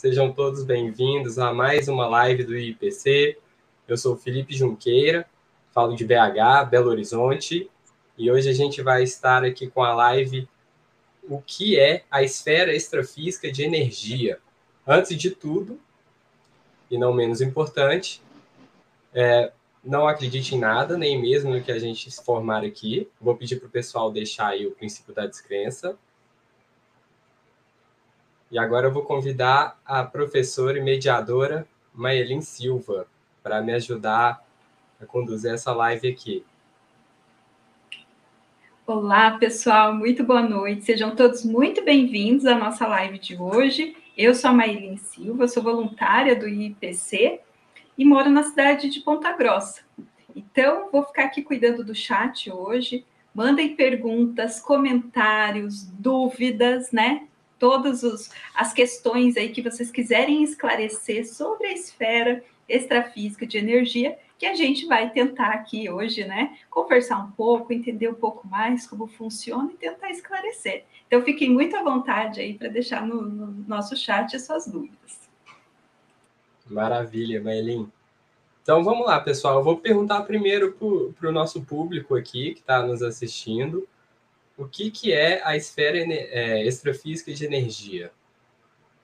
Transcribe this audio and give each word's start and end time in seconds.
Sejam 0.00 0.32
todos 0.32 0.64
bem-vindos 0.64 1.38
a 1.38 1.52
mais 1.52 1.86
uma 1.86 2.08
live 2.08 2.42
do 2.42 2.56
IPC. 2.56 3.36
Eu 3.86 3.98
sou 3.98 4.16
Felipe 4.16 4.56
Junqueira, 4.56 5.28
falo 5.74 5.94
de 5.94 6.06
BH, 6.06 6.70
Belo 6.70 6.88
Horizonte, 6.88 7.70
e 8.16 8.30
hoje 8.30 8.48
a 8.48 8.54
gente 8.54 8.80
vai 8.80 9.02
estar 9.02 9.44
aqui 9.44 9.68
com 9.68 9.84
a 9.84 9.92
live 9.92 10.48
O 11.28 11.42
que 11.42 11.78
é 11.78 12.04
a 12.10 12.22
esfera 12.22 12.74
extrafísica 12.74 13.52
de 13.52 13.62
energia? 13.62 14.38
Antes 14.86 15.18
de 15.18 15.32
tudo, 15.32 15.78
e 16.90 16.96
não 16.96 17.12
menos 17.12 17.42
importante, 17.42 18.22
é, 19.12 19.52
não 19.84 20.08
acredite 20.08 20.54
em 20.54 20.58
nada, 20.58 20.96
nem 20.96 21.20
mesmo 21.20 21.52
no 21.52 21.62
que 21.62 21.70
a 21.70 21.78
gente 21.78 22.10
formar 22.24 22.64
aqui. 22.64 23.06
Vou 23.20 23.36
pedir 23.36 23.56
para 23.56 23.68
o 23.68 23.70
pessoal 23.70 24.10
deixar 24.10 24.48
aí 24.48 24.66
o 24.66 24.70
princípio 24.70 25.12
da 25.12 25.26
descrença. 25.26 25.94
E 28.50 28.58
agora 28.58 28.88
eu 28.88 28.92
vou 28.92 29.04
convidar 29.04 29.78
a 29.86 30.02
professora 30.02 30.76
e 30.76 30.82
mediadora 30.82 31.68
Maelin 31.94 32.40
Silva 32.40 33.06
para 33.44 33.62
me 33.62 33.72
ajudar 33.74 34.44
a 35.00 35.06
conduzir 35.06 35.54
essa 35.54 35.72
live 35.72 36.08
aqui. 36.08 36.44
Olá, 38.84 39.38
pessoal, 39.38 39.94
muito 39.94 40.24
boa 40.24 40.42
noite. 40.42 40.84
Sejam 40.84 41.14
todos 41.14 41.44
muito 41.44 41.84
bem-vindos 41.84 42.44
à 42.44 42.56
nossa 42.56 42.88
live 42.88 43.20
de 43.20 43.40
hoje. 43.40 43.96
Eu 44.18 44.34
sou 44.34 44.50
a 44.50 44.52
Maelin 44.52 44.96
Silva, 44.96 45.46
sou 45.46 45.62
voluntária 45.62 46.34
do 46.34 46.48
IPC 46.48 47.38
e 47.96 48.04
moro 48.04 48.28
na 48.30 48.42
cidade 48.42 48.90
de 48.90 48.98
Ponta 48.98 49.30
Grossa. 49.32 49.82
Então, 50.34 50.88
vou 50.90 51.04
ficar 51.04 51.26
aqui 51.26 51.40
cuidando 51.40 51.84
do 51.84 51.94
chat 51.94 52.50
hoje. 52.50 53.06
Mandem 53.32 53.76
perguntas, 53.76 54.58
comentários, 54.58 55.84
dúvidas, 55.84 56.90
né? 56.90 57.28
Todas 57.60 58.02
as 58.54 58.72
questões 58.72 59.36
aí 59.36 59.50
que 59.50 59.62
vocês 59.62 59.90
quiserem 59.90 60.42
esclarecer 60.42 61.28
sobre 61.28 61.68
a 61.68 61.72
esfera 61.72 62.42
extrafísica 62.66 63.46
de 63.46 63.58
energia, 63.58 64.18
que 64.38 64.46
a 64.46 64.54
gente 64.54 64.86
vai 64.86 65.10
tentar 65.10 65.50
aqui 65.50 65.90
hoje, 65.90 66.24
né, 66.24 66.56
conversar 66.70 67.18
um 67.18 67.30
pouco, 67.32 67.72
entender 67.72 68.08
um 68.08 68.14
pouco 68.14 68.48
mais 68.48 68.86
como 68.86 69.06
funciona 69.06 69.70
e 69.72 69.76
tentar 69.76 70.10
esclarecer. 70.10 70.84
Então, 71.06 71.20
fiquem 71.22 71.50
muito 71.50 71.76
à 71.76 71.82
vontade 71.82 72.40
aí 72.40 72.54
para 72.54 72.68
deixar 72.68 73.06
no, 73.06 73.20
no, 73.20 73.46
nosso 73.68 73.94
chat 73.94 74.34
as 74.34 74.46
suas 74.46 74.66
dúvidas. 74.66 75.28
Maravilha, 76.66 77.42
Maelin. 77.42 77.90
Então, 78.62 78.82
vamos 78.82 79.04
lá, 79.04 79.20
pessoal. 79.20 79.58
Eu 79.58 79.64
vou 79.64 79.76
perguntar 79.76 80.22
primeiro 80.22 80.72
para 81.18 81.28
o 81.28 81.32
nosso 81.32 81.62
público 81.62 82.14
aqui 82.14 82.54
que 82.54 82.60
está 82.60 82.86
nos 82.86 83.02
assistindo 83.02 83.86
o 84.60 84.68
que, 84.68 84.90
que 84.90 85.10
é 85.10 85.40
a 85.42 85.56
esfera 85.56 85.96
é, 85.96 86.62
extrafísica 86.66 87.32
de 87.32 87.46
energia? 87.46 88.12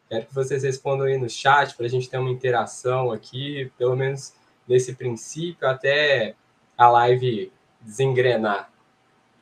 Quero 0.07 0.27
que 0.27 0.35
vocês 0.35 0.63
respondam 0.63 1.07
aí 1.07 1.17
no 1.17 1.31
chat 1.31 1.75
para 1.75 1.87
a 1.87 1.89
gente 1.89 2.11
ter 2.11 2.19
uma 2.19 2.31
interação 2.31 3.11
aqui, 3.11 3.73
pelo 3.79 3.97
menos 3.97 4.35
nesse 4.69 4.95
princípio, 4.95 5.67
até 5.67 6.35
a 6.77 6.91
live 6.91 7.51
desengrenar. 7.81 8.71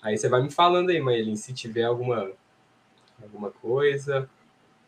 Aí 0.01 0.17
você 0.17 0.29
vai 0.29 0.41
me 0.41 0.53
falando 0.53 0.91
aí, 0.91 1.01
Maylin, 1.01 1.35
se 1.35 1.53
tiver 1.53 1.83
alguma, 1.83 2.31
alguma 3.21 3.51
coisa. 3.51 4.31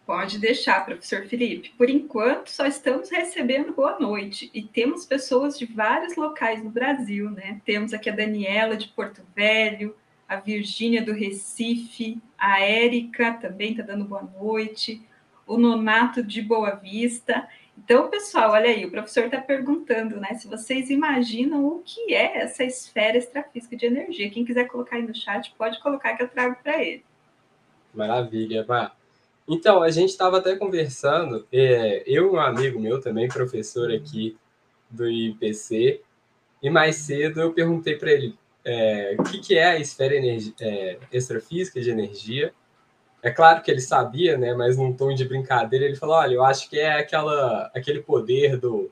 Pode 0.06 0.38
deixar, 0.38 0.84
professor 0.84 1.26
Felipe. 1.26 1.74
Por 1.76 1.90
enquanto, 1.90 2.50
só 2.50 2.66
estamos 2.66 3.10
recebendo 3.10 3.72
boa 3.72 3.98
noite 3.98 4.48
e 4.54 4.62
temos 4.62 5.04
pessoas 5.04 5.58
de 5.58 5.66
vários 5.66 6.14
locais 6.14 6.62
no 6.62 6.70
Brasil, 6.70 7.28
né? 7.32 7.60
Temos 7.64 7.92
aqui 7.92 8.08
a 8.08 8.14
Daniela 8.14 8.76
de 8.76 8.86
Porto 8.86 9.22
Velho, 9.34 9.96
a 10.28 10.36
Virgínia 10.36 11.04
do 11.04 11.12
Recife, 11.12 12.20
a 12.36 12.60
Érica 12.60 13.34
também 13.34 13.70
está 13.70 13.82
dando 13.82 14.04
boa 14.04 14.22
noite, 14.22 15.02
o 15.46 15.56
Nonato 15.56 16.22
de 16.22 16.42
Boa 16.42 16.70
Vista. 16.70 17.48
Então, 17.78 18.10
pessoal, 18.10 18.52
olha 18.52 18.70
aí, 18.70 18.84
o 18.84 18.90
professor 18.90 19.24
está 19.24 19.40
perguntando, 19.40 20.18
né? 20.18 20.34
Se 20.34 20.48
vocês 20.48 20.90
imaginam 20.90 21.66
o 21.66 21.82
que 21.84 22.14
é 22.14 22.38
essa 22.38 22.64
esfera 22.64 23.16
extrafísica 23.16 23.76
de 23.76 23.86
energia. 23.86 24.30
Quem 24.30 24.44
quiser 24.44 24.64
colocar 24.64 24.96
aí 24.96 25.02
no 25.02 25.14
chat, 25.14 25.54
pode 25.56 25.80
colocar 25.80 26.16
que 26.16 26.22
eu 26.22 26.28
trago 26.28 26.56
para 26.62 26.82
ele. 26.82 27.04
Maravilha, 27.94 28.64
Vá. 28.64 28.92
Então, 29.48 29.80
a 29.80 29.90
gente 29.90 30.10
estava 30.10 30.38
até 30.38 30.56
conversando, 30.56 31.46
é, 31.52 32.02
eu 32.04 32.26
e 32.26 32.30
um 32.30 32.40
amigo 32.40 32.80
meu 32.80 33.00
também, 33.00 33.28
professor 33.28 33.92
aqui 33.92 34.36
do 34.90 35.08
IPC, 35.08 36.00
e 36.60 36.68
mais 36.68 36.96
cedo 36.96 37.40
eu 37.40 37.52
perguntei 37.52 37.94
para 37.94 38.10
ele, 38.10 38.36
é, 38.68 39.14
o 39.16 39.22
que, 39.22 39.38
que, 39.38 39.56
é 39.56 39.64
a 39.64 39.78
esfera 39.78 40.16
é, 40.16 40.98
extrafísica 41.12 41.80
de 41.80 41.88
energia. 41.88 42.52
É 43.22 43.30
claro 43.30 43.62
que 43.62 43.70
ele 43.70 43.80
sabia, 43.80 44.36
né, 44.36 44.54
mas 44.54 44.76
num 44.76 44.92
tom 44.92 45.14
de 45.14 45.24
brincadeira, 45.24 45.84
ele 45.84 45.94
falou: 45.94 46.16
olha, 46.16 46.34
eu 46.34 46.44
acho 46.44 46.68
que 46.68 46.78
é 46.78 46.98
aquela, 46.98 47.70
aquele 47.72 48.02
poder 48.02 48.56
do, 48.56 48.90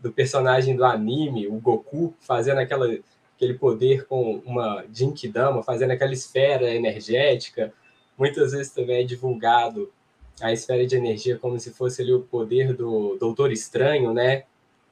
do 0.00 0.12
personagem 0.12 0.74
do 0.74 0.84
anime, 0.84 1.46
o 1.46 1.54
Goku, 1.60 2.14
fazendo 2.18 2.58
aquela, 2.58 2.88
aquele 3.36 3.54
poder 3.54 4.06
com 4.06 4.42
uma 4.44 4.84
Jinkidama, 4.92 5.62
fazendo 5.62 5.92
aquela 5.92 6.12
esfera 6.12 6.68
energética. 6.74 7.72
Muitas 8.18 8.50
vezes 8.50 8.72
também 8.72 9.02
é 9.02 9.04
divulgado 9.04 9.92
a 10.40 10.52
esfera 10.52 10.84
de 10.84 10.96
energia 10.96 11.38
como 11.38 11.60
se 11.60 11.70
fosse 11.70 12.02
ali 12.02 12.12
o 12.12 12.22
poder 12.22 12.74
do 12.74 13.16
Doutor 13.20 13.52
Estranho, 13.52 14.12
né? 14.12 14.44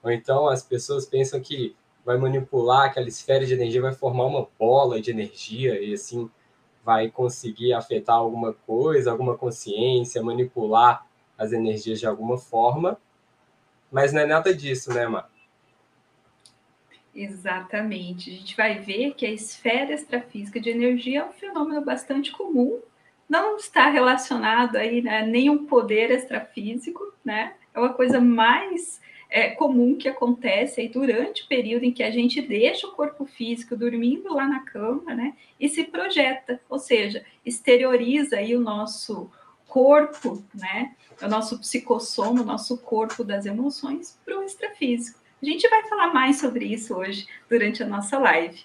Ou 0.04 0.10
então 0.12 0.48
as 0.48 0.62
pessoas 0.62 1.04
pensam 1.04 1.40
que 1.40 1.74
vai 2.04 2.16
manipular 2.18 2.86
aquela 2.86 3.08
esfera 3.08 3.46
de 3.46 3.54
energia, 3.54 3.80
vai 3.80 3.94
formar 3.94 4.26
uma 4.26 4.48
bola 4.58 5.00
de 5.00 5.10
energia 5.10 5.80
e 5.80 5.94
assim 5.94 6.30
vai 6.84 7.10
conseguir 7.10 7.72
afetar 7.72 8.16
alguma 8.16 8.52
coisa, 8.52 9.10
alguma 9.10 9.36
consciência, 9.38 10.22
manipular 10.22 11.06
as 11.38 11.52
energias 11.52 11.98
de 11.98 12.06
alguma 12.06 12.36
forma. 12.36 12.98
Mas 13.90 14.12
não 14.12 14.20
é 14.20 14.26
nada 14.26 14.54
disso, 14.54 14.92
né, 14.92 15.06
Mar? 15.06 15.30
Exatamente. 17.14 18.30
A 18.30 18.32
gente 18.34 18.56
vai 18.56 18.78
ver 18.80 19.14
que 19.14 19.24
a 19.24 19.30
esfera 19.30 19.92
extrafísica 19.92 20.60
de 20.60 20.70
energia 20.70 21.20
é 21.20 21.24
um 21.24 21.32
fenômeno 21.32 21.80
bastante 21.82 22.32
comum, 22.32 22.80
não 23.28 23.56
está 23.56 23.88
relacionado 23.88 24.76
aí 24.76 24.98
a 25.00 25.02
né, 25.02 25.26
nenhum 25.26 25.64
poder 25.64 26.10
extrafísico, 26.10 27.14
né? 27.24 27.54
É 27.72 27.78
uma 27.78 27.94
coisa 27.94 28.20
mais 28.20 29.00
é, 29.28 29.50
comum 29.50 29.96
que 29.96 30.08
acontece 30.08 30.80
aí 30.80 30.88
durante 30.88 31.42
o 31.42 31.48
período 31.48 31.84
em 31.84 31.92
que 31.92 32.02
a 32.02 32.10
gente 32.10 32.40
deixa 32.40 32.86
o 32.86 32.92
corpo 32.92 33.24
físico 33.24 33.76
dormindo 33.76 34.32
lá 34.32 34.46
na 34.46 34.60
cama, 34.60 35.14
né? 35.14 35.34
E 35.58 35.68
se 35.68 35.84
projeta, 35.84 36.60
ou 36.68 36.78
seja, 36.78 37.24
exterioriza 37.44 38.36
aí 38.36 38.54
o 38.54 38.60
nosso 38.60 39.30
corpo, 39.66 40.42
né? 40.54 40.94
O 41.22 41.28
nosso 41.28 41.58
psicossoma, 41.58 42.42
o 42.42 42.46
nosso 42.46 42.78
corpo 42.78 43.24
das 43.24 43.46
emoções 43.46 44.18
para 44.24 44.38
o 44.38 44.42
extrafísico. 44.42 45.18
A 45.42 45.44
gente 45.44 45.68
vai 45.68 45.86
falar 45.88 46.12
mais 46.14 46.38
sobre 46.38 46.64
isso 46.64 46.94
hoje 46.94 47.26
durante 47.48 47.82
a 47.82 47.86
nossa 47.86 48.18
live. 48.18 48.64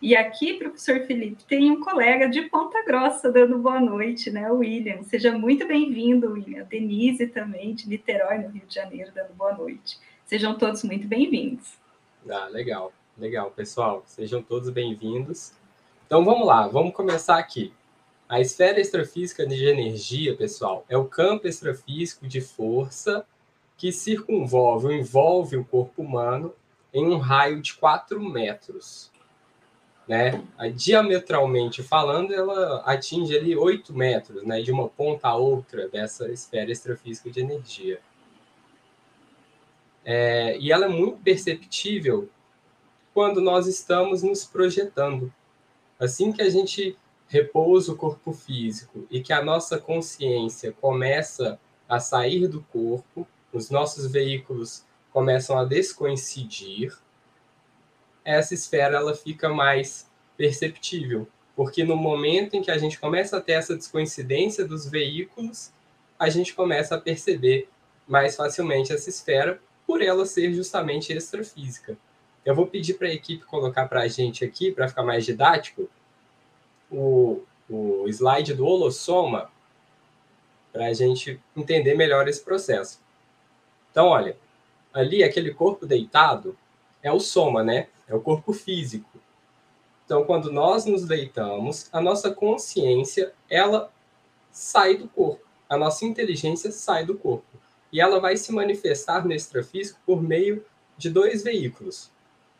E 0.00 0.14
aqui, 0.14 0.54
professor 0.54 1.06
Felipe, 1.06 1.42
tem 1.44 1.70
um 1.70 1.80
colega 1.80 2.28
de 2.28 2.42
Ponta 2.42 2.84
Grossa 2.84 3.32
dando 3.32 3.58
boa 3.58 3.80
noite, 3.80 4.30
né? 4.30 4.50
William. 4.50 5.02
Seja 5.02 5.32
muito 5.32 5.66
bem-vindo, 5.66 6.32
William. 6.32 6.64
Denise 6.64 7.26
também, 7.28 7.74
de 7.74 7.88
Niterói, 7.88 8.38
no 8.38 8.48
Rio 8.48 8.66
de 8.66 8.74
Janeiro, 8.74 9.10
dando 9.14 9.32
boa 9.32 9.54
noite. 9.54 9.98
Sejam 10.26 10.58
todos 10.58 10.82
muito 10.82 11.08
bem-vindos. 11.08 11.78
Ah, 12.28 12.46
legal, 12.48 12.92
legal, 13.16 13.50
pessoal. 13.50 14.02
Sejam 14.06 14.42
todos 14.42 14.68
bem-vindos. 14.68 15.52
Então 16.06 16.22
vamos 16.24 16.46
lá, 16.46 16.68
vamos 16.68 16.94
começar 16.94 17.38
aqui. 17.38 17.72
A 18.28 18.38
esfera 18.38 18.78
extrafísica 18.78 19.46
de 19.46 19.64
energia, 19.64 20.36
pessoal, 20.36 20.84
é 20.90 20.96
o 20.98 21.06
campo 21.06 21.48
extrafísico 21.48 22.28
de 22.28 22.42
força 22.42 23.24
que 23.78 23.90
circunvolve 23.90 24.86
ou 24.86 24.92
envolve 24.92 25.56
o 25.56 25.64
corpo 25.64 26.02
humano 26.02 26.54
em 26.92 27.06
um 27.06 27.16
raio 27.16 27.62
de 27.62 27.74
4 27.74 28.20
metros. 28.20 29.10
Né? 30.06 30.42
Diametralmente 30.74 31.82
falando, 31.82 32.32
ela 32.32 32.82
atinge 32.82 33.36
ali 33.36 33.56
8 33.56 33.92
metros, 33.92 34.44
né? 34.44 34.62
de 34.62 34.70
uma 34.70 34.88
ponta 34.88 35.28
a 35.28 35.36
outra 35.36 35.88
dessa 35.88 36.30
esfera 36.30 36.70
extrafísica 36.70 37.30
de 37.30 37.40
energia. 37.40 38.00
É, 40.04 40.56
e 40.58 40.70
ela 40.70 40.84
é 40.86 40.88
muito 40.88 41.18
perceptível 41.18 42.28
quando 43.12 43.40
nós 43.40 43.66
estamos 43.66 44.22
nos 44.22 44.44
projetando. 44.44 45.32
Assim 45.98 46.30
que 46.30 46.42
a 46.42 46.48
gente 46.48 46.96
repousa 47.28 47.92
o 47.92 47.96
corpo 47.96 48.32
físico 48.32 49.06
e 49.10 49.20
que 49.20 49.32
a 49.32 49.42
nossa 49.42 49.78
consciência 49.78 50.72
começa 50.80 51.58
a 51.88 51.98
sair 51.98 52.46
do 52.46 52.62
corpo, 52.62 53.26
os 53.52 53.70
nossos 53.70 54.06
veículos 54.10 54.84
começam 55.12 55.58
a 55.58 55.64
descoincidir, 55.64 56.96
essa 58.26 58.54
esfera 58.54 58.96
ela 58.96 59.14
fica 59.14 59.48
mais 59.48 60.10
perceptível, 60.36 61.28
porque 61.54 61.84
no 61.84 61.96
momento 61.96 62.54
em 62.54 62.60
que 62.62 62.72
a 62.72 62.76
gente 62.76 62.98
começa 62.98 63.38
a 63.38 63.40
ter 63.40 63.52
essa 63.52 63.76
descoincidência 63.76 64.66
dos 64.66 64.90
veículos, 64.90 65.72
a 66.18 66.28
gente 66.28 66.52
começa 66.52 66.96
a 66.96 67.00
perceber 67.00 67.68
mais 68.06 68.34
facilmente 68.34 68.92
essa 68.92 69.08
esfera 69.08 69.60
por 69.86 70.02
ela 70.02 70.26
ser 70.26 70.52
justamente 70.52 71.12
extrafísica. 71.12 71.96
Eu 72.44 72.54
vou 72.54 72.66
pedir 72.66 72.94
para 72.94 73.06
a 73.06 73.12
equipe 73.12 73.44
colocar 73.44 73.86
para 73.86 74.02
a 74.02 74.08
gente 74.08 74.44
aqui, 74.44 74.72
para 74.72 74.88
ficar 74.88 75.04
mais 75.04 75.24
didático, 75.24 75.88
o, 76.90 77.42
o 77.70 78.08
slide 78.08 78.54
do 78.54 78.66
holossoma. 78.66 79.50
para 80.72 80.86
a 80.86 80.92
gente 80.92 81.40
entender 81.56 81.94
melhor 81.94 82.28
esse 82.28 82.44
processo. 82.44 83.00
Então, 83.90 84.08
olha, 84.08 84.36
ali 84.92 85.22
aquele 85.22 85.54
corpo 85.54 85.86
deitado 85.86 86.56
é 87.06 87.12
o 87.12 87.20
soma, 87.20 87.62
né? 87.62 87.86
É 88.08 88.14
o 88.14 88.20
corpo 88.20 88.52
físico. 88.52 89.08
Então, 90.04 90.24
quando 90.24 90.50
nós 90.50 90.84
nos 90.84 91.06
deitamos, 91.06 91.88
a 91.92 92.00
nossa 92.00 92.32
consciência, 92.32 93.32
ela 93.48 93.92
sai 94.50 94.96
do 94.96 95.08
corpo. 95.08 95.44
A 95.68 95.76
nossa 95.76 96.04
inteligência 96.04 96.72
sai 96.72 97.04
do 97.04 97.16
corpo. 97.16 97.46
E 97.92 98.00
ela 98.00 98.18
vai 98.18 98.36
se 98.36 98.52
manifestar 98.52 99.24
no 99.24 99.32
extrafísico 99.32 100.00
por 100.04 100.20
meio 100.20 100.64
de 100.98 101.08
dois 101.08 101.44
veículos. 101.44 102.10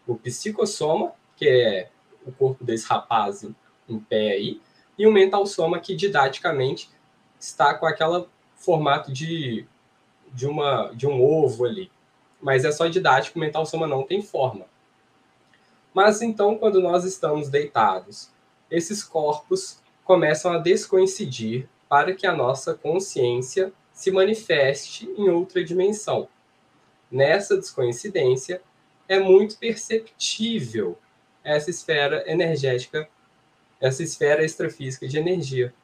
O 0.06 0.14
psicossoma, 0.14 1.12
que 1.34 1.48
é 1.48 1.90
o 2.24 2.30
corpo 2.30 2.64
desse 2.64 2.86
rapaz 2.86 3.44
em 3.88 3.98
pé 3.98 4.30
aí, 4.30 4.60
e 4.96 5.06
o 5.06 5.12
mental 5.12 5.44
soma, 5.46 5.80
que 5.80 5.94
didaticamente 5.94 6.88
está 7.38 7.74
com 7.74 7.86
aquele 7.86 8.26
formato 8.54 9.12
de, 9.12 9.66
de, 10.32 10.46
uma, 10.46 10.92
de 10.94 11.06
um 11.06 11.20
ovo 11.20 11.64
ali. 11.64 11.90
Mas 12.46 12.64
é 12.64 12.70
só 12.70 12.86
didático, 12.86 13.40
mental 13.40 13.66
soma 13.66 13.88
não 13.88 14.04
tem 14.04 14.22
forma. 14.22 14.66
Mas 15.92 16.22
então, 16.22 16.56
quando 16.56 16.80
nós 16.80 17.04
estamos 17.04 17.48
deitados, 17.48 18.30
esses 18.70 19.02
corpos 19.02 19.82
começam 20.04 20.52
a 20.52 20.58
descoincidir 20.58 21.68
para 21.88 22.14
que 22.14 22.24
a 22.24 22.32
nossa 22.32 22.72
consciência 22.72 23.72
se 23.92 24.12
manifeste 24.12 25.12
em 25.18 25.28
outra 25.28 25.64
dimensão. 25.64 26.28
Nessa 27.10 27.56
descoincidência, 27.56 28.62
é 29.08 29.18
muito 29.18 29.58
perceptível 29.58 30.96
essa 31.42 31.68
esfera 31.68 32.30
energética, 32.30 33.08
essa 33.80 34.04
esfera 34.04 34.44
extrafísica 34.44 35.08
de 35.08 35.18
energia. 35.18 35.74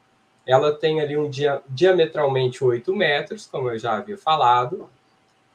Ela 0.45 0.73
tem 0.73 1.01
ali 1.01 1.17
um 1.17 1.29
dia, 1.29 1.61
diametralmente 1.67 2.63
8 2.63 2.95
metros, 2.95 3.45
como 3.45 3.69
eu 3.69 3.77
já 3.77 3.97
havia 3.97 4.17
falado, 4.17 4.89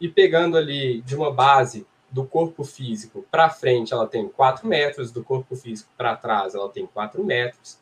e 0.00 0.08
pegando 0.08 0.56
ali 0.56 1.00
de 1.02 1.16
uma 1.16 1.32
base 1.32 1.86
do 2.10 2.24
corpo 2.24 2.64
físico 2.64 3.24
para 3.30 3.50
frente, 3.50 3.92
ela 3.92 4.06
tem 4.06 4.28
4 4.28 4.66
metros, 4.66 5.10
do 5.10 5.22
corpo 5.22 5.54
físico 5.54 5.90
para 5.96 6.16
trás, 6.16 6.54
ela 6.54 6.68
tem 6.68 6.86
4 6.86 7.22
metros, 7.22 7.78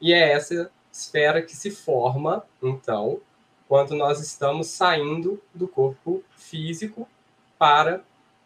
e 0.00 0.12
é 0.12 0.32
essa 0.32 0.70
esfera 0.90 1.40
que 1.40 1.54
se 1.54 1.70
forma, 1.70 2.44
então, 2.62 3.20
quando 3.68 3.94
nós 3.94 4.20
estamos 4.20 4.66
saindo 4.66 5.40
do 5.54 5.66
corpo 5.68 6.22
físico 6.36 7.08
para 7.58 8.02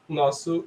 nosso 0.09 0.67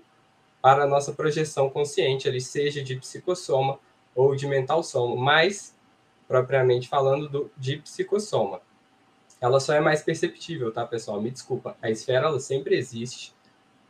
para 0.62 0.84
a 0.84 0.88
nossa 0.88 1.14
projeção 1.14 1.70
consciente, 1.70 2.28
ali 2.28 2.42
seja 2.42 2.84
de 2.84 2.98
psicossoma 2.98 3.80
ou 4.14 4.36
de 4.36 4.46
mental 4.46 4.84
soma, 4.84 5.16
mas 5.16 5.74
propriamente 6.28 6.90
falando 6.90 7.30
do, 7.30 7.52
de 7.58 7.78
psicossoma. 7.78 8.62
Ela 9.42 9.60
só 9.60 9.74
é 9.74 9.80
mais 9.80 10.02
perceptível, 10.02 10.72
tá, 10.72 10.86
pessoal? 10.86 11.22
Me 11.22 11.32
desculpa. 11.32 11.78
A 11.82 11.90
esfera 11.90 12.28
ela 12.28 12.40
sempre 12.40 12.76
existe 12.76 13.34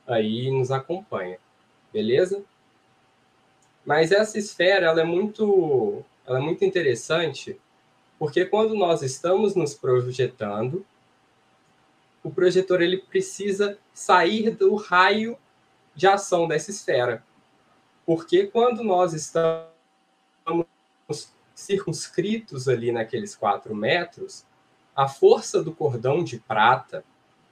aí 0.07 0.47
e 0.47 0.51
nos 0.51 0.71
acompanha. 0.71 1.39
Beleza? 1.91 2.43
Mas 3.85 4.11
essa 4.11 4.37
esfera 4.37 4.87
ela 4.87 5.01
é 5.01 5.05
muito 5.05 6.03
ela 6.25 6.37
é 6.37 6.41
muito 6.41 6.63
interessante 6.63 7.59
porque 8.19 8.45
quando 8.45 8.75
nós 8.75 9.01
estamos 9.01 9.55
nos 9.55 9.73
projetando, 9.73 10.85
o 12.21 12.29
projetor 12.29 12.81
ele 12.81 12.97
precisa 12.97 13.79
sair 13.93 14.51
do 14.51 14.75
raio 14.75 15.37
de 15.95 16.05
ação 16.05 16.45
dessa 16.45 16.69
esfera. 16.69 17.23
Porque 18.05 18.45
quando 18.47 18.83
nós 18.83 19.13
estamos 19.13 19.73
circunscritos 21.55 22.67
ali 22.67 22.91
naqueles 22.91 23.35
quatro 23.35 23.73
metros, 23.73 24.45
a 25.03 25.07
força 25.07 25.63
do 25.63 25.71
cordão 25.71 26.23
de 26.23 26.39
prata. 26.39 27.03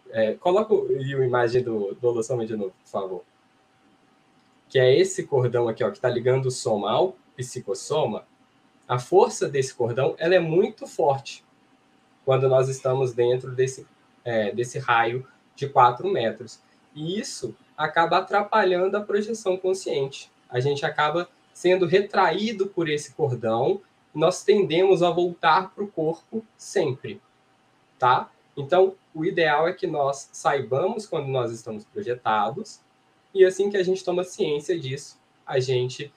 É, 0.09 0.33
coloca 0.35 0.73
a 0.73 1.25
imagem 1.25 1.61
do, 1.61 1.93
do 1.95 2.07
Holossoma 2.07 2.45
de 2.45 2.55
novo, 2.55 2.73
por 2.83 2.89
favor. 2.89 3.23
Que 4.69 4.79
é 4.79 4.97
esse 4.97 5.25
cordão 5.25 5.67
aqui, 5.67 5.83
ó, 5.83 5.89
que 5.89 5.97
está 5.97 6.09
ligando 6.09 6.47
o 6.47 6.51
soma 6.51 6.91
ao 6.91 7.15
psicossoma 7.35 8.25
a 8.87 8.97
força 8.97 9.49
desse 9.49 9.73
cordão 9.73 10.15
ela 10.17 10.33
é 10.33 10.39
muito 10.39 10.87
forte 10.87 11.43
quando 12.23 12.47
nós 12.47 12.69
estamos 12.69 13.13
dentro 13.13 13.51
desse, 13.51 13.85
é, 14.23 14.51
desse 14.51 14.79
raio 14.79 15.27
de 15.55 15.67
4 15.67 16.07
metros. 16.09 16.61
E 16.95 17.19
isso 17.19 17.55
acaba 17.75 18.19
atrapalhando 18.19 18.95
a 18.95 19.01
projeção 19.01 19.57
consciente. 19.57 20.31
A 20.49 20.59
gente 20.59 20.85
acaba 20.85 21.29
sendo 21.53 21.85
retraído 21.85 22.67
por 22.67 22.87
esse 22.87 23.13
cordão, 23.13 23.81
nós 24.13 24.43
tendemos 24.43 25.03
a 25.03 25.09
voltar 25.09 25.73
para 25.73 25.83
o 25.83 25.87
corpo 25.87 26.45
sempre, 26.57 27.21
tá? 27.97 28.29
Então, 28.55 28.95
o 29.13 29.25
ideal 29.25 29.67
é 29.67 29.73
que 29.73 29.87
nós 29.87 30.29
saibamos 30.31 31.05
quando 31.05 31.27
nós 31.27 31.51
estamos 31.51 31.85
projetados, 31.85 32.79
e 33.33 33.45
assim 33.45 33.69
que 33.69 33.77
a 33.77 33.83
gente 33.83 34.03
toma 34.03 34.23
ciência 34.23 34.79
disso, 34.79 35.19
a 35.45 35.59
gente 35.59 36.13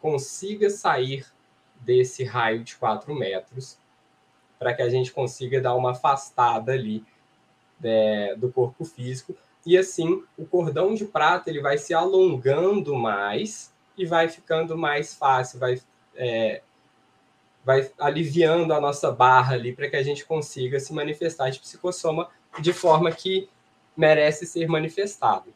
consiga 0.00 0.70
sair 0.70 1.26
desse 1.80 2.24
raio 2.24 2.64
de 2.64 2.76
4 2.76 3.14
metros, 3.14 3.78
para 4.58 4.72
que 4.72 4.82
a 4.82 4.88
gente 4.88 5.12
consiga 5.12 5.60
dar 5.60 5.74
uma 5.74 5.92
afastada 5.92 6.72
ali 6.72 7.04
é, 7.82 8.34
do 8.36 8.50
corpo 8.50 8.84
físico. 8.84 9.36
E 9.66 9.76
assim, 9.76 10.22
o 10.38 10.46
cordão 10.46 10.94
de 10.94 11.04
prata 11.04 11.50
ele 11.50 11.60
vai 11.60 11.76
se 11.76 11.92
alongando 11.92 12.94
mais 12.94 13.72
e 13.96 14.06
vai 14.06 14.28
ficando 14.28 14.76
mais 14.76 15.14
fácil, 15.14 15.58
vai, 15.58 15.80
é, 16.14 16.62
vai 17.64 17.90
aliviando 17.98 18.72
a 18.72 18.80
nossa 18.80 19.10
barra 19.10 19.54
ali 19.54 19.72
para 19.72 19.88
que 19.88 19.96
a 19.96 20.02
gente 20.02 20.24
consiga 20.24 20.78
se 20.78 20.92
manifestar 20.92 21.50
de 21.50 21.58
psicossoma 21.58 22.28
de 22.60 22.72
forma 22.72 23.10
que 23.10 23.48
merece 23.96 24.46
ser 24.46 24.68
manifestado. 24.68 25.52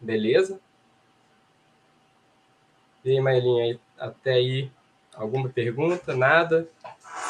Beleza? 0.00 0.60
E 3.04 3.12
aí, 3.12 3.20
Mailinha, 3.20 3.78
até 3.98 4.32
aí 4.32 4.70
Alguma 5.16 5.48
pergunta? 5.48 6.14
Nada? 6.14 6.68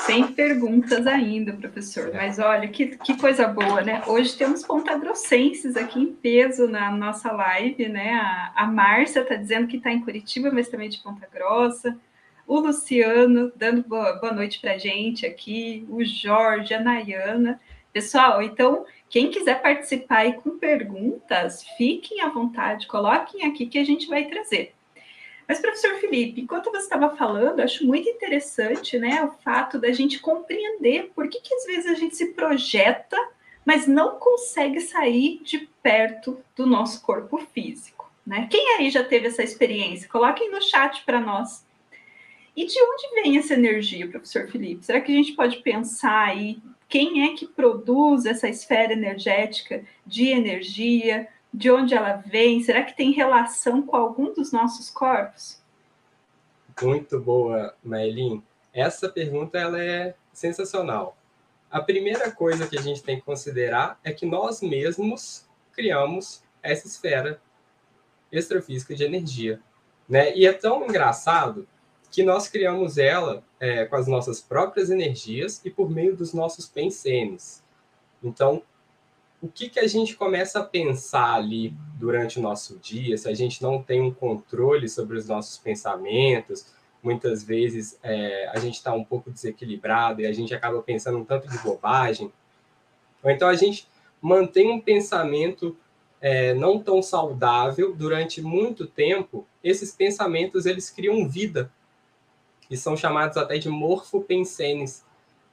Sem 0.04 0.32
perguntas 0.32 1.06
ainda, 1.06 1.52
professor. 1.52 2.10
Mas 2.12 2.38
olha, 2.38 2.66
que, 2.66 2.96
que 2.98 3.16
coisa 3.16 3.46
boa, 3.46 3.80
né? 3.80 4.02
Hoje 4.08 4.36
temos 4.36 4.64
pontagrossenses 4.64 5.76
aqui 5.76 6.00
em 6.00 6.12
peso 6.12 6.66
na 6.66 6.90
nossa 6.90 7.30
live, 7.30 7.88
né? 7.88 8.14
A, 8.14 8.52
a 8.56 8.66
Márcia 8.66 9.20
está 9.20 9.36
dizendo 9.36 9.68
que 9.68 9.76
está 9.76 9.92
em 9.92 10.00
Curitiba, 10.00 10.50
mas 10.50 10.68
também 10.68 10.88
de 10.88 10.98
Ponta 10.98 11.28
Grossa. 11.32 11.96
O 12.46 12.60
Luciano 12.60 13.52
dando 13.56 13.82
boa, 13.82 14.32
noite 14.32 14.60
para 14.60 14.74
a 14.74 14.78
gente 14.78 15.26
aqui. 15.26 15.84
O 15.90 16.04
Jorge, 16.04 16.72
a 16.72 16.80
Nayana. 16.80 17.60
Pessoal, 17.92 18.40
então, 18.40 18.86
quem 19.08 19.30
quiser 19.30 19.60
participar 19.60 20.18
aí 20.18 20.34
com 20.34 20.58
perguntas, 20.58 21.64
fiquem 21.76 22.20
à 22.20 22.28
vontade, 22.28 22.86
coloquem 22.86 23.46
aqui 23.46 23.66
que 23.66 23.78
a 23.78 23.84
gente 23.84 24.06
vai 24.06 24.26
trazer. 24.26 24.74
Mas, 25.48 25.60
professor 25.60 25.96
Felipe, 25.96 26.40
enquanto 26.40 26.70
você 26.70 26.84
estava 26.84 27.16
falando, 27.16 27.60
acho 27.60 27.86
muito 27.86 28.08
interessante 28.08 28.98
né, 28.98 29.24
o 29.24 29.30
fato 29.42 29.78
da 29.78 29.90
gente 29.92 30.20
compreender 30.20 31.10
por 31.14 31.28
que, 31.28 31.40
que 31.40 31.54
às 31.54 31.64
vezes 31.66 31.86
a 31.90 31.94
gente 31.94 32.16
se 32.16 32.26
projeta, 32.32 33.16
mas 33.64 33.88
não 33.88 34.18
consegue 34.20 34.80
sair 34.80 35.40
de 35.42 35.68
perto 35.82 36.38
do 36.54 36.66
nosso 36.66 37.02
corpo 37.02 37.38
físico. 37.38 38.08
Né? 38.24 38.46
Quem 38.50 38.76
aí 38.76 38.90
já 38.90 39.02
teve 39.02 39.28
essa 39.28 39.42
experiência? 39.42 40.08
Coloquem 40.08 40.50
no 40.50 40.62
chat 40.62 41.04
para 41.04 41.20
nós. 41.20 41.65
E 42.56 42.64
de 42.64 42.82
onde 42.82 43.22
vem 43.22 43.38
essa 43.38 43.54
energia, 43.54 44.08
professor 44.08 44.48
Felipe? 44.48 44.84
Será 44.84 45.00
que 45.00 45.12
a 45.12 45.14
gente 45.14 45.32
pode 45.32 45.58
pensar 45.58 46.28
aí 46.28 46.58
quem 46.88 47.24
é 47.24 47.36
que 47.36 47.46
produz 47.46 48.24
essa 48.24 48.48
esfera 48.48 48.92
energética 48.92 49.84
de 50.06 50.28
energia? 50.28 51.28
de 51.56 51.70
onde 51.70 51.94
ela 51.94 52.16
vem? 52.16 52.62
Será 52.62 52.82
que 52.82 52.94
tem 52.94 53.12
relação 53.12 53.80
com 53.80 53.96
algum 53.96 54.32
dos 54.34 54.52
nossos 54.52 54.90
corpos? 54.90 55.58
Muito 56.82 57.18
boa, 57.18 57.74
Maylin. 57.82 58.42
Essa 58.74 59.08
pergunta 59.08 59.58
ela 59.58 59.82
é 59.82 60.14
sensacional. 60.34 61.16
A 61.70 61.80
primeira 61.80 62.30
coisa 62.30 62.66
que 62.66 62.78
a 62.78 62.82
gente 62.82 63.02
tem 63.02 63.16
que 63.16 63.24
considerar 63.24 63.98
é 64.04 64.12
que 64.12 64.26
nós 64.26 64.60
mesmos 64.60 65.46
criamos 65.72 66.42
essa 66.62 66.86
esfera 66.86 67.40
extrafísica 68.30 68.94
de 68.94 69.04
energia. 69.04 69.58
Né? 70.06 70.36
E 70.36 70.46
é 70.46 70.52
tão 70.52 70.84
engraçado 70.84 71.66
que 72.16 72.22
nós 72.22 72.48
criamos 72.48 72.96
ela 72.96 73.44
é, 73.60 73.84
com 73.84 73.94
as 73.94 74.06
nossas 74.06 74.40
próprias 74.40 74.88
energias 74.88 75.60
e 75.62 75.68
por 75.68 75.90
meio 75.90 76.16
dos 76.16 76.32
nossos 76.32 76.66
pensenes. 76.66 77.62
Então, 78.24 78.62
o 79.42 79.48
que, 79.48 79.68
que 79.68 79.78
a 79.78 79.86
gente 79.86 80.16
começa 80.16 80.60
a 80.60 80.64
pensar 80.64 81.34
ali 81.34 81.74
durante 81.98 82.38
o 82.38 82.42
nosso 82.42 82.78
dia, 82.78 83.18
se 83.18 83.28
a 83.28 83.34
gente 83.34 83.62
não 83.62 83.82
tem 83.82 84.00
um 84.00 84.10
controle 84.10 84.88
sobre 84.88 85.18
os 85.18 85.28
nossos 85.28 85.58
pensamentos, 85.58 86.72
muitas 87.02 87.44
vezes 87.44 87.98
é, 88.02 88.48
a 88.48 88.58
gente 88.60 88.76
está 88.76 88.94
um 88.94 89.04
pouco 89.04 89.30
desequilibrado 89.30 90.22
e 90.22 90.26
a 90.26 90.32
gente 90.32 90.54
acaba 90.54 90.80
pensando 90.80 91.18
um 91.18 91.24
tanto 91.24 91.46
de 91.50 91.58
bobagem, 91.58 92.32
ou 93.22 93.30
então 93.30 93.46
a 93.46 93.54
gente 93.54 93.86
mantém 94.22 94.70
um 94.70 94.80
pensamento 94.80 95.76
é, 96.18 96.54
não 96.54 96.78
tão 96.78 97.02
saudável 97.02 97.94
durante 97.94 98.40
muito 98.40 98.86
tempo, 98.86 99.46
esses 99.62 99.92
pensamentos 99.92 100.64
eles 100.64 100.88
criam 100.88 101.28
vida 101.28 101.70
e 102.70 102.76
são 102.76 102.96
chamados 102.96 103.36
até 103.36 103.58
de 103.58 103.68
morfopensenes. 103.68 105.04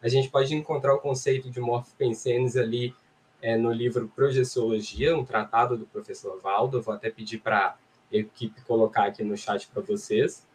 A 0.01 0.07
gente 0.07 0.29
pode 0.29 0.53
encontrar 0.53 0.93
o 0.93 0.99
conceito 0.99 1.49
de 1.49 1.59
morfopensenes 1.59 2.57
ali 2.57 2.93
é, 3.41 3.57
no 3.57 3.71
livro 3.71 4.11
Projeciologia, 4.15 5.15
um 5.15 5.25
tratado 5.25 5.77
do 5.77 5.85
professor 5.85 6.39
Valdo. 6.41 6.81
Vou 6.81 6.93
até 6.93 7.09
pedir 7.09 7.39
para 7.39 7.67
a 7.67 7.75
equipe 8.11 8.61
colocar 8.61 9.05
aqui 9.05 9.23
no 9.23 9.37
chat 9.37 9.67
para 9.67 9.81
vocês. 9.81 10.45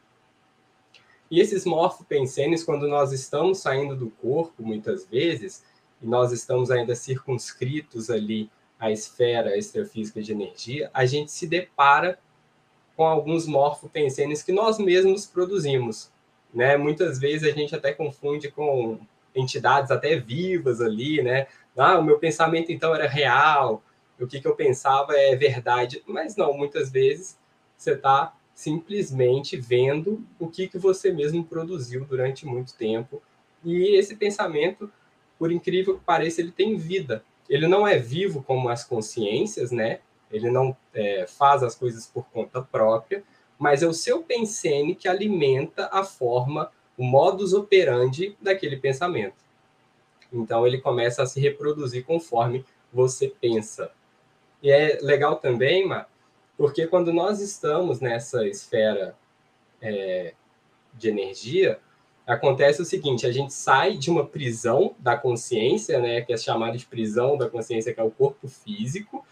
E 1.30 1.40
esses 1.40 1.64
morfopensenes, 1.66 2.64
quando 2.64 2.88
nós 2.88 3.12
estamos 3.12 3.58
saindo 3.58 3.94
do 3.94 4.10
corpo, 4.10 4.62
muitas 4.62 5.06
vezes, 5.06 5.62
e 6.00 6.06
nós 6.06 6.32
estamos 6.32 6.70
ainda 6.70 6.94
circunscritos 6.94 8.08
ali 8.08 8.50
à 8.78 8.90
esfera 8.90 9.56
extrafísica 9.56 10.22
de 10.22 10.32
energia, 10.32 10.90
a 10.94 11.04
gente 11.04 11.30
se 11.30 11.46
depara 11.46 12.18
com 12.96 13.04
alguns 13.04 13.46
morfopensenes 13.46 14.42
que 14.42 14.52
nós 14.52 14.78
mesmos 14.78 15.26
produzimos. 15.26 16.10
Né? 16.52 16.76
Muitas 16.76 17.18
vezes 17.18 17.48
a 17.48 17.54
gente 17.54 17.74
até 17.74 17.92
confunde 17.92 18.50
com 18.50 18.98
entidades 19.34 19.90
até 19.90 20.16
vivas 20.16 20.80
ali, 20.80 21.22
né? 21.22 21.46
Ah, 21.76 21.98
o 21.98 22.02
meu 22.02 22.18
pensamento 22.18 22.72
então 22.72 22.94
era 22.94 23.06
real, 23.06 23.82
o 24.18 24.26
que, 24.26 24.40
que 24.40 24.48
eu 24.48 24.56
pensava 24.56 25.16
é 25.16 25.36
verdade. 25.36 26.02
Mas 26.06 26.34
não, 26.36 26.52
muitas 26.52 26.90
vezes 26.90 27.38
você 27.76 27.92
está 27.92 28.34
simplesmente 28.54 29.56
vendo 29.56 30.24
o 30.38 30.48
que, 30.48 30.66
que 30.66 30.78
você 30.78 31.12
mesmo 31.12 31.44
produziu 31.44 32.04
durante 32.04 32.44
muito 32.44 32.74
tempo. 32.74 33.22
E 33.64 33.96
esse 33.96 34.16
pensamento, 34.16 34.90
por 35.38 35.52
incrível 35.52 35.96
que 35.96 36.04
pareça, 36.04 36.40
ele 36.40 36.50
tem 36.50 36.76
vida. 36.76 37.22
Ele 37.48 37.68
não 37.68 37.86
é 37.86 37.98
vivo 37.98 38.42
como 38.42 38.68
as 38.68 38.82
consciências, 38.82 39.70
né? 39.70 40.00
Ele 40.30 40.50
não 40.50 40.76
é, 40.92 41.26
faz 41.26 41.62
as 41.62 41.74
coisas 41.74 42.06
por 42.06 42.26
conta 42.30 42.60
própria, 42.60 43.22
mas 43.58 43.82
é 43.82 43.86
o 43.86 43.92
seu 43.92 44.22
pensene 44.22 44.94
que 44.94 45.08
alimenta 45.08 45.88
a 45.92 46.04
forma, 46.04 46.70
o 46.96 47.04
modus 47.04 47.52
operandi 47.52 48.36
daquele 48.40 48.76
pensamento. 48.76 49.36
Então 50.32 50.66
ele 50.66 50.78
começa 50.78 51.22
a 51.22 51.26
se 51.26 51.40
reproduzir 51.40 52.04
conforme 52.04 52.64
você 52.92 53.28
pensa. 53.28 53.90
E 54.62 54.70
é 54.70 54.98
legal 55.00 55.36
também, 55.36 55.86
Mar, 55.86 56.08
porque 56.56 56.86
quando 56.86 57.12
nós 57.12 57.40
estamos 57.40 58.00
nessa 58.00 58.46
esfera 58.46 59.16
é, 59.80 60.34
de 60.94 61.08
energia, 61.08 61.78
acontece 62.26 62.82
o 62.82 62.84
seguinte: 62.84 63.26
a 63.26 63.32
gente 63.32 63.54
sai 63.54 63.96
de 63.96 64.10
uma 64.10 64.26
prisão 64.26 64.94
da 64.98 65.16
consciência, 65.16 65.98
né, 65.98 66.20
que 66.20 66.32
é 66.32 66.36
chamada 66.36 66.76
de 66.76 66.86
prisão 66.86 67.36
da 67.36 67.48
consciência, 67.48 67.94
que 67.94 68.00
é 68.00 68.04
o 68.04 68.10
corpo 68.10 68.48
físico. 68.48 69.24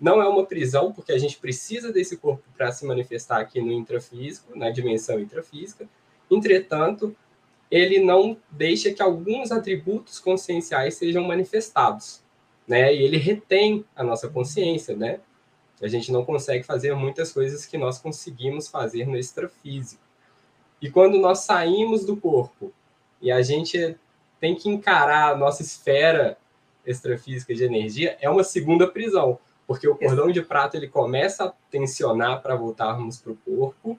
Não 0.00 0.20
é 0.20 0.28
uma 0.28 0.44
prisão, 0.44 0.92
porque 0.92 1.12
a 1.12 1.18
gente 1.18 1.38
precisa 1.38 1.92
desse 1.92 2.16
corpo 2.16 2.42
para 2.56 2.72
se 2.72 2.84
manifestar 2.84 3.40
aqui 3.40 3.60
no 3.60 3.72
intrafísico, 3.72 4.56
na 4.58 4.70
dimensão 4.70 5.18
intrafísica. 5.20 5.88
Entretanto, 6.30 7.16
ele 7.70 8.00
não 8.00 8.36
deixa 8.50 8.92
que 8.92 9.02
alguns 9.02 9.50
atributos 9.50 10.18
conscienciais 10.18 10.94
sejam 10.94 11.24
manifestados, 11.24 12.22
né? 12.66 12.94
E 12.94 13.02
ele 13.02 13.16
retém 13.16 13.84
a 13.94 14.02
nossa 14.02 14.28
consciência, 14.28 14.96
né? 14.96 15.20
A 15.82 15.88
gente 15.88 16.12
não 16.12 16.24
consegue 16.24 16.64
fazer 16.64 16.94
muitas 16.94 17.32
coisas 17.32 17.66
que 17.66 17.76
nós 17.76 17.98
conseguimos 17.98 18.68
fazer 18.68 19.06
no 19.06 19.16
extrafísico. 19.16 20.02
E 20.80 20.90
quando 20.90 21.18
nós 21.18 21.40
saímos 21.40 22.04
do 22.04 22.16
corpo 22.16 22.72
e 23.20 23.30
a 23.30 23.42
gente 23.42 23.96
tem 24.38 24.54
que 24.54 24.68
encarar 24.68 25.32
a 25.32 25.36
nossa 25.36 25.62
esfera 25.62 26.36
extrafísica 26.86 27.54
de 27.54 27.64
energia, 27.64 28.16
é 28.20 28.28
uma 28.28 28.44
segunda 28.44 28.86
prisão, 28.86 29.38
porque 29.66 29.88
o 29.88 29.96
cordão 29.96 30.30
de 30.30 30.42
prata 30.42 30.76
ele 30.76 30.88
começa 30.88 31.44
a 31.44 31.52
tensionar 31.70 32.42
para 32.42 32.56
voltarmos 32.56 33.18
para 33.18 33.32
o 33.32 33.36
corpo. 33.36 33.98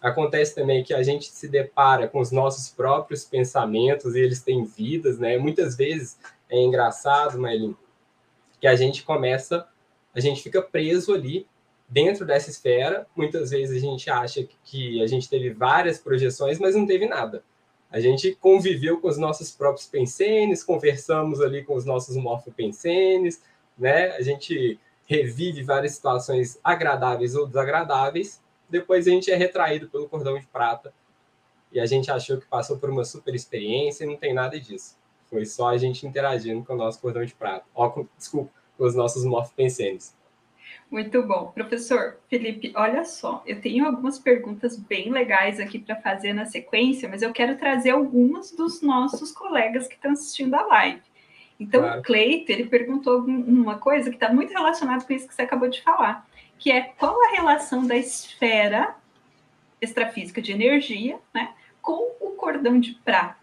Acontece 0.00 0.54
também 0.54 0.84
que 0.84 0.92
a 0.92 1.02
gente 1.02 1.26
se 1.26 1.48
depara 1.48 2.08
com 2.08 2.20
os 2.20 2.30
nossos 2.30 2.68
próprios 2.70 3.24
pensamentos 3.24 4.14
e 4.14 4.20
eles 4.20 4.42
têm 4.42 4.64
vidas, 4.64 5.18
né? 5.18 5.38
Muitas 5.38 5.76
vezes 5.76 6.18
é 6.48 6.58
engraçado, 6.58 7.38
Maylin, 7.38 7.76
que 8.60 8.66
a 8.66 8.76
gente 8.76 9.02
começa 9.02 9.66
a 10.16 10.20
gente 10.20 10.42
fica 10.42 10.62
preso 10.62 11.12
ali 11.12 11.46
dentro 11.86 12.24
dessa 12.24 12.48
esfera. 12.48 13.06
Muitas 13.14 13.50
vezes 13.50 13.76
a 13.76 13.86
gente 13.86 14.08
acha 14.08 14.48
que 14.64 15.02
a 15.02 15.06
gente 15.06 15.28
teve 15.28 15.50
várias 15.50 15.98
projeções, 15.98 16.58
mas 16.58 16.74
não 16.74 16.86
teve 16.86 17.06
nada. 17.06 17.44
A 17.90 18.00
gente 18.00 18.34
conviveu 18.34 18.98
com 18.98 19.08
os 19.08 19.18
nossos 19.18 19.50
próprios 19.50 19.86
pensenes, 19.86 20.64
conversamos 20.64 21.38
ali 21.42 21.62
com 21.62 21.74
os 21.74 21.84
nossos 21.84 22.16
morfopensenes, 22.16 23.42
né? 23.78 24.12
A 24.12 24.22
gente 24.22 24.80
revive 25.06 25.62
várias 25.62 25.92
situações 25.92 26.58
agradáveis 26.62 27.34
ou 27.34 27.46
desagradáveis. 27.46 28.42
Depois 28.68 29.06
a 29.06 29.10
gente 29.10 29.30
é 29.30 29.36
retraído 29.36 29.88
pelo 29.88 30.08
cordão 30.08 30.38
de 30.38 30.46
prata 30.46 30.92
e 31.72 31.80
a 31.80 31.86
gente 31.86 32.10
achou 32.10 32.38
que 32.38 32.46
passou 32.46 32.78
por 32.78 32.90
uma 32.90 33.04
super 33.04 33.34
experiência 33.34 34.04
e 34.04 34.06
não 34.06 34.16
tem 34.16 34.34
nada 34.34 34.60
disso. 34.60 34.98
Foi 35.30 35.44
só 35.44 35.68
a 35.68 35.78
gente 35.78 36.06
interagindo 36.06 36.64
com 36.64 36.74
o 36.74 36.76
nosso 36.76 37.00
cordão 37.00 37.24
de 37.24 37.34
prata. 37.34 37.64
Ó, 37.74 38.04
desculpa, 38.16 38.50
os 38.78 38.94
nossos 38.94 39.24
morfopensenes. 39.24 40.14
Muito 40.90 41.22
bom. 41.22 41.50
Professor 41.52 42.18
Felipe, 42.28 42.72
olha 42.76 43.04
só, 43.04 43.42
eu 43.46 43.60
tenho 43.60 43.86
algumas 43.86 44.18
perguntas 44.18 44.76
bem 44.76 45.10
legais 45.10 45.58
aqui 45.58 45.78
para 45.78 45.96
fazer 45.96 46.32
na 46.32 46.46
sequência, 46.46 47.08
mas 47.08 47.22
eu 47.22 47.32
quero 47.32 47.56
trazer 47.56 47.90
algumas 47.90 48.52
dos 48.52 48.82
nossos 48.82 49.32
colegas 49.32 49.88
que 49.88 49.94
estão 49.94 50.12
assistindo 50.12 50.54
a 50.54 50.64
live. 50.66 51.02
Então, 51.58 51.82
claro. 51.82 52.00
o 52.00 52.02
Cleito, 52.02 52.52
ele 52.52 52.66
perguntou 52.66 53.20
uma 53.24 53.78
coisa 53.78 54.10
que 54.10 54.16
está 54.16 54.32
muito 54.32 54.52
relacionada 54.52 55.04
com 55.04 55.12
isso 55.12 55.26
que 55.26 55.34
você 55.34 55.42
acabou 55.42 55.68
de 55.68 55.82
falar, 55.82 56.28
que 56.58 56.70
é 56.70 56.82
qual 56.82 57.16
a 57.24 57.30
relação 57.30 57.86
da 57.86 57.96
esfera 57.96 58.94
extrafísica 59.80 60.40
de 60.42 60.52
energia 60.52 61.18
né, 61.34 61.54
com 61.80 62.12
o 62.20 62.30
cordão 62.32 62.78
de 62.78 62.92
prata? 63.04 63.36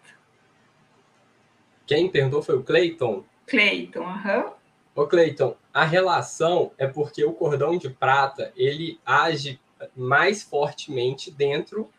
Quem 1.86 2.10
perguntou 2.10 2.42
foi 2.42 2.56
o 2.56 2.64
Cleiton? 2.64 3.24
Cleiton, 3.48 4.04
aham. 4.04 4.46
Uhum. 4.46 4.54
Ô 4.96 5.08
Cleiton, 5.08 5.56
a 5.74 5.84
relação 5.84 6.72
é 6.78 6.86
porque 6.86 7.26
o 7.26 7.34
cordão 7.34 7.78
de 7.78 7.90
prata 7.90 8.54
ele 8.56 9.00
age 9.04 9.60
mais 9.96 10.44
fortemente 10.44 11.32
dentro 11.32 11.90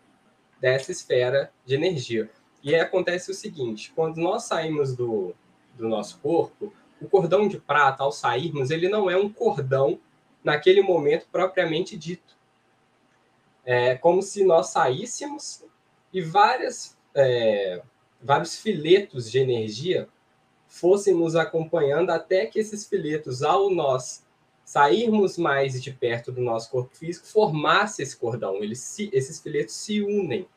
dessa 0.61 0.93
esfera 0.93 1.53
de 1.67 1.75
energia. 1.75 2.31
E 2.63 2.75
aí 2.75 2.81
acontece 2.81 3.31
o 3.31 3.35
seguinte: 3.35 3.93
quando 3.95 4.19
nós 4.19 4.45
saímos 4.45 4.95
do, 4.95 5.35
do 5.77 5.89
nosso 5.89 6.19
corpo, 6.21 6.73
o 7.01 7.09
cordão 7.09 7.47
de 7.49 7.59
prata, 7.59 8.03
ao 8.03 8.13
sairmos, 8.13 8.71
ele 8.71 8.89
não 8.89 9.11
é 9.11 9.17
um 9.17 9.29
cordão 9.29 9.99
naquele 10.43 10.83
momento 10.83 11.27
propriamente 11.31 11.97
dito. 11.97 12.37
É 13.65 13.95
como 13.95 14.23
se 14.23 14.45
nós 14.45 14.69
saíssemos 14.69 15.65
e 16.13 16.21
várias, 16.21 16.97
é, 17.15 17.83
vários 18.23 18.57
filetos 18.57 19.31
de 19.31 19.39
energia 19.39 20.09
fossem 20.67 21.15
nos 21.15 21.37
acompanhando 21.37 22.11
até 22.11 22.47
que 22.47 22.59
esses 22.59 22.87
filetos, 22.87 23.43
ao 23.43 23.71
nós 23.71 24.25
sairmos 24.65 25.37
mais 25.37 25.83
de 25.83 25.93
perto 25.93 26.33
do 26.33 26.41
nosso 26.41 26.71
corpo 26.71 26.97
físico, 26.97 27.27
formasse 27.27 28.03
esse 28.03 28.17
cordão. 28.17 28.57
Eles 28.57 28.81
se, 28.81 29.11
esses 29.13 29.41
filetos 29.41 29.75
se 29.75 30.03
unem. 30.03 30.49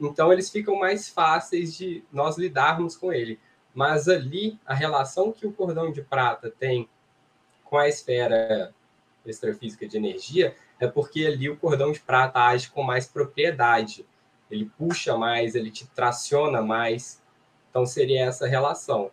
Então, 0.00 0.32
eles 0.32 0.50
ficam 0.50 0.76
mais 0.76 1.08
fáceis 1.08 1.74
de 1.74 2.04
nós 2.12 2.36
lidarmos 2.36 2.96
com 2.96 3.12
ele. 3.12 3.40
Mas 3.76 4.08
ali, 4.08 4.58
a 4.64 4.72
relação 4.72 5.30
que 5.30 5.46
o 5.46 5.52
cordão 5.52 5.92
de 5.92 6.00
prata 6.00 6.50
tem 6.50 6.88
com 7.62 7.76
a 7.76 7.86
esfera 7.86 8.74
extrafísica 9.26 9.86
de 9.86 9.98
energia 9.98 10.56
é 10.80 10.86
porque 10.86 11.26
ali 11.26 11.50
o 11.50 11.58
cordão 11.58 11.92
de 11.92 12.00
prata 12.00 12.40
age 12.40 12.70
com 12.70 12.82
mais 12.82 13.06
propriedade. 13.06 14.06
Ele 14.50 14.70
puxa 14.78 15.18
mais, 15.18 15.54
ele 15.54 15.70
te 15.70 15.86
traciona 15.88 16.62
mais. 16.62 17.22
Então, 17.68 17.84
seria 17.84 18.24
essa 18.24 18.46
relação. 18.46 19.10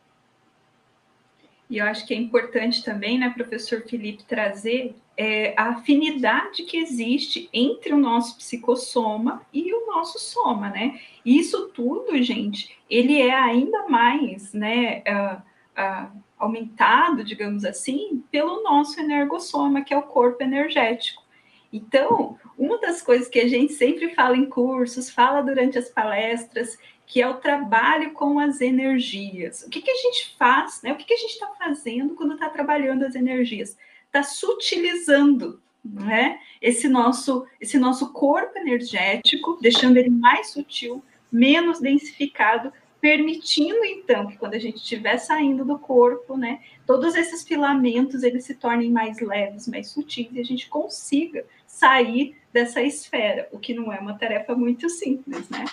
E 1.69 1.79
eu 1.79 1.85
acho 1.85 2.07
que 2.07 2.13
é 2.13 2.17
importante 2.17 2.85
também, 2.85 3.19
né, 3.19 3.33
professor 3.35 3.81
Felipe, 3.81 4.23
trazer 4.23 4.95
é, 5.15 5.53
a 5.55 5.69
afinidade 5.69 6.63
que 6.63 6.77
existe 6.77 7.49
entre 7.53 7.93
o 7.93 7.97
nosso 7.97 8.37
psicossoma 8.37 9.45
e 9.53 9.73
o 9.73 9.85
nosso 9.85 10.19
soma, 10.19 10.69
né? 10.69 10.99
Isso 11.25 11.69
tudo, 11.69 12.21
gente, 12.21 12.77
ele 12.89 13.21
é 13.21 13.33
ainda 13.33 13.87
mais, 13.87 14.53
né, 14.53 15.03
uh, 15.07 15.41
uh, 15.79 16.23
aumentado, 16.37 17.23
digamos 17.23 17.63
assim, 17.63 18.23
pelo 18.31 18.63
nosso 18.63 18.99
energossoma, 18.99 19.83
que 19.83 19.93
é 19.93 19.97
o 19.97 20.03
corpo 20.03 20.43
energético. 20.43 21.23
Então, 21.71 22.37
uma 22.57 22.79
das 22.79 23.01
coisas 23.01 23.27
que 23.27 23.39
a 23.39 23.47
gente 23.47 23.73
sempre 23.73 24.13
fala 24.13 24.35
em 24.35 24.45
cursos, 24.45 25.09
fala 25.09 25.41
durante 25.41 25.77
as 25.77 25.89
palestras, 25.89 26.77
que 27.05 27.21
é 27.21 27.27
o 27.27 27.35
trabalho 27.35 28.13
com 28.13 28.39
as 28.39 28.61
energias. 28.61 29.63
O 29.63 29.69
que, 29.69 29.81
que 29.81 29.89
a 29.89 29.95
gente 29.95 30.35
faz, 30.37 30.81
né? 30.81 30.93
O 30.93 30.95
que, 30.95 31.05
que 31.05 31.13
a 31.13 31.17
gente 31.17 31.33
está 31.33 31.47
fazendo 31.57 32.15
quando 32.15 32.33
está 32.33 32.49
trabalhando 32.49 33.03
as 33.03 33.15
energias? 33.15 33.77
Está 34.13 34.23
sutilizando 34.23 35.61
né? 35.83 36.39
esse, 36.61 36.87
nosso, 36.87 37.45
esse 37.59 37.77
nosso 37.79 38.13
corpo 38.13 38.57
energético, 38.57 39.57
deixando 39.61 39.97
ele 39.97 40.09
mais 40.09 40.51
sutil, 40.51 41.03
menos 41.31 41.79
densificado, 41.79 42.71
permitindo 43.01 43.83
então 43.83 44.27
que 44.27 44.37
quando 44.37 44.53
a 44.53 44.59
gente 44.59 44.77
estiver 44.77 45.17
saindo 45.17 45.65
do 45.65 45.77
corpo, 45.77 46.37
né, 46.37 46.61
todos 46.87 47.15
esses 47.15 47.43
filamentos 47.43 48.23
eles 48.23 48.45
se 48.45 48.55
tornem 48.55 48.89
mais 48.89 49.19
leves, 49.19 49.67
mais 49.67 49.89
sutis 49.89 50.29
e 50.31 50.39
a 50.39 50.43
gente 50.43 50.69
consiga 50.69 51.45
sair 51.67 52.37
dessa 52.53 52.81
esfera, 52.81 53.49
o 53.51 53.59
que 53.59 53.73
não 53.73 53.91
é 53.91 53.99
uma 53.99 54.17
tarefa 54.17 54.55
muito 54.55 54.87
simples, 54.89 55.49
né? 55.49 55.65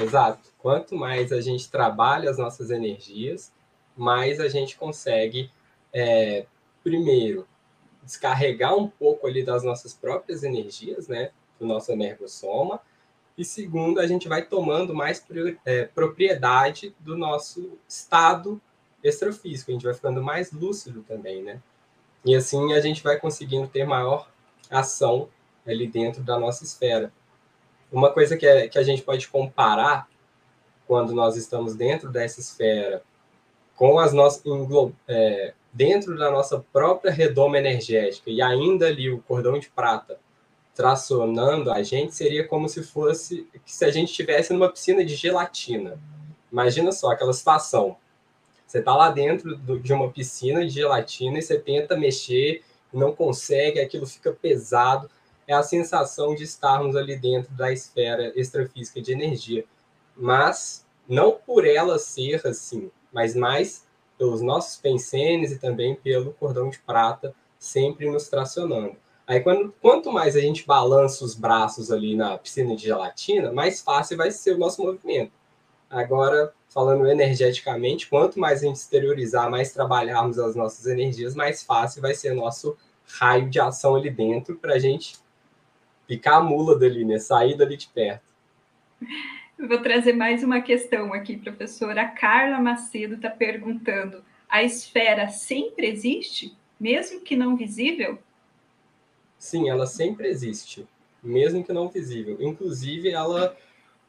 Exato 0.00 0.52
Quanto 0.62 0.94
mais 0.94 1.32
a 1.32 1.40
gente 1.40 1.68
trabalha 1.68 2.30
as 2.30 2.38
nossas 2.38 2.70
energias, 2.70 3.52
mais 3.96 4.38
a 4.38 4.48
gente 4.48 4.76
consegue, 4.76 5.50
é, 5.92 6.46
primeiro, 6.84 7.48
descarregar 8.02 8.76
um 8.76 8.88
pouco 8.88 9.26
ali 9.26 9.44
das 9.44 9.62
nossas 9.62 9.92
próprias 9.94 10.42
energias, 10.42 11.08
né, 11.08 11.30
do 11.58 11.66
nosso 11.66 11.92
energossoma, 11.92 12.80
e 13.36 13.44
segundo, 13.44 13.98
a 13.98 14.06
gente 14.06 14.28
vai 14.28 14.44
tomando 14.44 14.94
mais 14.94 15.24
é, 15.64 15.84
propriedade 15.84 16.94
do 17.00 17.16
nosso 17.16 17.78
estado 17.88 18.60
extrafísico, 19.02 19.70
a 19.70 19.74
gente 19.74 19.84
vai 19.84 19.94
ficando 19.94 20.22
mais 20.22 20.52
lúcido 20.52 21.02
também, 21.02 21.42
né? 21.42 21.60
E 22.24 22.34
assim 22.34 22.72
a 22.72 22.80
gente 22.80 23.02
vai 23.02 23.18
conseguindo 23.18 23.66
ter 23.66 23.84
maior 23.84 24.30
ação 24.70 25.28
ali 25.66 25.86
dentro 25.86 26.22
da 26.22 26.38
nossa 26.38 26.62
esfera. 26.62 27.12
Uma 27.90 28.12
coisa 28.12 28.36
que, 28.36 28.46
é, 28.46 28.68
que 28.68 28.78
a 28.78 28.82
gente 28.82 29.02
pode 29.02 29.26
comparar 29.28 30.08
quando 30.86 31.14
nós 31.14 31.36
estamos 31.36 31.74
dentro 31.74 32.10
dessa 32.10 32.38
esfera 32.38 33.02
com 33.74 33.98
as 33.98 34.12
nossas 34.12 34.42
é, 35.08 35.54
dentro 35.72 36.16
da 36.16 36.30
nossa 36.30 36.64
própria 36.72 37.10
redoma 37.10 37.58
energética 37.58 38.30
e 38.30 38.42
ainda 38.42 38.86
ali 38.86 39.10
o 39.10 39.22
cordão 39.22 39.58
de 39.58 39.70
prata 39.70 40.18
tracionando 40.74 41.70
a 41.70 41.82
gente 41.82 42.14
seria 42.14 42.46
como 42.46 42.68
se 42.68 42.82
fosse 42.82 43.46
se 43.64 43.84
a 43.84 43.90
gente 43.90 44.10
estivesse 44.10 44.52
numa 44.52 44.70
piscina 44.70 45.04
de 45.04 45.14
gelatina. 45.14 45.98
Imagina 46.50 46.92
só 46.92 47.10
aquela 47.10 47.32
situação. 47.32 47.96
Você 48.66 48.78
está 48.78 48.96
lá 48.96 49.10
dentro 49.10 49.56
do, 49.56 49.78
de 49.78 49.92
uma 49.92 50.10
piscina 50.10 50.62
de 50.64 50.70
gelatina 50.70 51.38
e 51.38 51.42
você 51.42 51.58
tenta 51.58 51.96
mexer 51.96 52.62
não 52.92 53.14
consegue, 53.14 53.80
aquilo 53.80 54.06
fica 54.06 54.32
pesado. 54.32 55.10
É 55.46 55.54
a 55.54 55.62
sensação 55.62 56.34
de 56.34 56.44
estarmos 56.44 56.94
ali 56.94 57.16
dentro 57.16 57.52
da 57.54 57.72
esfera 57.72 58.32
extrafísica 58.38 59.00
de 59.00 59.12
energia. 59.12 59.64
Mas 60.16 60.86
não 61.08 61.32
por 61.32 61.66
ela 61.66 61.98
ser 61.98 62.46
assim, 62.46 62.90
mas 63.12 63.34
mais 63.34 63.84
pelos 64.22 64.40
nossos 64.40 64.76
pensenes 64.76 65.50
e 65.50 65.58
também 65.58 65.96
pelo 65.96 66.32
cordão 66.34 66.70
de 66.70 66.78
prata 66.78 67.34
sempre 67.58 68.08
nos 68.08 68.28
tracionando. 68.28 68.94
Aí, 69.26 69.40
quando, 69.40 69.74
quanto 69.82 70.12
mais 70.12 70.36
a 70.36 70.40
gente 70.40 70.64
balança 70.64 71.24
os 71.24 71.34
braços 71.34 71.90
ali 71.90 72.14
na 72.14 72.38
piscina 72.38 72.76
de 72.76 72.84
gelatina, 72.84 73.52
mais 73.52 73.80
fácil 73.80 74.16
vai 74.16 74.30
ser 74.30 74.54
o 74.54 74.58
nosso 74.58 74.80
movimento. 74.80 75.32
Agora, 75.90 76.52
falando 76.68 77.04
energeticamente, 77.08 78.08
quanto 78.08 78.38
mais 78.38 78.62
a 78.62 78.66
gente 78.66 78.76
exteriorizar, 78.76 79.50
mais 79.50 79.72
trabalharmos 79.72 80.38
as 80.38 80.54
nossas 80.54 80.86
energias, 80.86 81.34
mais 81.34 81.64
fácil 81.64 82.00
vai 82.00 82.14
ser 82.14 82.32
nosso 82.32 82.76
raio 83.18 83.50
de 83.50 83.58
ação 83.58 83.96
ali 83.96 84.08
dentro 84.08 84.54
para 84.54 84.74
a 84.74 84.78
gente 84.78 85.16
picar 86.06 86.34
a 86.34 86.40
mula 86.40 86.78
dali, 86.78 87.04
né? 87.04 87.18
Sair 87.18 87.56
dali 87.56 87.76
de 87.76 87.88
perto. 87.88 88.22
Vou 89.68 89.80
trazer 89.80 90.12
mais 90.12 90.42
uma 90.42 90.60
questão 90.60 91.14
aqui, 91.14 91.36
professora. 91.36 92.02
A 92.02 92.08
Carla 92.08 92.58
Macedo 92.58 93.14
está 93.14 93.30
perguntando: 93.30 94.24
a 94.48 94.60
esfera 94.64 95.28
sempre 95.28 95.86
existe, 95.86 96.52
mesmo 96.80 97.20
que 97.20 97.36
não 97.36 97.56
visível? 97.56 98.18
Sim, 99.38 99.70
ela 99.70 99.86
sempre 99.86 100.26
existe, 100.26 100.84
mesmo 101.22 101.62
que 101.62 101.72
não 101.72 101.88
visível. 101.88 102.38
Inclusive, 102.40 103.10
ela 103.10 103.56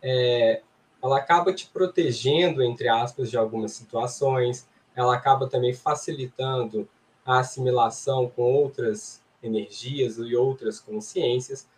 é, 0.02 0.64
ela 1.04 1.18
acaba 1.20 1.54
te 1.54 1.68
protegendo, 1.68 2.64
entre 2.64 2.90
aspas, 2.90 3.30
de 3.30 3.38
algumas 3.38 3.74
situações, 3.74 4.68
ela 4.96 5.16
acaba 5.16 5.48
também 5.48 5.72
facilitando 5.72 6.90
a 7.24 7.40
assimilação 7.40 8.28
com 8.28 8.42
outras 8.42 9.22
energias 9.42 10.18
e 10.18 10.36
outras 10.36 10.80
consciências, 10.80 11.70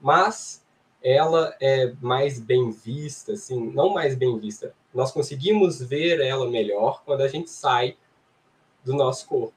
mas 0.00 0.63
ela 1.04 1.54
é 1.60 1.92
mais 2.00 2.40
bem 2.40 2.70
vista, 2.70 3.34
assim, 3.34 3.70
não 3.70 3.90
mais 3.90 4.14
bem 4.14 4.38
vista. 4.38 4.74
Nós 4.94 5.12
conseguimos 5.12 5.82
ver 5.82 6.18
ela 6.18 6.48
melhor 6.48 7.02
quando 7.04 7.20
a 7.20 7.28
gente 7.28 7.50
sai 7.50 7.98
do 8.82 8.94
nosso 8.94 9.28
corpo. 9.28 9.52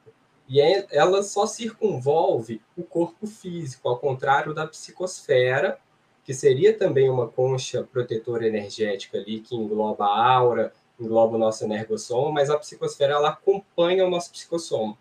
E 0.49 0.59
é, 0.59 0.85
ela 0.91 1.23
só 1.23 1.45
circunvolve 1.47 2.61
o 2.75 2.83
corpo 2.83 3.25
físico, 3.25 3.87
ao 3.87 3.97
contrário 3.97 4.53
da 4.53 4.67
psicosfera, 4.67 5.79
que 6.25 6.33
seria 6.33 6.77
também 6.77 7.09
uma 7.09 7.29
concha 7.29 7.81
protetora 7.81 8.45
energética 8.45 9.17
ali, 9.17 9.39
que 9.39 9.55
engloba 9.55 10.05
a 10.05 10.33
aura, 10.33 10.73
engloba 10.99 11.35
o 11.35 11.39
nosso 11.39 11.63
energossoma, 11.63 12.31
mas 12.31 12.49
a 12.49 12.57
psicosfera 12.57 13.13
ela 13.13 13.29
acompanha 13.29 14.05
o 14.05 14.09
nosso 14.09 14.31
psicossoma. 14.31 14.97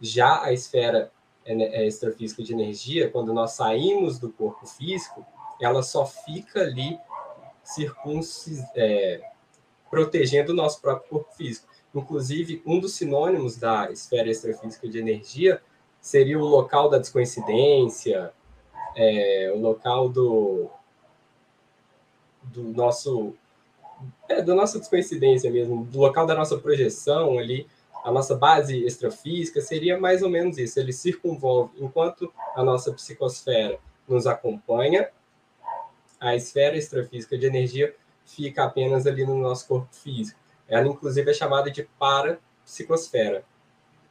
Já 0.00 0.42
a 0.42 0.52
esfera 0.52 1.12
é, 1.44 1.86
extrafísica 1.86 2.42
de 2.42 2.54
energia, 2.54 3.10
quando 3.10 3.34
nós 3.34 3.52
saímos 3.52 4.18
do 4.18 4.30
corpo 4.30 4.66
físico, 4.66 5.26
ela 5.60 5.82
só 5.82 6.06
fica 6.06 6.60
ali 6.60 6.98
circuncis, 7.62 8.62
é, 8.74 9.20
protegendo 9.90 10.52
o 10.52 10.56
nosso 10.56 10.80
próprio 10.80 11.08
corpo 11.08 11.34
físico. 11.34 11.68
Inclusive, 11.94 12.62
um 12.64 12.78
dos 12.78 12.94
sinônimos 12.94 13.56
da 13.56 13.90
esfera 13.90 14.30
extrafísica 14.30 14.88
de 14.88 14.98
energia 14.98 15.60
seria 16.00 16.38
o 16.38 16.44
local 16.44 16.88
da 16.88 16.98
descoincidência, 16.98 18.32
é, 18.96 19.52
o 19.54 19.60
local 19.60 20.08
do, 20.08 20.70
do 22.42 22.62
nosso 22.64 23.34
é, 24.28 24.40
da 24.40 24.54
nossa 24.54 24.78
descoincidência 24.78 25.50
mesmo, 25.50 25.84
do 25.84 25.98
local 25.98 26.24
da 26.24 26.34
nossa 26.34 26.56
projeção 26.56 27.38
ali, 27.38 27.66
a 28.04 28.12
nossa 28.12 28.36
base 28.36 28.84
extrafísica 28.84 29.60
seria 29.60 29.98
mais 29.98 30.22
ou 30.22 30.30
menos 30.30 30.56
isso. 30.56 30.78
Ele 30.78 30.92
circunvolve, 30.92 31.72
enquanto 31.82 32.32
a 32.54 32.62
nossa 32.62 32.92
psicosfera 32.92 33.78
nos 34.08 34.26
acompanha, 34.26 35.08
a 36.20 36.34
esfera 36.34 36.76
extrafísica 36.76 37.36
de 37.38 37.46
energia 37.46 37.94
fica 38.24 38.64
apenas 38.64 39.06
ali 39.06 39.24
no 39.24 39.36
nosso 39.36 39.66
corpo 39.66 39.94
físico. 39.94 40.38
Ela, 40.68 40.86
inclusive, 40.86 41.30
é 41.30 41.34
chamada 41.34 41.70
de 41.70 41.88
parapsicosfera, 41.98 43.44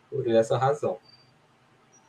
por 0.09 0.27
essa 0.27 0.57
razão. 0.57 0.97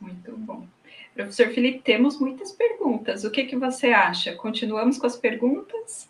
Muito 0.01 0.37
bom. 0.37 0.67
Professor 1.15 1.49
Felipe, 1.49 1.81
temos 1.81 2.19
muitas 2.21 2.53
perguntas. 2.53 3.25
O 3.25 3.31
que, 3.31 3.45
que 3.45 3.57
você 3.57 3.89
acha? 3.89 4.35
Continuamos 4.37 4.99
com 4.99 5.07
as 5.07 5.17
perguntas? 5.17 6.09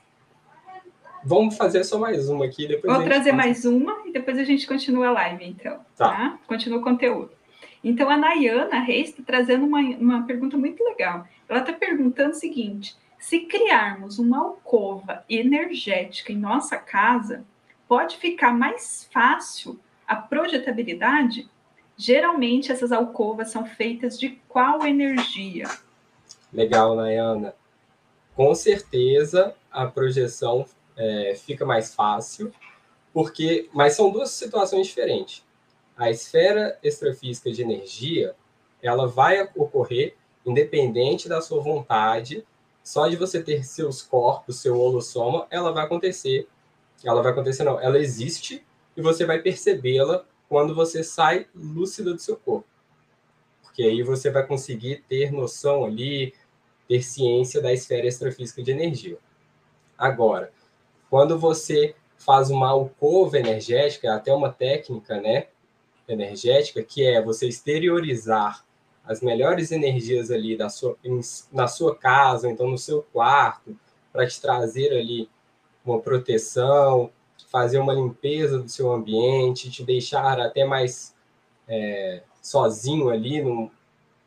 Vamos 1.25 1.57
fazer 1.57 1.83
só 1.85 1.99
mais 1.99 2.29
uma 2.29 2.45
aqui. 2.45 2.69
Depois 2.69 2.95
Vou 2.95 3.05
trazer 3.05 3.33
mais 3.33 3.65
uma 3.65 4.07
e 4.07 4.13
depois 4.13 4.39
a 4.39 4.45
gente 4.45 4.67
continua 4.67 5.09
a 5.09 5.13
live, 5.13 5.45
então. 5.47 5.79
Tá. 5.97 6.11
tá? 6.11 6.39
Continua 6.47 6.79
o 6.79 6.83
conteúdo. 6.83 7.31
Então, 7.83 8.11
a 8.11 8.17
Nayana 8.17 8.81
Reis 8.81 9.11
está 9.11 9.23
trazendo 9.23 9.65
uma, 9.65 9.81
uma 9.81 10.27
pergunta 10.27 10.57
muito 10.57 10.83
legal. 10.85 11.27
Ela 11.49 11.61
está 11.61 11.73
perguntando 11.73 12.31
o 12.31 12.39
seguinte: 12.39 12.95
se 13.19 13.41
criarmos 13.41 14.19
uma 14.19 14.39
alcova 14.39 15.25
energética 15.29 16.33
em 16.33 16.37
nossa 16.37 16.77
casa, 16.77 17.45
pode 17.89 18.17
ficar 18.17 18.53
mais 18.53 19.09
fácil 19.13 19.79
a 20.07 20.17
projetabilidade? 20.17 21.49
Geralmente, 21.97 22.71
essas 22.71 22.93
alcovas 22.93 23.51
são 23.51 23.67
feitas 23.67 24.19
de 24.19 24.41
qual 24.49 24.87
energia? 24.87 25.67
Legal, 26.53 26.95
Nayana. 26.95 27.55
Com 28.37 28.55
certeza, 28.55 29.55
a 29.71 29.87
projeção 29.87 30.65
é, 30.97 31.35
fica 31.35 31.67
mais 31.67 31.95
fácil, 31.95 32.53
porque, 33.13 33.69
mas 33.73 33.95
são 33.95 34.11
duas 34.11 34.31
situações 34.31 34.87
diferentes. 34.87 35.45
A 35.97 36.09
esfera 36.11 36.79
extrafísica 36.83 37.51
de 37.51 37.63
energia, 37.63 38.37
ela 38.81 39.09
vai 39.09 39.43
ocorrer 39.57 40.17
independente 40.47 41.29
da 41.29 41.41
sua 41.41 41.61
vontade, 41.61 42.47
só 42.89 43.07
de 43.07 43.17
você 43.17 43.43
ter 43.43 43.65
seus 43.65 44.01
corpos, 44.01 44.61
seu 44.61 44.81
holossoma, 44.81 45.47
ela 45.51 45.71
vai 45.73 45.85
acontecer. 45.85 46.49
Ela 47.05 47.23
vai 47.23 47.33
acontecer, 47.33 47.63
não, 47.63 47.79
ela 47.79 47.99
existe 47.99 48.65
e 48.97 49.03
você 49.03 49.27
vai 49.27 49.41
percebê-la 49.41 50.25
quando 50.49 50.75
você 50.75 51.05
sai 51.05 51.47
lúcido 51.55 52.15
do 52.15 52.19
seu 52.19 52.35
corpo. 52.35 52.67
Porque 53.63 53.83
aí 53.83 54.03
você 54.03 54.31
vai 54.31 54.47
conseguir 54.47 55.05
ter 55.07 55.31
noção 55.31 55.85
ali, 55.85 56.33
ter 56.89 57.03
ciência 57.03 57.61
da 57.61 57.75
esfera 57.75 58.07
extrafísica 58.07 58.63
de 58.63 58.71
energia. 58.71 59.19
Agora, 59.99 60.51
quando 61.11 61.39
você 61.39 61.95
faz 62.17 62.49
uma 62.49 62.71
alcova 62.71 63.39
energética, 63.39 64.09
é 64.09 64.13
até 64.13 64.33
uma 64.33 64.51
técnica, 64.51 65.21
né, 65.21 65.49
energética, 66.09 66.83
que 66.83 67.05
é 67.05 67.21
você 67.21 67.47
exteriorizar 67.49 68.65
as 69.09 69.23
melhores 69.23 69.73
energias 69.73 70.31
ali 70.31 70.55
da 70.55 70.69
sua, 70.69 70.95
na 71.51 71.67
sua 71.67 71.97
casa, 71.97 72.49
então 72.49 72.69
no 72.69 72.77
seu 72.77 73.03
quarto, 73.11 73.75
para 74.13 74.27
te 74.27 74.39
trazer 74.39 74.93
ali 74.93 75.31
uma 75.83 75.99
proteção, 75.99 77.11
fazer 77.51 77.79
uma 77.79 77.95
limpeza 77.95 78.59
do 78.59 78.69
seu 78.69 78.93
ambiente, 78.93 79.71
te 79.71 79.83
deixar 79.83 80.39
até 80.39 80.67
mais 80.67 81.15
é, 81.67 82.23
sozinho 82.43 83.09
ali, 83.09 83.41
num, 83.41 83.71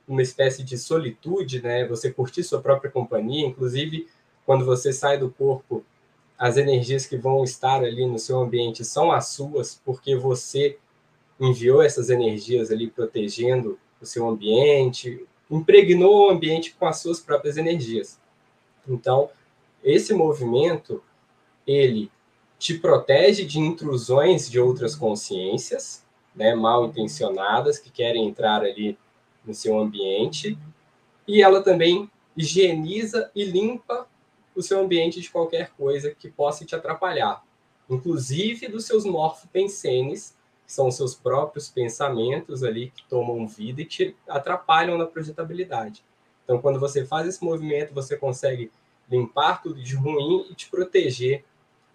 numa 0.08 0.24
espécie 0.24 0.64
de 0.64 0.80
solitude, 0.80 1.62
né? 1.62 1.86
Você 1.86 2.12
curtir 2.12 2.44
sua 2.44 2.60
própria 2.60 2.90
companhia, 2.90 3.46
inclusive 3.46 4.08
quando 4.48 4.66
você 4.66 4.92
sai 4.92 5.20
do 5.20 5.30
corpo, 5.30 5.86
as 6.40 6.58
energias 6.58 7.06
que 7.06 7.18
vão 7.18 7.44
estar 7.44 7.84
ali 7.84 8.08
no 8.08 8.18
seu 8.18 8.40
ambiente 8.40 8.84
são 8.84 9.12
as 9.12 9.28
suas, 9.28 9.80
porque 9.86 10.16
você 10.16 10.80
enviou 11.40 11.84
essas 11.84 12.10
energias 12.10 12.72
ali 12.72 12.90
protegendo 12.90 13.78
o 14.02 14.06
seu 14.06 14.28
ambiente, 14.28 15.26
impregnou 15.50 16.28
o 16.28 16.30
ambiente 16.32 16.74
com 16.74 16.86
as 16.86 17.00
suas 17.00 17.20
próprias 17.20 17.58
energias. 17.58 18.20
Então, 18.88 19.30
esse 19.84 20.14
movimento, 20.14 21.04
ele 21.68 22.12
te 22.58 22.78
protege 22.78 23.46
de 23.46 23.60
intrusões 23.60 24.50
de 24.50 24.60
outras 24.60 24.96
consciências, 24.96 26.06
né, 26.36 26.56
mal 26.56 26.86
intencionadas, 26.86 27.80
que 27.80 27.90
querem 27.90 28.28
entrar 28.28 28.62
ali 28.62 28.98
no 29.46 29.54
seu 29.54 29.80
ambiente, 29.80 30.58
e 31.28 31.42
ela 31.42 31.62
também 31.62 32.10
higieniza 32.36 33.32
e 33.36 33.44
limpa 33.44 34.08
o 34.56 34.62
seu 34.62 34.80
ambiente 34.80 35.20
de 35.20 35.30
qualquer 35.30 35.72
coisa 35.72 36.14
que 36.14 36.30
possa 36.30 36.66
te 36.66 36.76
atrapalhar, 36.76 37.44
inclusive 37.90 38.68
dos 38.68 38.86
seus 38.86 39.06
morfopensenes, 39.06 40.36
são 40.72 40.88
os 40.88 40.96
seus 40.96 41.14
próprios 41.14 41.68
pensamentos 41.68 42.64
ali 42.64 42.92
que 42.92 43.04
tomam 43.10 43.46
vida 43.46 43.82
e 43.82 43.86
te 43.86 44.16
atrapalham 44.26 44.98
na 44.98 45.06
projetabilidade. 45.06 46.02
Então, 46.46 46.62
quando 46.62 46.80
você 46.80 47.06
faz 47.06 47.28
esse 47.28 47.44
movimento, 47.44 47.94
você 47.94 48.16
consegue 48.16 48.72
limpar 49.10 49.62
tudo 49.62 49.84
de 49.84 49.96
ruim 49.96 50.48
e 50.50 50.56
te 50.56 50.70
proteger 50.70 51.44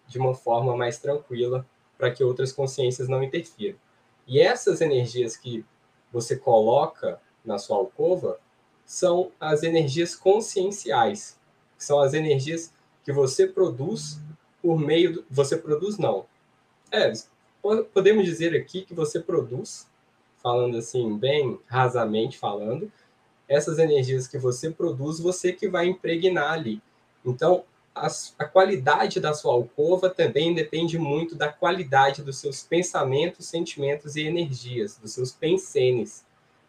de 0.06 0.18
uma 0.18 0.34
forma 0.34 0.76
mais 0.76 0.98
tranquila 0.98 1.66
para 1.96 2.10
que 2.10 2.22
outras 2.22 2.52
consciências 2.52 3.08
não 3.08 3.22
interfiram. 3.22 3.78
E 4.26 4.38
essas 4.38 4.82
energias 4.82 5.38
que 5.38 5.64
você 6.12 6.36
coloca 6.36 7.18
na 7.42 7.56
sua 7.56 7.78
alcova 7.78 8.38
são 8.84 9.32
as 9.40 9.62
energias 9.62 10.14
conscienciais, 10.14 11.40
que 11.78 11.84
são 11.84 11.98
as 11.98 12.12
energias 12.12 12.74
que 13.02 13.12
você 13.12 13.46
produz 13.46 14.20
por 14.60 14.78
meio 14.78 15.14
do... 15.14 15.26
você 15.30 15.56
produz 15.56 15.96
não. 15.96 16.26
É, 16.90 17.10
podemos 17.92 18.24
dizer 18.24 18.54
aqui 18.54 18.82
que 18.82 18.94
você 18.94 19.20
produz, 19.20 19.86
falando 20.42 20.76
assim 20.76 21.16
bem 21.16 21.58
rasamente 21.66 22.38
falando, 22.38 22.90
essas 23.48 23.78
energias 23.78 24.26
que 24.26 24.38
você 24.38 24.70
produz, 24.70 25.20
você 25.20 25.52
que 25.52 25.68
vai 25.68 25.86
impregnar 25.86 26.52
ali. 26.52 26.80
Então, 27.24 27.64
a, 27.94 28.08
a 28.38 28.44
qualidade 28.44 29.20
da 29.20 29.32
sua 29.32 29.52
alcova 29.54 30.10
também 30.10 30.54
depende 30.54 30.98
muito 30.98 31.34
da 31.34 31.48
qualidade 31.48 32.22
dos 32.22 32.38
seus 32.38 32.62
pensamentos, 32.62 33.46
sentimentos 33.46 34.16
e 34.16 34.22
energias, 34.22 34.98
dos 34.98 35.12
seus 35.12 35.32
pensenes. 35.32 36.24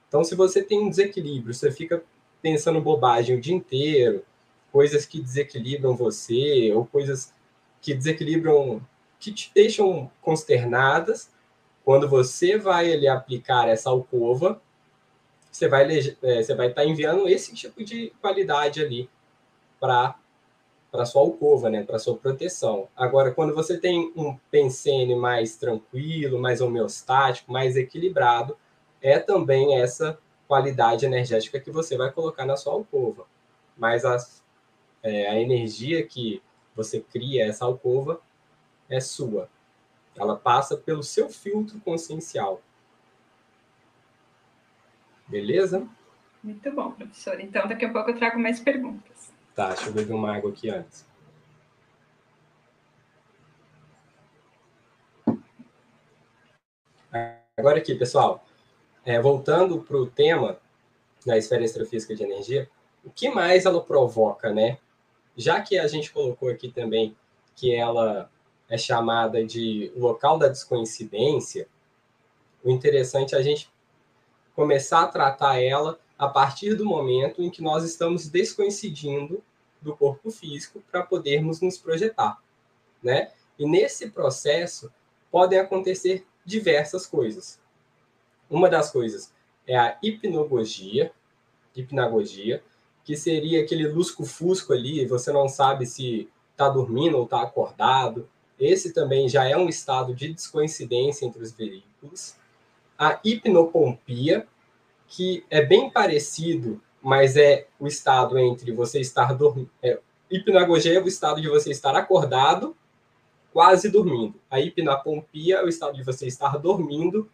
Então, 0.08 0.24
se 0.24 0.36
você 0.36 0.64
tem 0.64 0.80
um 0.80 0.90
desequilíbrio, 0.90 1.54
você 1.54 1.72
fica 1.72 2.02
pensando 2.42 2.80
bobagem 2.80 3.36
o 3.36 3.42
dia 3.42 3.54
inteiro, 3.54 4.24
coisas 4.72 5.06
que 5.06 5.22
desequilibram 5.22 5.96
você, 5.96 6.72
ou 6.74 6.86
coisas 6.86 7.34
que 7.82 7.94
desequilibram, 7.94 8.82
que 9.20 9.32
te 9.32 9.52
deixam 9.54 10.12
consternadas, 10.22 11.32
quando 11.84 12.08
você 12.08 12.58
vai 12.58 12.92
ali 12.92 13.08
aplicar 13.08 13.68
essa 13.68 13.90
alcova, 13.90 14.62
você 15.52 15.68
vai, 15.68 15.88
é, 16.22 16.44
você 16.44 16.54
vai 16.54 16.68
estar 16.68 16.86
enviando 16.86 17.28
esse 17.28 17.54
tipo 17.56 17.84
de 17.84 18.14
qualidade 18.22 18.82
ali 18.82 19.10
para 19.80 20.16
para 20.90 21.06
sua 21.06 21.22
alcova, 21.22 21.70
né, 21.70 21.84
para 21.84 22.00
sua 22.00 22.18
proteção. 22.18 22.88
Agora, 22.96 23.32
quando 23.32 23.54
você 23.54 23.78
tem 23.78 24.12
um 24.16 24.38
pensene 24.50 25.16
mais 25.16 25.58
tranquilo, 25.58 26.40
mais 26.40 26.62
homeostático, 26.62 27.52
mais 27.52 27.76
equilibrado, 27.76 28.58
é 29.02 29.20
também 29.20 29.80
essa 29.80 30.18
qualidade 30.48 31.06
energética 31.06 31.60
que 31.60 31.70
você 31.70 31.98
vai 31.98 32.12
colocar 32.12 32.46
na 32.46 32.56
sua 32.56 32.74
alcova. 32.74 33.26
Mas 33.78 34.06
a, 34.06 34.18
é, 35.04 35.30
a 35.30 35.40
energia 35.40 36.06
que 36.08 36.42
você 36.76 37.02
cria 37.02 37.46
essa 37.46 37.66
alcova 37.66 38.22
é 38.90 39.00
sua. 39.00 39.50
Ela 40.16 40.36
passa 40.36 40.76
pelo 40.78 41.04
seu 41.04 41.30
filtro 41.30 41.80
consciencial. 41.80 42.62
Beleza? 45.28 45.88
Muito 46.44 46.72
bom, 46.72 46.92
professor. 46.92 47.40
Então, 47.40 47.68
daqui 47.68 47.86
a 47.86 47.92
pouco 47.92 48.12
eu 48.12 48.18
trago 48.18 48.40
mais 48.40 48.60
perguntas. 48.60 49.32
Tá, 49.54 49.70
deixa 49.70 49.88
eu 49.90 49.94
beber 49.94 50.14
uma 50.14 50.36
água 50.36 50.52
aqui 50.52 50.70
antes. 50.70 51.06
Agora 57.58 57.80
aqui, 57.80 57.96
pessoal, 57.96 58.46
é, 59.04 59.20
voltando 59.20 59.82
para 59.82 59.98
o 59.98 60.06
tema 60.06 60.60
da 61.26 61.38
esfera 61.38 61.64
extrafísica 61.64 62.16
de 62.16 62.24
energia, 62.24 62.70
o 63.04 63.10
que 63.10 63.30
mais 63.30 63.66
ela 63.66 63.84
provoca, 63.84 64.54
né? 64.54 64.78
Já 65.36 65.62
que 65.62 65.78
a 65.78 65.88
gente 65.88 66.12
colocou 66.12 66.50
aqui 66.50 66.72
também 66.72 67.16
que 67.56 67.74
ela 67.74 68.30
é 68.70 68.78
chamada 68.78 69.46
de 69.46 69.92
local 69.96 70.38
da 70.38 70.48
descoincidência, 70.48 71.68
o 72.64 72.70
interessante 72.70 73.36
é 73.36 73.38
a 73.38 73.42
gente 73.42 73.72
começar 74.56 75.04
a 75.04 75.08
tratar 75.08 75.62
ela 75.62 76.00
a 76.18 76.28
partir 76.28 76.74
do 76.74 76.86
momento 76.86 77.42
em 77.42 77.50
que 77.50 77.62
nós 77.62 77.84
estamos 77.84 78.28
descoincidindo 78.28 79.44
do 79.82 79.96
corpo 79.96 80.32
físico 80.32 80.82
para 80.92 81.04
podermos 81.04 81.62
nos 81.62 81.78
projetar, 81.78 82.42
né? 83.02 83.32
E 83.58 83.66
nesse 83.68 84.10
processo 84.10 84.92
podem 85.32 85.60
acontecer 85.60 86.26
diversas 86.44 87.06
coisas. 87.06 87.60
Uma 88.50 88.70
das 88.70 88.92
coisas 88.92 89.32
é 89.66 89.78
a 89.78 89.98
hipnagogia, 90.02 91.12
hipnagogia, 91.76 92.64
que 93.04 93.16
seria 93.16 93.62
aquele 93.62 93.88
lusco-fusco 93.88 94.74
ali, 94.74 95.06
você 95.06 95.32
não 95.32 95.48
sabe 95.48 95.86
se 95.86 96.30
está 96.52 96.68
dormindo 96.70 97.18
ou 97.18 97.26
está 97.26 97.42
acordado. 97.42 98.28
Esse 98.60 98.94
também 98.94 99.30
já 99.30 99.48
é 99.48 99.56
um 99.56 99.70
estado 99.70 100.16
de 100.16 100.34
descoincidência 100.34 101.26
entre 101.26 101.42
os 101.42 101.52
veículos. 101.52 102.36
A 102.98 103.20
hipnopompia, 103.24 104.48
que 105.08 105.46
é 105.50 105.64
bem 105.64 105.90
parecido, 105.90 106.82
mas 107.02 107.38
é 107.38 107.68
o 107.80 107.88
estado 107.88 108.38
entre 108.38 108.72
você 108.72 109.00
estar 109.00 109.34
dormindo. 109.34 109.70
É, 109.82 110.00
hipnagogia 110.30 110.98
é 110.98 111.02
o 111.02 111.08
estado 111.08 111.40
de 111.40 111.48
você 111.48 111.70
estar 111.70 111.96
acordado, 111.96 112.76
quase 113.54 113.90
dormindo. 113.90 114.40
A 114.50 114.60
hipnapompia 114.60 115.58
é 115.58 115.64
o 115.64 115.70
estado 115.70 115.96
de 115.96 116.04
você 116.04 116.28
estar 116.28 116.58
dormindo, 116.58 117.30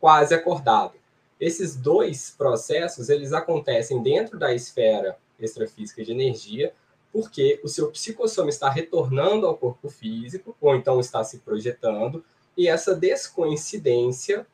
quase 0.00 0.34
acordado. 0.34 0.94
Esses 1.38 1.76
dois 1.76 2.34
processos, 2.36 3.08
eles 3.08 3.32
acontecem 3.32 4.02
dentro 4.02 4.38
da 4.38 4.54
esfera 4.54 5.18
extrafísica 5.38 6.02
de 6.04 6.12
energia, 6.12 6.72
porque 7.14 7.60
o 7.62 7.68
seu 7.68 7.92
psicossoma 7.92 8.50
está 8.50 8.68
retornando 8.68 9.46
ao 9.46 9.56
corpo 9.56 9.88
físico, 9.88 10.56
ou 10.60 10.74
então 10.74 10.98
está 10.98 11.22
se 11.22 11.38
projetando, 11.38 12.24
e 12.56 12.66
essa 12.66 12.92
descoincidência 12.92 14.44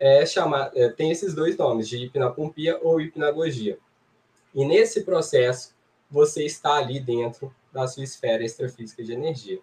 é 0.00 0.24
chamar, 0.24 0.72
é, 0.74 0.88
tem 0.88 1.10
esses 1.10 1.34
dois 1.34 1.54
nomes, 1.58 1.90
de 1.90 1.98
hipnapompia 1.98 2.80
ou 2.82 3.02
hipnagogia. 3.02 3.78
E 4.54 4.64
nesse 4.64 5.02
processo, 5.02 5.74
você 6.10 6.42
está 6.42 6.76
ali 6.76 6.98
dentro 6.98 7.54
da 7.70 7.86
sua 7.86 8.04
esfera 8.04 8.42
extrafísica 8.42 9.04
de 9.04 9.12
energia. 9.12 9.60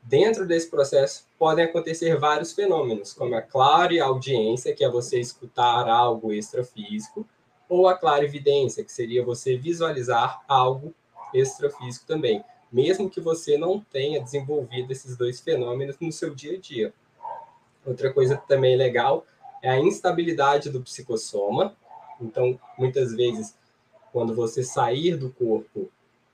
Dentro 0.00 0.46
desse 0.46 0.70
processo, 0.70 1.26
podem 1.36 1.64
acontecer 1.64 2.16
vários 2.16 2.52
fenômenos, 2.52 3.12
como 3.12 3.34
a 3.34 3.42
clareaudiência, 3.42 4.72
que 4.72 4.84
é 4.84 4.88
você 4.88 5.18
escutar 5.18 5.88
algo 5.88 6.32
extrafísico, 6.32 7.26
ou 7.68 7.88
a 7.88 7.96
clarividência, 7.96 8.84
que 8.84 8.92
seria 8.92 9.24
você 9.24 9.56
visualizar 9.56 10.42
algo 10.46 10.94
extrafísico 11.32 12.06
também, 12.06 12.44
mesmo 12.72 13.10
que 13.10 13.20
você 13.20 13.56
não 13.56 13.80
tenha 13.80 14.20
desenvolvido 14.20 14.90
esses 14.90 15.16
dois 15.16 15.40
fenômenos 15.40 15.96
no 16.00 16.12
seu 16.12 16.34
dia 16.34 16.56
a 16.56 16.60
dia. 16.60 16.94
Outra 17.84 18.12
coisa 18.12 18.36
também 18.36 18.76
legal 18.76 19.26
é 19.62 19.70
a 19.70 19.78
instabilidade 19.78 20.70
do 20.70 20.80
psicossoma. 20.80 21.74
Então, 22.20 22.58
muitas 22.78 23.14
vezes, 23.14 23.54
quando 24.12 24.34
você 24.34 24.62
sair 24.62 25.16
do 25.16 25.30
corpo 25.30 25.90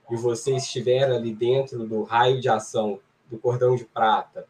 e 0.09 0.15
você 0.15 0.55
estiver 0.55 1.03
ali 1.03 1.33
dentro 1.33 1.85
do 1.87 2.03
raio 2.03 2.39
de 2.39 2.49
ação 2.49 2.99
do 3.29 3.37
cordão 3.37 3.75
de 3.75 3.85
prata, 3.85 4.45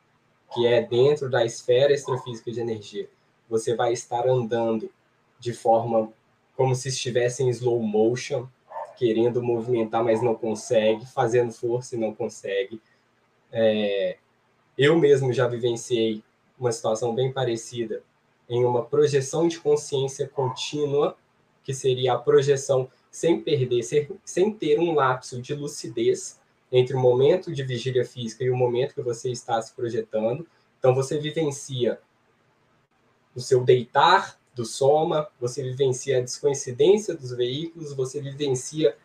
que 0.54 0.67
é 0.67 0.82
dentro 0.82 1.30
da 1.30 1.46
esfera 1.46 1.94
extrafísica 1.94 2.52
de 2.52 2.60
energia, 2.60 3.10
você 3.50 3.76
vai 3.76 3.94
estar 3.94 4.28
andando 4.28 4.91
de 5.39 5.54
forma 5.54 6.12
como 6.56 6.76
se 6.76 6.90
estivesse 6.90 7.44
em 7.44 7.50
slow 7.50 7.82
motion, 7.82 8.48
querendo 8.98 9.42
movimentar, 9.42 10.04
mas 10.04 10.22
não 10.22 10.36
consegue, 10.36 11.06
fazendo 11.06 11.52
força 11.52 11.96
e 11.96 12.00
não 12.00 12.14
consegue. 12.14 12.82
É, 13.52 14.18
eu 14.78 14.98
mesmo 14.98 15.34
já 15.34 15.48
vivenciei 15.48 16.24
uma 16.60 16.72
situação 16.72 17.16
bem 17.16 17.32
parecida 17.32 18.04
em 18.48 18.64
uma 18.64 18.84
projeção 18.84 19.48
de 19.48 19.60
consciência 19.60 20.28
contínua, 20.28 21.18
que 21.64 21.74
seria 21.74 22.14
a 22.14 22.18
projeção 22.18 22.90
sem 23.10 23.42
perder, 23.42 23.82
sem 24.24 24.54
ter 24.54 24.80
um 24.80 24.94
lapso 24.94 25.42
de 25.42 25.54
lucidez 25.54 26.40
entre 26.72 26.96
o 26.96 27.00
momento 27.00 27.54
de 27.54 27.64
vigília 27.64 28.06
física 28.06 28.44
e 28.44 28.50
o 28.50 28.56
momento 28.56 28.94
que 28.94 29.02
você 29.02 29.32
está 29.32 29.62
se 29.62 29.74
projetando. 29.74 30.48
Então, 30.80 30.96
você 30.96 31.18
vivencia 31.18 32.00
o 33.36 33.40
seu 33.40 33.64
deitar 33.64 34.40
do 34.54 34.66
soma, 34.66 35.28
você 35.40 35.64
vivencia 35.64 36.18
a 36.18 36.22
descoincidência 36.22 37.16
dos 37.16 37.32
veículos, 37.32 37.94
você 37.94 38.22
vivencia 38.22 38.96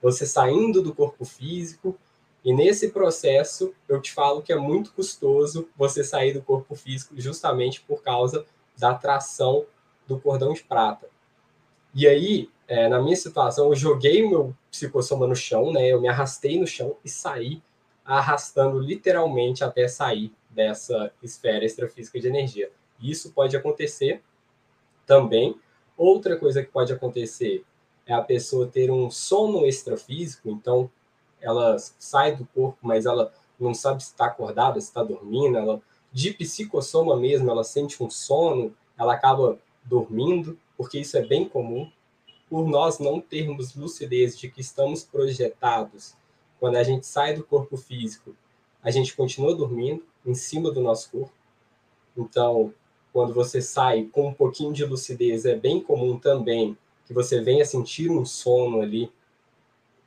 você 0.00 0.26
saindo 0.26 0.82
do 0.82 0.94
corpo 0.94 1.24
físico, 1.24 1.96
e 2.44 2.52
nesse 2.52 2.90
processo, 2.90 3.72
eu 3.88 4.00
te 4.00 4.12
falo 4.12 4.42
que 4.42 4.52
é 4.52 4.56
muito 4.56 4.92
custoso 4.92 5.68
você 5.76 6.02
sair 6.02 6.32
do 6.32 6.42
corpo 6.42 6.74
físico 6.74 7.14
justamente 7.16 7.80
por 7.80 8.02
causa 8.02 8.44
da 8.76 8.90
atração 8.90 9.64
do 10.08 10.18
cordão 10.18 10.52
de 10.52 10.64
prata. 10.64 11.08
E 11.94 12.06
aí, 12.08 12.50
é, 12.66 12.88
na 12.88 13.00
minha 13.00 13.14
situação, 13.14 13.68
eu 13.68 13.76
joguei 13.76 14.28
meu 14.28 14.56
psicossoma 14.70 15.26
no 15.26 15.36
chão, 15.36 15.72
né? 15.72 15.86
Eu 15.86 16.00
me 16.00 16.08
arrastei 16.08 16.58
no 16.58 16.66
chão 16.66 16.96
e 17.04 17.08
saí 17.08 17.62
arrastando 18.04 18.80
literalmente 18.80 19.62
até 19.62 19.86
sair 19.86 20.32
dessa 20.50 21.12
esfera 21.22 21.64
extrafísica 21.64 22.18
de 22.18 22.26
energia. 22.26 22.70
Isso 23.00 23.30
pode 23.30 23.56
acontecer 23.56 24.20
também. 25.06 25.56
Outra 25.96 26.36
coisa 26.36 26.62
que 26.62 26.70
pode 26.70 26.92
acontecer 26.92 27.64
é 28.06 28.12
a 28.12 28.22
pessoa 28.22 28.66
ter 28.66 28.90
um 28.90 29.10
sono 29.10 29.66
extrafísico, 29.66 30.50
então 30.50 30.90
ela 31.40 31.76
sai 31.78 32.34
do 32.34 32.46
corpo, 32.46 32.78
mas 32.82 33.06
ela 33.06 33.32
não 33.58 33.74
sabe 33.74 34.02
se 34.02 34.10
está 34.10 34.26
acordada, 34.26 34.80
se 34.80 34.88
está 34.88 35.02
dormindo, 35.02 35.56
ela 35.56 35.80
de 36.12 36.32
psicossoma 36.32 37.16
mesmo, 37.16 37.50
ela 37.50 37.64
sente 37.64 38.02
um 38.02 38.10
sono, 38.10 38.74
ela 38.98 39.14
acaba 39.14 39.58
dormindo, 39.84 40.58
porque 40.76 40.98
isso 40.98 41.16
é 41.16 41.24
bem 41.24 41.48
comum. 41.48 41.90
Por 42.48 42.68
nós 42.68 42.98
não 42.98 43.20
termos 43.20 43.74
lucidez 43.74 44.38
de 44.38 44.50
que 44.50 44.60
estamos 44.60 45.02
projetados, 45.02 46.14
quando 46.60 46.76
a 46.76 46.82
gente 46.82 47.06
sai 47.06 47.34
do 47.34 47.42
corpo 47.42 47.76
físico, 47.76 48.36
a 48.82 48.90
gente 48.90 49.16
continua 49.16 49.54
dormindo 49.54 50.04
em 50.24 50.34
cima 50.34 50.70
do 50.70 50.80
nosso 50.80 51.10
corpo. 51.10 51.32
Então, 52.16 52.74
quando 53.12 53.34
você 53.34 53.60
sai 53.60 54.04
com 54.04 54.28
um 54.28 54.34
pouquinho 54.34 54.72
de 54.72 54.84
lucidez, 54.84 55.44
é 55.44 55.54
bem 55.54 55.80
comum 55.80 56.18
também 56.18 56.76
que 57.06 57.12
você 57.12 57.40
venha 57.40 57.64
sentir 57.64 58.10
um 58.10 58.24
sono 58.24 58.80
ali 58.80 59.12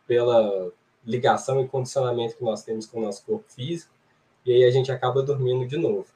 pela 0.07 0.71
ligação 1.05 1.61
e 1.61 1.67
condicionamento 1.67 2.35
que 2.35 2.43
nós 2.43 2.63
temos 2.63 2.85
com 2.85 2.99
o 2.99 3.03
nosso 3.03 3.23
corpo 3.23 3.45
físico, 3.47 3.93
e 4.45 4.51
aí 4.51 4.63
a 4.63 4.71
gente 4.71 4.91
acaba 4.91 5.21
dormindo 5.21 5.67
de 5.67 5.77
novo. 5.77 6.07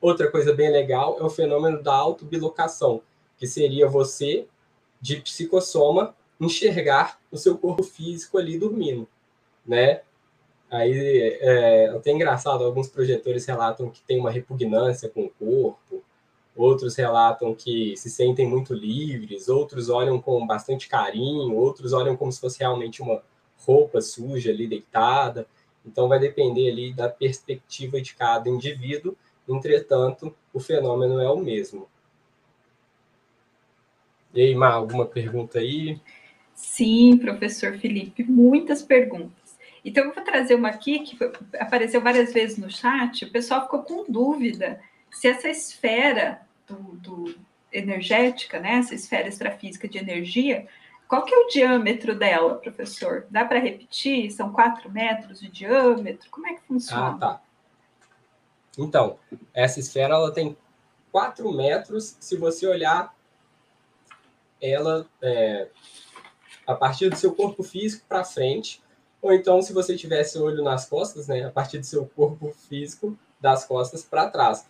Outra 0.00 0.30
coisa 0.30 0.52
bem 0.52 0.70
legal 0.70 1.18
é 1.20 1.22
o 1.22 1.30
fenômeno 1.30 1.82
da 1.82 1.94
autobilocação, 1.94 3.02
que 3.36 3.46
seria 3.46 3.88
você, 3.88 4.46
de 5.00 5.16
psicossoma, 5.16 6.14
enxergar 6.40 7.20
o 7.30 7.36
seu 7.36 7.56
corpo 7.58 7.82
físico 7.82 8.38
ali 8.38 8.58
dormindo, 8.58 9.06
né? 9.66 10.02
Aí 10.70 10.92
é, 10.92 11.38
é 11.40 11.88
até 11.88 12.12
engraçado, 12.12 12.62
alguns 12.64 12.88
projetores 12.88 13.44
relatam 13.44 13.90
que 13.90 14.00
tem 14.02 14.20
uma 14.20 14.30
repugnância 14.30 15.08
com 15.08 15.24
o 15.24 15.30
corpo, 15.30 16.02
outros 16.54 16.94
relatam 16.94 17.54
que 17.54 17.96
se 17.96 18.08
sentem 18.08 18.46
muito 18.46 18.72
livres, 18.72 19.48
outros 19.48 19.88
olham 19.88 20.20
com 20.20 20.46
bastante 20.46 20.88
carinho, 20.88 21.56
outros 21.56 21.92
olham 21.92 22.16
como 22.16 22.30
se 22.30 22.40
fosse 22.40 22.60
realmente 22.60 23.02
uma 23.02 23.22
roupa 23.66 24.00
suja 24.00 24.50
ali 24.50 24.66
deitada. 24.66 25.46
Então 25.84 26.08
vai 26.08 26.18
depender 26.18 26.70
ali 26.70 26.92
da 26.92 27.08
perspectiva 27.08 28.00
de 28.00 28.14
cada 28.14 28.48
indivíduo. 28.48 29.16
Entretanto, 29.48 30.34
o 30.52 30.60
fenômeno 30.60 31.18
é 31.18 31.28
o 31.28 31.38
mesmo. 31.38 31.88
E 34.32 34.42
aí, 34.42 34.54
Mar, 34.54 34.74
alguma 34.74 35.06
pergunta 35.06 35.58
aí? 35.58 36.00
Sim, 36.54 37.16
professor 37.16 37.76
Felipe, 37.78 38.22
muitas 38.22 38.82
perguntas. 38.82 39.39
Então, 39.84 40.04
eu 40.04 40.12
vou 40.12 40.24
trazer 40.24 40.54
uma 40.54 40.68
aqui 40.68 41.00
que 41.00 41.18
apareceu 41.58 42.00
várias 42.00 42.32
vezes 42.32 42.58
no 42.58 42.70
chat. 42.70 43.24
O 43.24 43.30
pessoal 43.30 43.62
ficou 43.62 43.82
com 43.82 44.04
dúvida 44.10 44.80
se 45.10 45.28
essa 45.28 45.48
esfera 45.48 46.42
do, 46.66 46.74
do 46.96 47.34
energética, 47.72 48.58
né, 48.58 48.74
essa 48.74 48.94
esfera 48.94 49.28
extrafísica 49.28 49.88
de 49.88 49.98
energia, 49.98 50.66
qual 51.08 51.24
que 51.24 51.34
é 51.34 51.38
o 51.38 51.48
diâmetro 51.48 52.16
dela, 52.16 52.54
professor? 52.56 53.26
Dá 53.30 53.44
para 53.44 53.58
repetir? 53.58 54.30
São 54.30 54.52
4 54.52 54.90
metros 54.90 55.40
de 55.40 55.48
diâmetro? 55.48 56.30
Como 56.30 56.46
é 56.46 56.54
que 56.54 56.62
funciona? 56.62 57.08
Ah, 57.08 57.18
tá. 57.18 57.42
Então, 58.78 59.18
essa 59.52 59.80
esfera 59.80 60.14
ela 60.14 60.32
tem 60.32 60.56
4 61.10 61.52
metros 61.52 62.16
se 62.20 62.36
você 62.36 62.66
olhar 62.66 63.12
ela 64.60 65.06
é, 65.20 65.68
a 66.66 66.74
partir 66.74 67.08
do 67.08 67.16
seu 67.16 67.34
corpo 67.34 67.62
físico 67.62 68.04
para 68.08 68.24
frente, 68.24 68.80
ou 69.22 69.32
então 69.32 69.60
se 69.62 69.72
você 69.72 69.96
tivesse 69.96 70.38
olho 70.38 70.62
nas 70.62 70.86
costas, 70.86 71.26
né, 71.26 71.44
a 71.44 71.50
partir 71.50 71.78
do 71.78 71.86
seu 71.86 72.06
corpo 72.06 72.50
físico 72.68 73.16
das 73.40 73.64
costas 73.64 74.02
para 74.02 74.28
trás. 74.28 74.66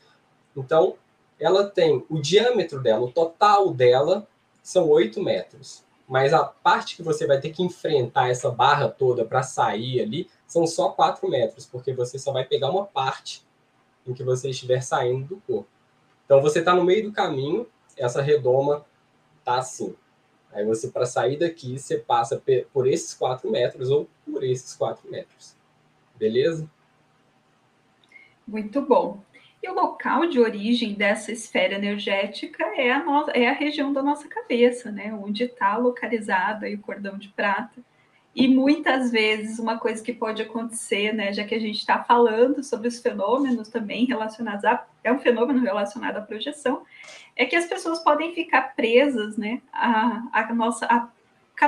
Então, 0.57 0.95
ela 1.39 1.69
tem 1.69 2.05
o 2.09 2.21
diâmetro 2.21 2.83
dela, 2.83 3.05
o 3.05 3.13
total 3.13 3.73
dela 3.73 4.27
são 4.63 4.89
8 4.89 5.23
metros 5.23 5.83
mas 6.11 6.35
a 6.35 6.43
parte 6.43 6.97
que 6.97 7.05
você 7.05 7.25
vai 7.25 7.41
ter 7.41 7.51
que 7.51 7.63
enfrentar 7.63 8.31
essa 8.31 8.51
barra 8.51 8.89
toda 8.89 9.25
para 9.25 9.45
sair 9.45 10.01
ali 10.01 10.29
são 10.45 10.67
só 10.67 10.89
4 10.89 11.31
metros, 11.31 11.67
porque 11.67 11.93
você 11.93 12.19
só 12.19 12.33
vai 12.33 12.45
pegar 12.45 12.69
uma 12.69 12.85
parte 12.85 13.47
em 14.05 14.13
que 14.13 14.25
você 14.25 14.51
estiver 14.51 14.81
saindo 14.81 15.29
do 15.29 15.41
corpo. 15.47 15.69
Então 16.25 16.43
você 16.43 16.59
está 16.59 16.75
no 16.75 16.83
meio 16.83 17.05
do 17.05 17.13
caminho, 17.13 17.65
essa 17.97 18.21
redoma 18.21 18.85
tá 19.45 19.59
assim. 19.59 19.95
Aí 20.53 20.65
você, 20.65 20.89
para 20.89 21.07
sair 21.07 21.37
daqui, 21.37 21.79
você 21.79 21.97
passa 21.97 22.43
por 22.73 22.89
esses 22.89 23.15
4 23.15 23.49
metros 23.49 23.89
ou 23.89 24.09
por 24.41 24.47
esses 24.47 24.75
4 24.75 25.11
metros. 25.11 25.55
Beleza? 26.19 26.69
Muito 28.47 28.81
bom. 28.81 29.23
E 29.63 29.69
o 29.69 29.75
local 29.75 30.27
de 30.27 30.41
origem 30.41 30.95
dessa 30.95 31.31
esfera 31.31 31.75
energética 31.75 32.65
é 32.75 32.91
a, 32.91 33.05
no... 33.05 33.31
é 33.31 33.49
a 33.49 33.53
região 33.53 33.93
da 33.93 34.03
nossa 34.03 34.27
cabeça, 34.27 34.91
né? 34.91 35.13
Onde 35.13 35.45
está 35.45 35.77
localizado 35.77 36.65
aí 36.65 36.75
o 36.75 36.81
cordão 36.81 37.19
de 37.19 37.29
prata. 37.29 37.83
E 38.35 38.49
muitas 38.49 39.11
vezes 39.11 39.59
uma 39.59 39.79
coisa 39.79 40.03
que 40.03 40.13
pode 40.13 40.41
acontecer, 40.41 41.13
né, 41.13 41.33
já 41.33 41.45
que 41.45 41.55
a 41.55 41.59
gente 41.59 41.79
está 41.79 42.03
falando 42.05 42.63
sobre 42.63 42.87
os 42.87 43.01
fenômenos 43.01 43.69
também 43.69 44.05
relacionados 44.07 44.65
a 44.65 44.87
é 45.03 45.13
um 45.13 45.19
fenômeno 45.19 45.61
relacionado 45.61 46.19
à 46.19 46.21
projeção, 46.21 46.85
é 47.35 47.45
que 47.45 47.57
as 47.57 47.67
pessoas 47.67 47.99
podem 48.05 48.33
ficar 48.33 48.77
presas, 48.77 49.37
né, 49.37 49.61
à, 49.73 50.23
à 50.33 50.55
nossa 50.55 50.87
à 50.87 51.09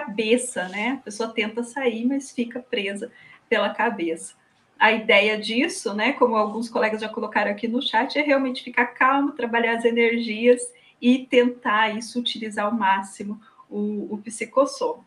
cabeça, 0.01 0.69
né? 0.69 0.99
A 1.01 1.05
pessoa 1.05 1.33
tenta 1.33 1.63
sair, 1.63 2.05
mas 2.07 2.31
fica 2.31 2.61
presa 2.61 3.11
pela 3.49 3.71
cabeça 3.71 4.35
a 4.83 4.91
ideia 4.91 5.39
disso, 5.39 5.95
né, 5.95 6.13
como 6.15 6.35
alguns 6.35 6.69
colegas 6.69 7.01
já 7.01 7.09
colocaram 7.09 7.53
aqui 7.53 7.69
no 7.69 7.81
chat, 7.81 8.19
é 8.19 8.23
realmente 8.23 8.65
ficar 8.65 8.87
calmo, 8.87 9.31
trabalhar 9.31 9.77
as 9.77 9.85
energias 9.85 10.61
e 11.01 11.25
tentar 11.25 11.97
isso 11.97 12.19
utilizar 12.19 12.67
ao 12.67 12.73
máximo 12.73 13.41
o, 13.71 14.13
o 14.13 14.19
psicossom. 14.19 15.05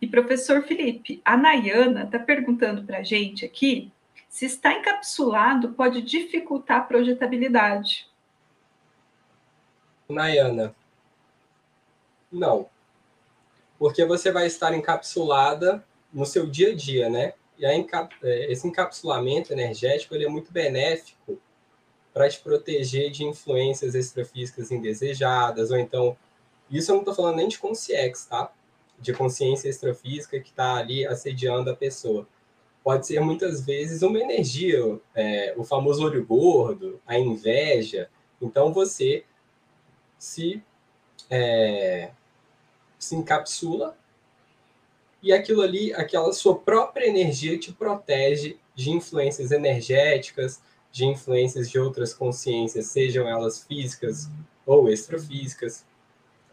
E 0.00 0.06
professor 0.06 0.62
Felipe, 0.62 1.20
a 1.24 1.36
Nayana 1.36 2.04
está 2.04 2.20
perguntando 2.20 2.84
para 2.84 2.98
a 2.98 3.02
gente 3.02 3.44
aqui 3.44 3.90
se 4.28 4.46
está 4.46 4.72
encapsulado 4.72 5.70
pode 5.70 6.00
dificultar 6.00 6.78
a 6.78 6.84
projetabilidade. 6.84 8.06
Nayana, 10.08 10.72
não. 12.30 12.68
Porque 13.78 14.04
você 14.04 14.30
vai 14.32 14.46
estar 14.46 14.74
encapsulada 14.74 15.84
no 16.12 16.24
seu 16.24 16.46
dia 16.46 16.70
a 16.70 16.74
dia, 16.74 17.10
né? 17.10 17.34
E 17.58 17.64
é, 17.64 18.52
esse 18.52 18.66
encapsulamento 18.66 19.52
energético 19.52 20.14
ele 20.14 20.26
é 20.26 20.28
muito 20.28 20.52
benéfico 20.52 21.38
para 22.12 22.28
te 22.28 22.40
proteger 22.40 23.10
de 23.10 23.24
influências 23.24 23.94
extrafísicas 23.94 24.70
indesejadas, 24.70 25.70
ou 25.70 25.78
então, 25.78 26.16
isso 26.70 26.90
eu 26.90 26.94
não 26.94 27.02
estou 27.02 27.14
falando 27.14 27.36
nem 27.36 27.48
de 27.48 27.58
consciência, 27.58 28.30
tá? 28.30 28.52
De 28.98 29.12
consciência 29.12 29.68
extrafísica 29.68 30.40
que 30.40 30.48
está 30.48 30.76
ali 30.76 31.06
assediando 31.06 31.70
a 31.70 31.76
pessoa. 31.76 32.26
Pode 32.82 33.06
ser 33.06 33.20
muitas 33.20 33.64
vezes 33.64 34.02
uma 34.02 34.18
energia, 34.18 34.98
é, 35.14 35.52
o 35.56 35.64
famoso 35.64 36.04
olho 36.04 36.24
gordo, 36.24 37.00
a 37.06 37.18
inveja. 37.18 38.08
Então 38.40 38.72
você 38.72 39.24
se, 40.18 40.62
é, 41.28 42.10
se 42.98 43.14
encapsula 43.14 43.96
e 45.22 45.32
aquilo 45.32 45.62
ali, 45.62 45.92
aquela 45.92 46.32
sua 46.32 46.56
própria 46.56 47.06
energia 47.06 47.58
te 47.58 47.72
protege 47.72 48.58
de 48.74 48.90
influências 48.90 49.50
energéticas, 49.50 50.62
de 50.92 51.04
influências 51.04 51.68
de 51.68 51.78
outras 51.78 52.14
consciências, 52.14 52.86
sejam 52.86 53.28
elas 53.28 53.64
físicas 53.64 54.28
ou 54.64 54.88
extrafísicas. 54.88 55.84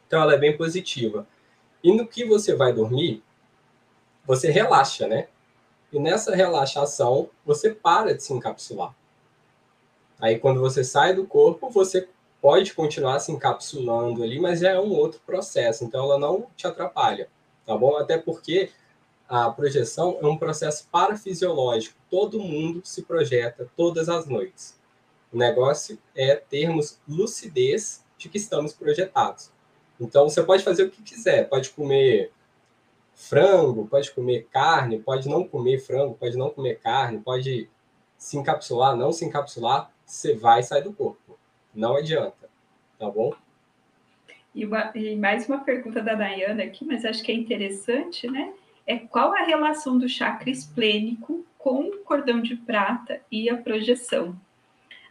Então 0.08 0.22
ela 0.22 0.34
é 0.34 0.38
bem 0.38 0.58
positiva. 0.58 1.28
E 1.84 1.94
no 1.94 2.08
que 2.08 2.26
você 2.26 2.56
vai 2.56 2.74
dormir, 2.74 3.24
você 4.26 4.50
relaxa, 4.50 5.08
né? 5.08 5.28
E 5.92 6.00
nessa 6.00 6.36
relaxação, 6.36 7.30
você 7.46 7.70
para 7.70 8.16
de 8.16 8.24
se 8.24 8.34
encapsular. 8.34 8.96
Aí 10.20 10.40
quando 10.40 10.60
você 10.60 10.84
sai 10.84 11.14
do 11.14 11.28
corpo, 11.28 11.70
você 11.70 12.08
pode 12.44 12.76
continuar 12.76 13.20
se 13.20 13.32
encapsulando 13.32 14.22
ali, 14.22 14.40
mas 14.40 14.60
já 14.60 14.72
é 14.72 14.80
um 14.80 14.92
outro 14.92 15.20
processo, 15.26 15.84
então 15.84 16.04
ela 16.04 16.20
não 16.20 16.46
te 16.56 16.68
atrapalha 16.68 17.28
tá 17.66 17.78
bom? 17.78 17.98
Até 17.98 18.18
porque 18.18 18.70
a 19.28 19.50
projeção 19.50 20.18
é 20.22 20.28
um 20.28 20.38
processo 20.38 20.88
parafisiológico. 20.92 21.98
Todo 22.10 22.40
mundo 22.40 22.82
se 22.84 23.04
projeta 23.04 23.70
todas 23.76 24.10
as 24.10 24.28
noites. 24.28 24.80
O 25.32 25.38
negócio 25.38 25.98
é 26.16 26.36
termos 26.36 27.00
lucidez 27.08 28.04
de 28.18 28.30
que 28.30 28.38
estamos 28.38 28.74
projetados. 28.74 29.52
Então, 30.00 30.30
você 30.30 30.44
pode 30.44 30.64
fazer 30.64 30.84
o 30.84 30.90
que 30.90 31.02
quiser. 31.02 31.50
Pode 31.50 31.70
comer 31.72 32.32
frango, 33.16 33.88
pode 33.88 34.12
comer 34.12 34.48
carne, 34.52 35.00
pode 35.00 35.30
não 35.30 35.48
comer 35.48 35.80
frango, 35.80 36.16
pode 36.16 36.38
não 36.38 36.50
comer 36.50 36.80
carne, 36.80 37.20
pode 37.20 37.70
se 38.18 38.38
encapsular, 38.38 38.96
não 38.96 39.12
se 39.12 39.26
encapsular, 39.26 39.92
você 40.06 40.36
vai 40.36 40.64
sair 40.64 40.84
do 40.84 40.94
corpo. 40.94 41.38
Não 41.74 41.96
adianta, 41.96 42.50
tá 43.00 43.10
bom? 43.10 43.34
E, 44.54 44.66
uma, 44.66 44.92
e 44.94 45.16
mais 45.16 45.48
uma 45.48 45.60
pergunta 45.60 46.02
da 46.02 46.14
Dayana 46.14 46.64
aqui, 46.64 46.86
mas 46.86 47.04
acho 47.04 47.24
que 47.24 47.32
é 47.32 47.36
interessante, 47.36 48.30
né? 48.30 48.54
É 48.86 48.98
qual 48.98 49.34
a 49.34 49.44
relação 49.44 49.98
do 49.98 50.08
chakra 50.08 50.50
esplênico 50.50 51.46
com 51.58 51.92
cordão 52.04 52.42
de 52.42 52.56
prata 52.56 53.22
e 53.32 53.50
a 53.50 53.58
projeção. 53.58 54.36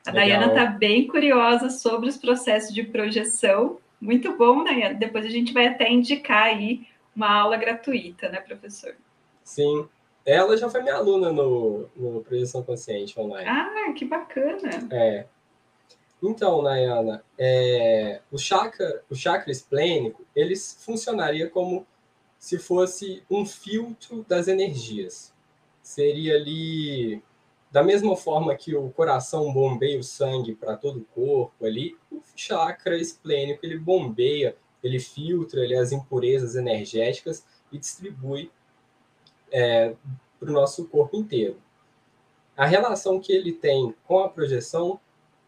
A 0.06 0.10
Legal. 0.10 0.40
Dayana 0.40 0.46
está 0.48 0.66
bem 0.66 1.06
curiosa 1.06 1.70
sobre 1.70 2.08
os 2.08 2.16
processos 2.16 2.74
de 2.74 2.84
projeção. 2.84 3.78
Muito 4.00 4.36
bom, 4.36 4.62
Dayana. 4.62 4.94
Depois 4.94 5.24
a 5.24 5.30
gente 5.30 5.52
vai 5.52 5.66
até 5.66 5.90
indicar 5.90 6.44
aí 6.44 6.86
uma 7.16 7.30
aula 7.30 7.56
gratuita, 7.56 8.28
né, 8.28 8.40
professor? 8.40 8.94
Sim. 9.42 9.88
Ela 10.24 10.56
já 10.56 10.68
foi 10.68 10.82
minha 10.82 10.94
aluna 10.94 11.32
no, 11.32 11.88
no 11.96 12.22
Projeção 12.22 12.62
Consciente 12.62 13.18
online. 13.18 13.48
Ah, 13.48 13.92
que 13.96 14.04
bacana. 14.04 14.70
É. 14.90 15.26
Então, 16.22 16.62
Nayana, 16.62 17.24
é, 17.36 18.20
o, 18.30 18.38
chakra, 18.38 19.02
o 19.10 19.14
chakra 19.14 19.50
esplênico, 19.50 20.24
eles 20.36 20.78
funcionaria 20.80 21.50
como 21.50 21.84
se 22.38 22.58
fosse 22.58 23.24
um 23.28 23.44
filtro 23.44 24.24
das 24.28 24.46
energias. 24.46 25.34
Seria 25.82 26.36
ali, 26.36 27.20
da 27.72 27.82
mesma 27.82 28.16
forma 28.16 28.54
que 28.54 28.74
o 28.76 28.90
coração 28.90 29.52
bombeia 29.52 29.98
o 29.98 30.04
sangue 30.04 30.54
para 30.54 30.76
todo 30.76 31.00
o 31.00 31.04
corpo 31.06 31.66
ali, 31.66 31.96
o 32.10 32.22
chakra 32.36 32.96
esplênico, 32.96 33.66
ele 33.66 33.76
bombeia, 33.76 34.56
ele 34.80 35.00
filtra 35.00 35.60
ali, 35.62 35.74
as 35.74 35.90
impurezas 35.90 36.54
energéticas 36.54 37.44
e 37.72 37.78
distribui 37.78 38.48
é, 39.50 39.96
para 40.38 40.50
o 40.50 40.52
nosso 40.52 40.86
corpo 40.86 41.16
inteiro. 41.16 41.60
A 42.56 42.66
relação 42.66 43.18
que 43.18 43.32
ele 43.32 43.52
tem 43.52 43.92
com 44.06 44.20
a 44.20 44.28
projeção 44.28 45.00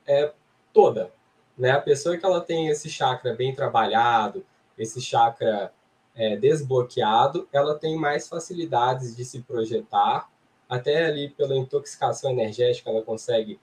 é 0.06 0.32
toda. 0.74 1.10
Né? 1.56 1.70
A 1.70 1.80
pessoa 1.80 2.18
que 2.18 2.26
ela 2.26 2.40
tem 2.40 2.68
esse 2.68 2.90
chakra 2.90 3.32
bem 3.32 3.54
trabalhado, 3.54 4.44
esse 4.76 5.00
chakra 5.00 5.72
é, 6.14 6.36
desbloqueado, 6.36 7.48
ela 7.52 7.78
tem 7.78 7.96
mais 7.96 8.28
facilidades 8.28 9.16
de 9.16 9.24
se 9.24 9.40
projetar, 9.40 10.28
até 10.68 11.06
ali 11.06 11.30
pela 11.30 11.56
intoxicação 11.56 12.30
energética 12.30 12.90
ela 12.90 13.02
consegue 13.02 13.60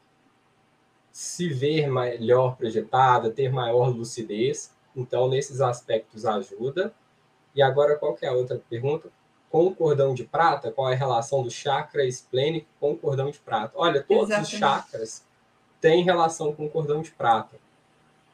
se 1.12 1.50
ver 1.50 1.88
melhor 1.88 2.56
projetada, 2.56 3.30
ter 3.30 3.52
maior 3.52 3.90
lucidez. 3.90 4.74
Então, 4.96 5.28
nesses 5.28 5.60
aspectos 5.60 6.26
ajuda. 6.26 6.94
E 7.54 7.62
agora, 7.62 7.98
qual 7.98 8.14
que 8.16 8.26
é 8.26 8.30
a 8.30 8.34
outra 8.34 8.62
pergunta? 8.70 9.10
Com 9.50 9.66
o 9.66 9.76
cordão 9.76 10.14
de 10.14 10.24
prata, 10.24 10.72
qual 10.72 10.90
é 10.90 10.94
a 10.94 10.98
relação 10.98 11.44
do 11.44 11.52
chakra 11.52 12.06
esplênico 12.06 12.68
com 12.80 12.92
o 12.92 12.98
cordão 12.98 13.30
de 13.30 13.40
prata? 13.40 13.74
Olha, 13.76 14.02
todos 14.02 14.30
Exatamente. 14.30 14.54
os 14.54 14.60
chakras 14.60 15.26
tem 15.82 16.04
relação 16.04 16.54
com 16.54 16.66
o 16.66 16.70
cordão 16.70 17.02
de 17.02 17.12
prata. 17.12 17.58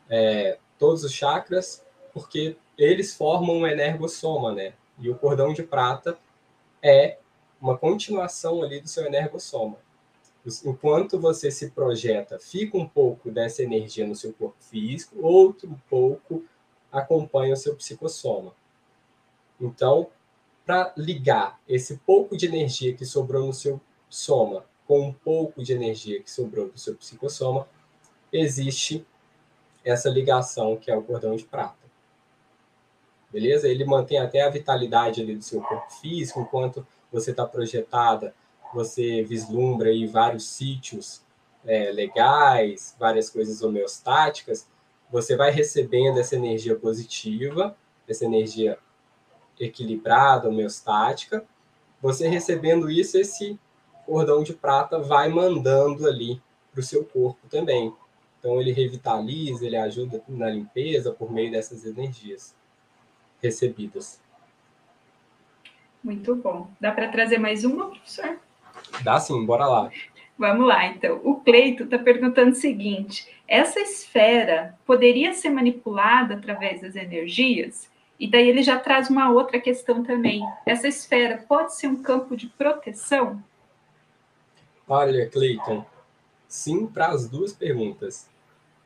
É, 0.10 0.60
todos 0.78 1.04
os 1.04 1.14
chakras, 1.14 1.84
porque 2.14 2.58
eles 2.78 3.16
formam 3.16 3.58
um 3.58 3.68
energossoma, 3.68 4.54
né? 4.54 4.74
E 5.00 5.10
o 5.10 5.16
cordão 5.16 5.54
de 5.54 5.64
prata 5.64 6.20
é 6.84 7.18
uma 7.60 7.78
continuação 7.78 8.62
ali 8.62 8.80
do 8.80 8.88
seu 8.88 9.06
energossoma. 9.06 9.78
Enquanto 10.64 11.20
você 11.20 11.50
se 11.50 11.72
projeta, 11.72 12.40
fica 12.40 12.78
um 12.78 12.88
pouco 12.88 13.32
dessa 13.32 13.64
energia 13.64 14.06
no 14.08 14.16
seu 14.16 14.32
corpo 14.32 14.58
físico, 14.60 15.16
outro 15.22 15.70
pouco 15.90 16.46
acompanha 16.92 17.54
o 17.54 17.58
seu 17.58 17.76
psicossoma. 17.76 18.54
Então, 19.60 20.08
para 20.66 20.94
ligar 20.96 21.60
esse 21.68 21.98
pouco 21.98 22.38
de 22.38 22.46
energia 22.46 22.94
que 22.94 23.06
sobrou 23.06 23.48
no 23.48 23.54
seu 23.54 23.82
soma 24.10 24.64
com 24.88 25.02
um 25.02 25.14
pouco 25.14 25.64
de 25.64 25.74
energia 25.74 26.22
que 26.22 26.32
sobrou 26.32 26.70
do 26.70 26.80
seu 26.80 26.96
psicossoma, 26.96 27.68
existe 28.32 29.06
essa 29.84 30.10
ligação 30.10 30.78
que 30.78 30.90
é 30.90 30.96
o 30.96 31.04
cordão 31.04 31.36
de 31.36 31.44
prata. 31.44 31.76
Beleza? 33.32 33.68
Ele 33.68 33.84
mantém 33.84 34.18
até 34.18 34.42
a 34.42 34.50
vitalidade 34.50 35.22
ali 35.22 35.36
do 35.36 35.44
seu 35.44 35.62
corpo 35.62 35.92
físico, 35.92 36.40
enquanto 36.40 36.86
você 37.12 37.32
está 37.32 37.46
projetada, 37.46 38.34
você 38.74 39.22
vislumbra 39.24 39.90
aí 39.90 40.08
vários 40.08 40.48
sítios 40.48 41.22
é, 41.66 41.92
legais, 41.92 42.96
várias 42.98 43.30
coisas 43.30 43.62
homeostáticas, 43.62 44.68
você 45.10 45.36
vai 45.36 45.52
recebendo 45.52 46.20
essa 46.20 46.36
energia 46.36 46.76
positiva, 46.76 47.76
essa 48.08 48.26
energia 48.26 48.78
equilibrada, 49.60 50.50
homeostática. 50.50 51.46
Você 52.02 52.28
recebendo 52.28 52.90
isso, 52.90 53.18
esse 53.18 53.58
cordão 54.08 54.42
de 54.42 54.54
prata 54.54 54.98
vai 55.00 55.28
mandando 55.28 56.08
ali 56.08 56.42
para 56.72 56.80
o 56.80 56.84
seu 56.84 57.04
corpo 57.04 57.46
também. 57.50 57.94
Então 58.40 58.62
ele 58.62 58.72
revitaliza, 58.72 59.66
ele 59.66 59.76
ajuda 59.76 60.24
na 60.28 60.50
limpeza 60.50 61.12
por 61.12 61.32
meio 61.32 61.52
dessas 61.52 61.86
energias 61.86 62.56
recebidas. 63.44 64.22
Muito 66.02 66.34
bom. 66.36 66.70
Dá 66.80 66.92
para 66.92 67.10
trazer 67.10 67.38
mais 67.38 67.66
uma, 67.66 67.90
professor? 67.90 68.40
Dá 69.04 69.20
sim, 69.20 69.46
bora 69.46 69.68
lá. 69.68 69.92
Vamos 70.38 70.68
lá, 70.68 70.86
então. 70.88 71.20
O 71.24 71.36
Cleito 71.42 71.84
está 71.84 72.00
perguntando 72.00 72.52
o 72.52 72.56
seguinte: 72.56 73.28
essa 73.48 73.80
esfera 73.80 74.78
poderia 74.86 75.34
ser 75.34 75.50
manipulada 75.50 76.36
através 76.36 76.82
das 76.82 76.96
energias? 76.96 77.90
E 78.20 78.28
daí 78.28 78.48
ele 78.48 78.64
já 78.64 78.80
traz 78.80 79.10
uma 79.10 79.30
outra 79.30 79.60
questão 79.60 80.04
também. 80.04 80.42
Essa 80.66 80.88
esfera 80.88 81.44
pode 81.48 81.76
ser 81.76 81.88
um 81.88 82.02
campo 82.02 82.38
de 82.38 82.48
proteção? 82.48 83.44
Olha, 84.88 85.30
Cleiton, 85.30 85.86
sim 86.48 86.88
para 86.88 87.10
as 87.10 87.28
duas 87.28 87.52
perguntas. 87.52 88.30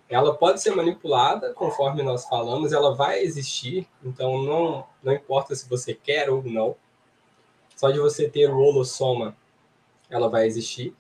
Ela 0.10 0.36
pode 0.36 0.62
ser 0.62 0.76
manipulada, 0.76 1.54
conforme 1.54 2.02
nós 2.02 2.26
falamos, 2.26 2.74
ela 2.74 2.96
vai 2.96 3.22
existir, 3.22 3.88
então 4.04 4.42
não, 4.42 4.86
não 5.02 5.14
importa 5.14 5.56
se 5.56 5.70
você 5.70 5.94
quer 5.94 6.30
ou 6.30 6.44
não. 6.44 6.76
Só 7.76 7.92
de 7.92 8.00
você 8.00 8.28
ter 8.28 8.50
o 8.50 8.60
holossoma, 8.60 9.38
ela 10.10 10.28
vai 10.28 10.46
existir. 10.48 10.94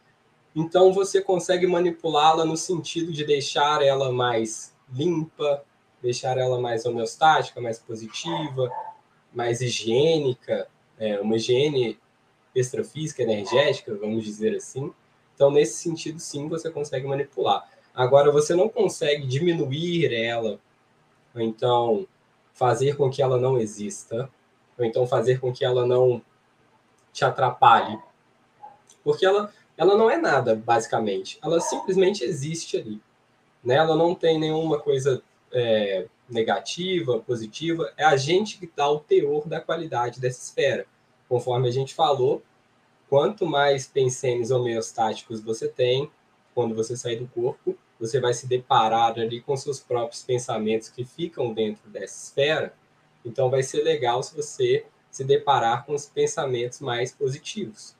Então 0.55 0.93
você 0.93 1.21
consegue 1.21 1.65
manipulá-la 1.65 2.45
no 2.45 2.55
sentido 2.55 3.11
de 3.11 3.25
deixar 3.25 3.81
ela 3.81 4.11
mais 4.11 4.73
limpa, 4.93 5.63
deixar 6.01 6.37
ela 6.37 6.59
mais 6.59 6.85
homeostática, 6.85 7.59
mais 7.59 7.79
positiva, 7.79 8.71
mais 9.33 9.61
higiênica, 9.61 10.67
é, 10.99 11.19
uma 11.19 11.35
higiene 11.35 11.99
extrafísica, 12.53 13.23
energética, 13.23 13.95
vamos 13.95 14.23
dizer 14.23 14.55
assim. 14.55 14.93
Então, 15.35 15.49
nesse 15.49 15.81
sentido, 15.81 16.19
sim, 16.19 16.47
você 16.47 16.69
consegue 16.69 17.07
manipular. 17.07 17.67
Agora, 17.93 18.31
você 18.31 18.55
não 18.55 18.69
consegue 18.69 19.25
diminuir 19.25 20.13
ela, 20.13 20.59
ou 21.33 21.41
então 21.41 22.07
fazer 22.53 22.95
com 22.95 23.09
que 23.09 23.21
ela 23.21 23.39
não 23.39 23.57
exista, 23.57 24.29
ou 24.77 24.85
então 24.85 25.07
fazer 25.07 25.39
com 25.39 25.51
que 25.51 25.65
ela 25.65 25.85
não 25.85 26.21
te 27.11 27.25
atrapalhe. 27.25 27.97
Porque 29.03 29.25
ela, 29.25 29.51
ela 29.75 29.97
não 29.97 30.09
é 30.09 30.17
nada, 30.17 30.55
basicamente. 30.55 31.39
Ela 31.43 31.59
simplesmente 31.59 32.23
existe 32.23 32.77
ali. 32.77 33.01
Né? 33.63 33.75
Ela 33.75 33.95
não 33.95 34.13
tem 34.15 34.39
nenhuma 34.39 34.79
coisa 34.79 35.21
é, 35.51 36.07
negativa, 36.29 37.19
positiva. 37.19 37.91
É 37.97 38.03
a 38.03 38.15
gente 38.15 38.57
que 38.57 38.71
dá 38.75 38.89
o 38.89 38.99
teor 38.99 39.47
da 39.47 39.59
qualidade 39.59 40.19
dessa 40.19 40.41
esfera. 40.41 40.85
Conforme 41.31 41.69
a 41.69 41.71
gente 41.71 41.95
falou, 41.95 42.43
quanto 43.09 43.45
mais 43.45 43.87
pensenes 43.87 44.51
homeostáticos 44.51 45.39
você 45.39 45.65
tem, 45.65 46.11
quando 46.53 46.75
você 46.75 46.97
sair 46.97 47.15
do 47.15 47.25
corpo, 47.25 47.77
você 47.97 48.19
vai 48.19 48.33
se 48.33 48.45
deparar 48.45 49.17
ali 49.17 49.39
com 49.39 49.55
seus 49.55 49.79
próprios 49.79 50.23
pensamentos 50.23 50.89
que 50.89 51.05
ficam 51.05 51.53
dentro 51.53 51.89
dessa 51.89 52.25
esfera. 52.25 52.73
Então, 53.23 53.49
vai 53.49 53.63
ser 53.63 53.81
legal 53.81 54.21
se 54.21 54.35
você 54.35 54.85
se 55.09 55.23
deparar 55.23 55.85
com 55.85 55.93
os 55.93 56.05
pensamentos 56.05 56.81
mais 56.81 57.13
positivos. 57.13 57.95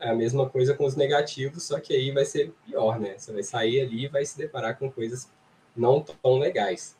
É 0.00 0.10
a 0.10 0.14
mesma 0.14 0.50
coisa 0.50 0.74
com 0.74 0.86
os 0.86 0.96
negativos, 0.96 1.62
só 1.62 1.78
que 1.78 1.94
aí 1.94 2.10
vai 2.10 2.24
ser 2.24 2.52
pior, 2.66 2.98
né? 2.98 3.16
Você 3.16 3.32
vai 3.32 3.44
sair 3.44 3.80
ali 3.82 4.06
e 4.06 4.08
vai 4.08 4.26
se 4.26 4.36
deparar 4.36 4.76
com 4.76 4.90
coisas 4.90 5.30
não 5.76 6.00
tão 6.00 6.36
legais. 6.36 6.96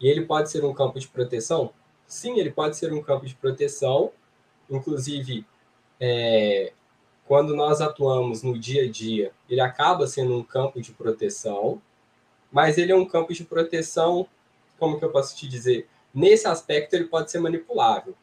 E 0.00 0.08
ele 0.08 0.26
pode 0.26 0.50
ser 0.50 0.64
um 0.64 0.74
campo 0.74 0.98
de 0.98 1.06
proteção? 1.06 1.72
Sim, 2.12 2.38
ele 2.38 2.50
pode 2.50 2.76
ser 2.76 2.92
um 2.92 3.02
campo 3.02 3.24
de 3.24 3.34
proteção, 3.34 4.12
inclusive 4.68 5.46
é, 5.98 6.74
quando 7.26 7.56
nós 7.56 7.80
atuamos 7.80 8.42
no 8.42 8.58
dia 8.58 8.82
a 8.82 8.90
dia, 8.90 9.32
ele 9.48 9.62
acaba 9.62 10.06
sendo 10.06 10.36
um 10.36 10.42
campo 10.42 10.78
de 10.78 10.92
proteção, 10.92 11.80
mas 12.52 12.76
ele 12.76 12.92
é 12.92 12.94
um 12.94 13.06
campo 13.06 13.32
de 13.32 13.44
proteção, 13.44 14.28
como 14.78 14.98
que 14.98 15.04
eu 15.06 15.10
posso 15.10 15.34
te 15.34 15.48
dizer? 15.48 15.88
Nesse 16.12 16.46
aspecto, 16.46 16.92
ele 16.92 17.06
pode 17.06 17.30
ser 17.30 17.38
manipulável, 17.38 18.14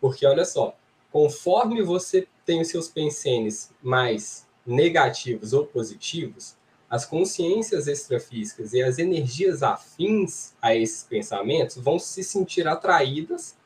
porque 0.00 0.24
olha 0.24 0.44
só, 0.44 0.76
conforme 1.10 1.82
você 1.82 2.28
tem 2.46 2.60
os 2.60 2.68
seus 2.68 2.86
pensenes 2.86 3.74
mais 3.82 4.46
negativos 4.64 5.52
ou 5.52 5.66
positivos, 5.66 6.56
as 6.92 7.06
consciências 7.06 7.88
extrafísicas 7.88 8.74
e 8.74 8.82
as 8.82 8.98
energias 8.98 9.62
afins 9.62 10.52
a 10.60 10.76
esses 10.76 11.02
pensamentos 11.02 11.78
vão 11.78 11.98
se 11.98 12.22
sentir 12.22 12.68
atraídas 12.68 13.56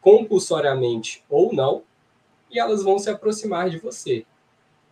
compulsoriamente 0.00 1.24
ou 1.28 1.52
não, 1.52 1.82
e 2.48 2.60
elas 2.60 2.84
vão 2.84 2.96
se 2.96 3.10
aproximar 3.10 3.68
de 3.68 3.78
você. 3.80 4.24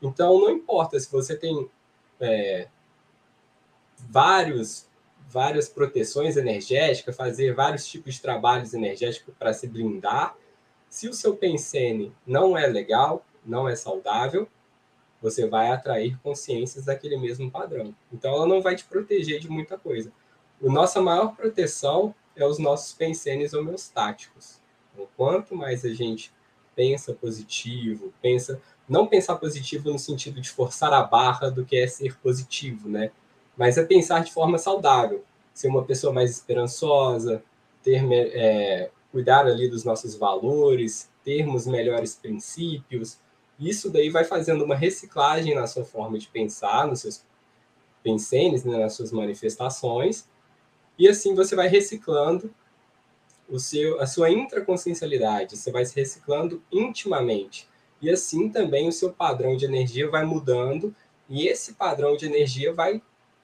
Então, 0.02 0.40
não 0.40 0.50
importa 0.50 0.98
se 0.98 1.08
você 1.08 1.36
tem 1.36 1.70
é, 2.18 2.66
vários, 3.96 4.88
várias 5.28 5.68
proteções 5.68 6.36
energéticas, 6.36 7.14
fazer 7.14 7.54
vários 7.54 7.86
tipos 7.86 8.14
de 8.14 8.22
trabalhos 8.22 8.74
energéticos 8.74 9.32
para 9.38 9.52
se 9.52 9.68
blindar, 9.68 10.36
se 10.88 11.08
o 11.08 11.14
seu 11.14 11.36
pensene 11.36 12.12
não 12.26 12.58
é 12.58 12.66
legal, 12.66 13.24
não 13.46 13.68
é 13.68 13.76
saudável, 13.76 14.48
você 15.20 15.46
vai 15.46 15.70
atrair 15.70 16.18
consciências 16.22 16.84
daquele 16.84 17.16
mesmo 17.16 17.50
padrão. 17.50 17.94
Então, 18.12 18.34
ela 18.34 18.46
não 18.46 18.60
vai 18.60 18.76
te 18.76 18.84
proteger 18.84 19.40
de 19.40 19.48
muita 19.48 19.76
coisa. 19.76 20.12
A 20.62 20.70
nossa 20.70 21.00
maior 21.00 21.34
proteção 21.34 22.14
é 22.36 22.44
os 22.44 22.58
nossos 22.58 22.92
pensenes 22.92 23.52
homeostáticos. 23.52 24.60
Então, 24.92 25.08
quanto 25.16 25.56
mais 25.56 25.84
a 25.84 25.92
gente 25.92 26.32
pensa 26.74 27.12
positivo, 27.12 28.12
pensa 28.22 28.60
não 28.88 29.06
pensar 29.06 29.36
positivo 29.36 29.90
no 29.90 29.98
sentido 29.98 30.40
de 30.40 30.48
forçar 30.48 30.92
a 30.92 31.02
barra 31.02 31.50
do 31.50 31.64
que 31.64 31.76
é 31.76 31.86
ser 31.86 32.16
positivo, 32.18 32.88
né? 32.88 33.10
Mas 33.56 33.76
é 33.76 33.84
pensar 33.84 34.22
de 34.22 34.32
forma 34.32 34.56
saudável, 34.58 35.24
ser 35.52 35.68
uma 35.68 35.84
pessoa 35.84 36.12
mais 36.12 36.30
esperançosa, 36.30 37.42
ter 37.82 38.02
é, 38.12 38.90
cuidar 39.10 39.46
ali 39.46 39.68
dos 39.68 39.84
nossos 39.84 40.14
valores, 40.14 41.10
termos 41.24 41.66
melhores 41.66 42.14
princípios. 42.14 43.18
Isso 43.58 43.90
daí 43.90 44.10
vai 44.10 44.24
fazendo 44.24 44.64
uma 44.64 44.76
reciclagem 44.76 45.54
na 45.54 45.66
sua 45.66 45.84
forma 45.84 46.18
de 46.18 46.28
pensar, 46.28 46.86
nos 46.86 47.00
seus 47.00 47.24
pensenes, 48.02 48.64
né, 48.64 48.78
nas 48.78 48.92
suas 48.92 49.10
manifestações, 49.10 50.28
e 50.98 51.08
assim 51.08 51.34
você 51.34 51.54
vai 51.56 51.68
reciclando 51.68 52.54
o 53.48 53.58
seu, 53.58 54.00
a 54.00 54.06
sua 54.06 54.30
intraconsciencialidade, 54.30 55.56
você 55.56 55.72
vai 55.72 55.84
se 55.84 55.94
reciclando 55.96 56.62
intimamente. 56.70 57.68
E 58.00 58.10
assim 58.10 58.48
também 58.48 58.88
o 58.88 58.92
seu 58.92 59.12
padrão 59.12 59.56
de 59.56 59.64
energia 59.64 60.08
vai 60.08 60.24
mudando, 60.24 60.94
e 61.28 61.48
esse 61.48 61.74
padrão 61.74 62.16
de 62.16 62.26
energia 62.26 62.72
vai 62.72 63.02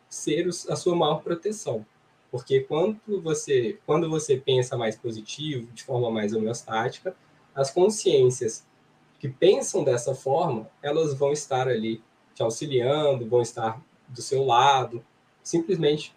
ser 0.08 0.48
a 0.68 0.76
sua 0.76 0.94
maior 0.94 1.22
proteção. 1.22 1.84
Porque 2.30 2.60
quando 2.60 3.20
você, 3.22 3.78
quando 3.86 4.08
você 4.08 4.36
pensa 4.36 4.76
mais 4.76 4.96
positivo, 4.96 5.70
de 5.72 5.82
forma 5.82 6.10
mais 6.10 6.32
homeostática, 6.32 7.16
as 7.54 7.70
consciências 7.70 8.64
que 9.18 9.28
pensam 9.28 9.84
dessa 9.84 10.14
forma, 10.14 10.68
elas 10.82 11.14
vão 11.14 11.32
estar 11.32 11.68
ali 11.68 12.02
te 12.34 12.42
auxiliando, 12.42 13.28
vão 13.28 13.40
estar 13.40 13.80
do 14.08 14.20
seu 14.20 14.44
lado, 14.44 15.04
simplesmente 15.42 16.14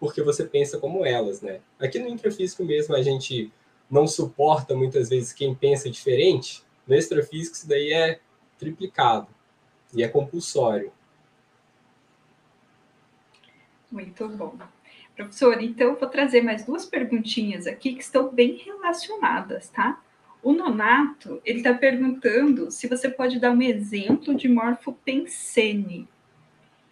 porque 0.00 0.22
você 0.22 0.44
pensa 0.44 0.78
como 0.78 1.04
elas, 1.04 1.42
né? 1.42 1.60
Aqui 1.78 1.98
no 1.98 2.08
intrafísico 2.08 2.64
mesmo 2.64 2.94
a 2.94 3.02
gente 3.02 3.52
não 3.90 4.06
suporta 4.06 4.74
muitas 4.76 5.08
vezes 5.08 5.32
quem 5.32 5.54
pensa 5.54 5.90
diferente. 5.90 6.62
No 6.86 6.94
extrafísico 6.94 7.56
isso 7.56 7.68
daí 7.68 7.92
é 7.92 8.20
triplicado 8.58 9.28
e 9.94 10.02
é 10.02 10.08
compulsório. 10.08 10.92
Muito 13.90 14.28
bom. 14.28 14.56
Professor, 15.16 15.60
então 15.62 15.96
vou 15.96 16.08
trazer 16.08 16.42
mais 16.42 16.64
duas 16.64 16.86
perguntinhas 16.86 17.66
aqui 17.66 17.94
que 17.94 18.02
estão 18.02 18.30
bem 18.30 18.56
relacionadas, 18.56 19.68
tá? 19.70 20.00
O 20.42 20.52
Nonato, 20.52 21.40
ele 21.44 21.58
está 21.58 21.74
perguntando 21.74 22.70
se 22.70 22.86
você 22.86 23.08
pode 23.08 23.40
dar 23.40 23.50
um 23.50 23.62
exemplo 23.62 24.34
de 24.34 24.48
morfopensene. 24.48 26.08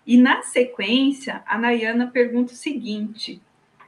E 0.07 0.17
na 0.17 0.43
sequência, 0.43 1.43
a 1.47 1.59
Nayana 1.59 2.09
pergunta 2.09 2.53
o 2.53 2.57
seguinte: 2.57 3.41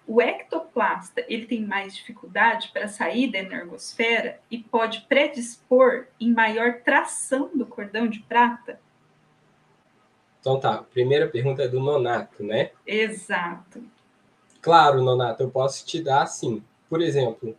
o 0.06 0.22
ectoplasta 0.22 1.24
ele 1.28 1.44
tem 1.44 1.64
mais 1.64 1.94
dificuldade 1.94 2.70
para 2.72 2.88
sair 2.88 3.30
da 3.30 3.38
energosfera 3.38 4.40
e 4.50 4.58
pode 4.58 5.02
predispor 5.02 6.06
em 6.18 6.32
maior 6.32 6.80
tração 6.80 7.50
do 7.54 7.66
cordão 7.66 8.08
de 8.08 8.20
prata? 8.20 8.80
Então 10.40 10.58
tá, 10.58 10.82
primeira 10.82 11.28
pergunta 11.28 11.62
é 11.62 11.68
do 11.68 11.78
Nonato, 11.78 12.42
né? 12.42 12.70
Exato. 12.86 13.82
Claro, 14.62 15.02
Nonato, 15.02 15.42
eu 15.42 15.50
posso 15.50 15.84
te 15.84 16.02
dar 16.02 16.22
assim. 16.22 16.62
Por 16.88 17.02
exemplo, 17.02 17.56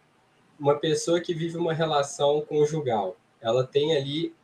uma 0.60 0.76
pessoa 0.76 1.22
que 1.22 1.34
vive 1.34 1.58
uma 1.58 1.74
relação 1.74 2.42
conjugal, 2.42 3.16
ela 3.42 3.66
tem 3.66 3.96
ali 3.96 4.36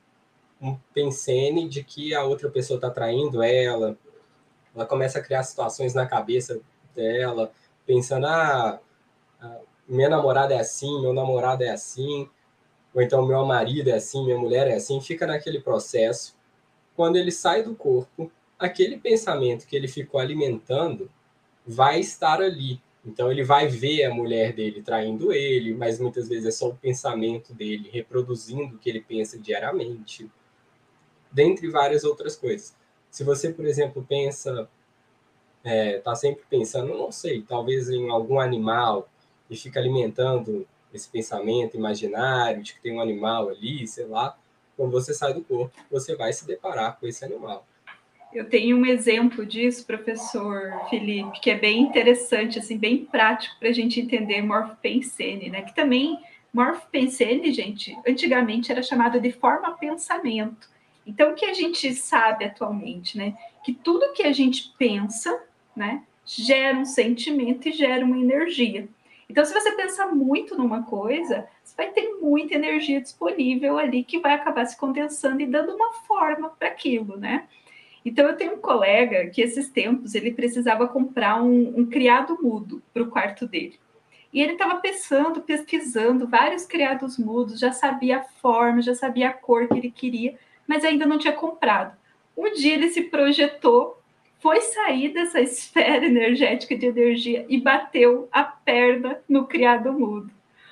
um 0.62 0.76
pensene 0.94 1.68
de 1.68 1.84
que 1.84 2.16
a 2.16 2.24
outra 2.24 2.50
pessoa 2.50 2.78
está 2.78 2.90
traindo 2.90 3.44
ela, 3.44 3.98
ela 4.74 4.86
começa 4.86 5.20
a 5.20 5.22
criar 5.22 5.44
situações 5.44 5.94
na 5.94 6.06
cabeça 6.06 6.60
dela, 6.96 7.52
pensando, 7.86 8.26
ah, 8.28 8.80
minha 9.88 10.10
namorada 10.10 10.54
é 10.54 10.60
assim, 10.60 11.02
meu 11.02 11.14
namorado 11.14 11.64
é 11.64 11.70
assim, 11.70 12.30
ou 12.94 13.02
então 13.02 13.26
meu 13.26 13.46
marido 13.46 13.90
é 13.90 13.94
assim, 13.94 14.24
minha 14.24 14.38
mulher 14.38 14.68
é 14.68 14.76
assim, 14.76 15.00
fica 15.02 15.28
naquele 15.28 15.60
processo. 15.60 16.36
Quando 16.96 17.18
ele 17.18 17.32
sai 17.32 17.62
do 17.62 17.76
corpo, 17.76 18.32
aquele 18.58 18.98
pensamento 18.98 19.68
que 19.68 19.76
ele 19.76 19.88
ficou 19.88 20.20
alimentando 20.20 21.12
vai 21.68 22.00
estar 22.00 22.42
ali. 22.42 22.82
Então 23.06 23.32
ele 23.32 23.44
vai 23.44 23.68
ver 23.68 24.04
a 24.06 24.14
mulher 24.14 24.54
dele 24.54 24.82
traindo 24.82 25.32
ele, 25.32 25.74
mas 25.74 26.00
muitas 26.00 26.28
vezes 26.28 26.46
é 26.46 26.52
só 26.52 26.70
o 26.70 26.76
pensamento 26.76 27.54
dele 27.54 27.90
reproduzindo 27.92 28.76
o 28.76 28.80
que 28.80 28.90
ele 28.90 29.02
pensa 29.02 29.38
diariamente, 29.38 30.30
dentre 31.32 31.70
várias 31.70 32.04
outras 32.04 32.36
coisas. 32.36 32.76
Se 33.12 33.24
você, 33.24 33.54
por 33.54 33.66
exemplo, 33.66 34.04
pensa, 34.08 34.68
é, 35.64 36.00
tá 36.00 36.16
sempre 36.16 36.44
pensando, 36.50 36.98
não 36.98 37.12
sei, 37.12 37.44
talvez 37.44 37.90
em 37.90 38.10
algum 38.10 38.40
animal 38.40 39.08
e 39.50 39.56
fica 39.56 39.80
alimentando 39.80 40.68
esse 40.92 41.08
pensamento 41.10 41.78
imaginário 41.78 42.64
de 42.64 42.74
que 42.74 42.82
tem 42.82 42.94
um 42.94 43.02
animal 43.02 43.50
ali, 43.50 43.88
sei 43.88 44.06
lá, 44.06 44.38
quando 44.76 44.92
você 44.92 45.14
sai 45.14 45.34
do 45.34 45.44
corpo, 45.44 45.72
você 45.92 46.16
vai 46.16 46.34
se 46.34 46.46
deparar 46.46 47.00
com 47.00 47.08
esse 47.08 47.24
animal. 47.24 47.66
Eu 48.36 48.50
tenho 48.50 48.76
um 48.76 48.86
exemplo 48.86 49.46
disso, 49.46 49.88
professor 49.88 50.74
Felipe, 50.90 51.40
que 51.40 51.50
é 51.50 51.58
bem 51.58 51.84
interessante, 51.84 52.60
assim, 52.60 52.78
bem 52.78 53.06
prático 53.06 53.58
para 53.58 53.70
a 53.70 53.72
gente 53.72 54.02
entender 54.02 54.42
morfopensene, 54.42 55.50
né? 55.50 55.62
Que 55.62 55.74
também 55.74 56.20
morfopensene, 56.54 57.50
gente, 57.54 57.98
antigamente 58.06 58.74
era 58.74 58.84
chamado 58.84 59.22
de 59.22 59.32
forma 59.32 59.72
pensamento. 59.78 60.70
Então, 61.08 61.32
o 61.32 61.34
que 61.34 61.46
a 61.46 61.54
gente 61.54 61.94
sabe 61.94 62.44
atualmente, 62.44 63.18
né? 63.18 63.38
Que 63.64 63.74
tudo 63.74 64.12
que 64.12 64.24
a 64.24 64.34
gente 64.34 64.74
pensa, 64.78 65.42
né, 65.74 66.04
gera 66.26 66.78
um 66.78 66.84
sentimento 66.84 67.70
e 67.70 67.72
gera 67.72 68.04
uma 68.04 68.20
energia. 68.20 68.90
Então, 69.30 69.46
se 69.46 69.54
você 69.54 69.72
pensar 69.72 70.14
muito 70.14 70.58
numa 70.58 70.84
coisa, 70.84 71.48
você 71.64 71.74
vai 71.78 71.90
ter 71.90 72.18
muita 72.20 72.56
energia 72.56 73.00
disponível 73.00 73.78
ali 73.78 74.04
que 74.04 74.20
vai 74.20 74.34
acabar 74.34 74.66
se 74.66 74.78
condensando 74.78 75.42
e 75.42 75.46
dando 75.46 75.74
uma 75.74 75.94
forma 75.94 76.50
para 76.50 76.68
aquilo, 76.68 77.16
né? 77.16 77.48
Então, 78.06 78.28
eu 78.28 78.38
tenho 78.38 78.54
um 78.54 78.62
colega 78.62 79.28
que, 79.32 79.42
esses 79.42 79.68
tempos, 79.70 80.14
ele 80.14 80.32
precisava 80.32 80.88
comprar 80.88 81.42
um, 81.42 81.74
um 81.80 81.86
criado 81.88 82.38
mudo 82.40 82.82
para 82.94 83.02
o 83.02 83.10
quarto 83.10 83.48
dele. 83.48 83.80
E 84.32 84.42
ele 84.42 84.52
estava 84.52 84.76
pensando, 84.76 85.42
pesquisando 85.42 86.28
vários 86.28 86.66
criados 86.66 87.18
mudos, 87.18 87.60
já 87.60 87.72
sabia 87.72 88.18
a 88.18 88.24
forma, 88.24 88.82
já 88.82 88.94
sabia 88.94 89.30
a 89.30 89.34
cor 89.34 89.68
que 89.68 89.78
ele 89.78 89.90
queria, 89.90 90.38
mas 90.68 90.84
ainda 90.84 91.06
não 91.06 91.18
tinha 91.18 91.34
comprado. 91.34 91.98
Um 92.38 92.52
dia 92.52 92.74
ele 92.74 92.90
se 92.90 93.04
projetou, 93.04 94.00
foi 94.40 94.62
sair 94.62 95.14
dessa 95.14 95.40
esfera 95.42 96.06
energética 96.06 96.78
de 96.78 96.86
energia 96.86 97.46
e 97.48 97.60
bateu 97.60 98.28
a 98.32 98.44
perna 98.44 99.20
no 99.28 99.48
criado 99.48 99.94
mudo. 99.94 100.30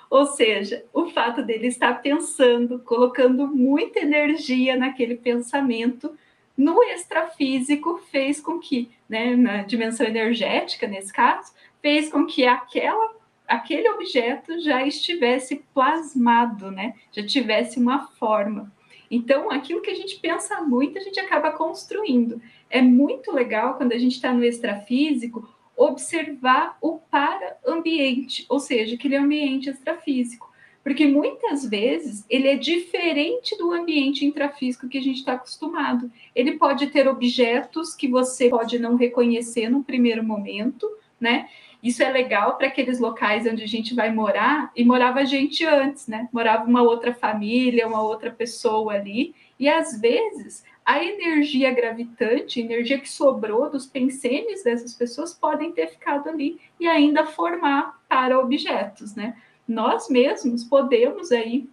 Ou 0.09 0.25
seja, 0.25 0.85
o 0.93 1.07
fato 1.07 1.41
dele 1.41 1.67
estar 1.67 2.01
pensando, 2.01 2.79
colocando 2.79 3.47
muita 3.47 3.99
energia 3.99 4.75
naquele 4.75 5.15
pensamento, 5.15 6.15
no 6.57 6.83
extrafísico 6.83 7.97
fez 8.11 8.39
com 8.39 8.59
que, 8.59 8.91
né, 9.09 9.35
na 9.35 9.63
dimensão 9.63 10.05
energética, 10.05 10.87
nesse 10.87 11.11
caso, 11.11 11.51
fez 11.81 12.09
com 12.09 12.25
que 12.25 12.45
aquela, 12.45 13.15
aquele 13.47 13.89
objeto 13.89 14.59
já 14.61 14.85
estivesse 14.85 15.63
plasmado, 15.73 16.71
né, 16.71 16.93
já 17.11 17.25
tivesse 17.25 17.79
uma 17.79 18.07
forma. 18.07 18.71
Então, 19.09 19.51
aquilo 19.51 19.81
que 19.81 19.91
a 19.91 19.95
gente 19.95 20.19
pensa 20.19 20.61
muito, 20.61 20.97
a 20.97 21.01
gente 21.01 21.19
acaba 21.19 21.51
construindo. 21.51 22.41
É 22.69 22.81
muito 22.81 23.31
legal 23.31 23.75
quando 23.75 23.91
a 23.93 23.97
gente 23.97 24.13
está 24.13 24.33
no 24.33 24.43
extrafísico 24.43 25.47
observar 25.75 26.77
o 26.81 26.99
para-ambiente, 26.99 28.45
ou 28.47 28.59
seja, 28.59 28.95
aquele 28.95 29.15
ambiente 29.15 29.69
extrafísico 29.69 30.52
porque 30.83 31.07
muitas 31.07 31.65
vezes 31.65 32.25
ele 32.29 32.47
é 32.47 32.55
diferente 32.55 33.57
do 33.57 33.71
ambiente 33.71 34.25
intrafísico 34.25 34.89
que 34.89 34.97
a 34.97 35.01
gente 35.01 35.19
está 35.19 35.33
acostumado. 35.33 36.11
Ele 36.35 36.53
pode 36.53 36.87
ter 36.87 37.07
objetos 37.07 37.95
que 37.95 38.07
você 38.07 38.49
pode 38.49 38.77
não 38.77 38.95
reconhecer 38.95 39.69
no 39.69 39.83
primeiro 39.83 40.23
momento, 40.23 40.89
né? 41.19 41.47
Isso 41.81 42.01
é 42.01 42.09
legal 42.09 42.57
para 42.57 42.67
aqueles 42.67 42.99
locais 42.99 43.45
onde 43.45 43.63
a 43.63 43.67
gente 43.67 43.93
vai 43.93 44.11
morar, 44.11 44.71
e 44.75 44.85
morava 44.85 45.25
gente 45.25 45.65
antes, 45.65 46.07
né? 46.07 46.29
Morava 46.31 46.65
uma 46.65 46.81
outra 46.81 47.13
família, 47.13 47.87
uma 47.87 48.01
outra 48.01 48.31
pessoa 48.31 48.93
ali, 48.93 49.35
e 49.59 49.67
às 49.67 49.99
vezes 49.99 50.63
a 50.85 51.03
energia 51.03 51.71
gravitante, 51.71 52.59
a 52.59 52.63
energia 52.63 52.99
que 52.99 53.09
sobrou 53.09 53.69
dos 53.69 53.85
pensenes 53.85 54.63
dessas 54.63 54.93
pessoas 54.93 55.33
podem 55.33 55.71
ter 55.71 55.87
ficado 55.87 56.29
ali 56.29 56.59
e 56.79 56.87
ainda 56.87 57.25
formar 57.25 57.99
para 58.07 58.39
objetos, 58.39 59.15
né? 59.15 59.35
Nós 59.67 60.09
mesmos 60.09 60.63
podemos 60.63 61.31
aí, 61.31 61.67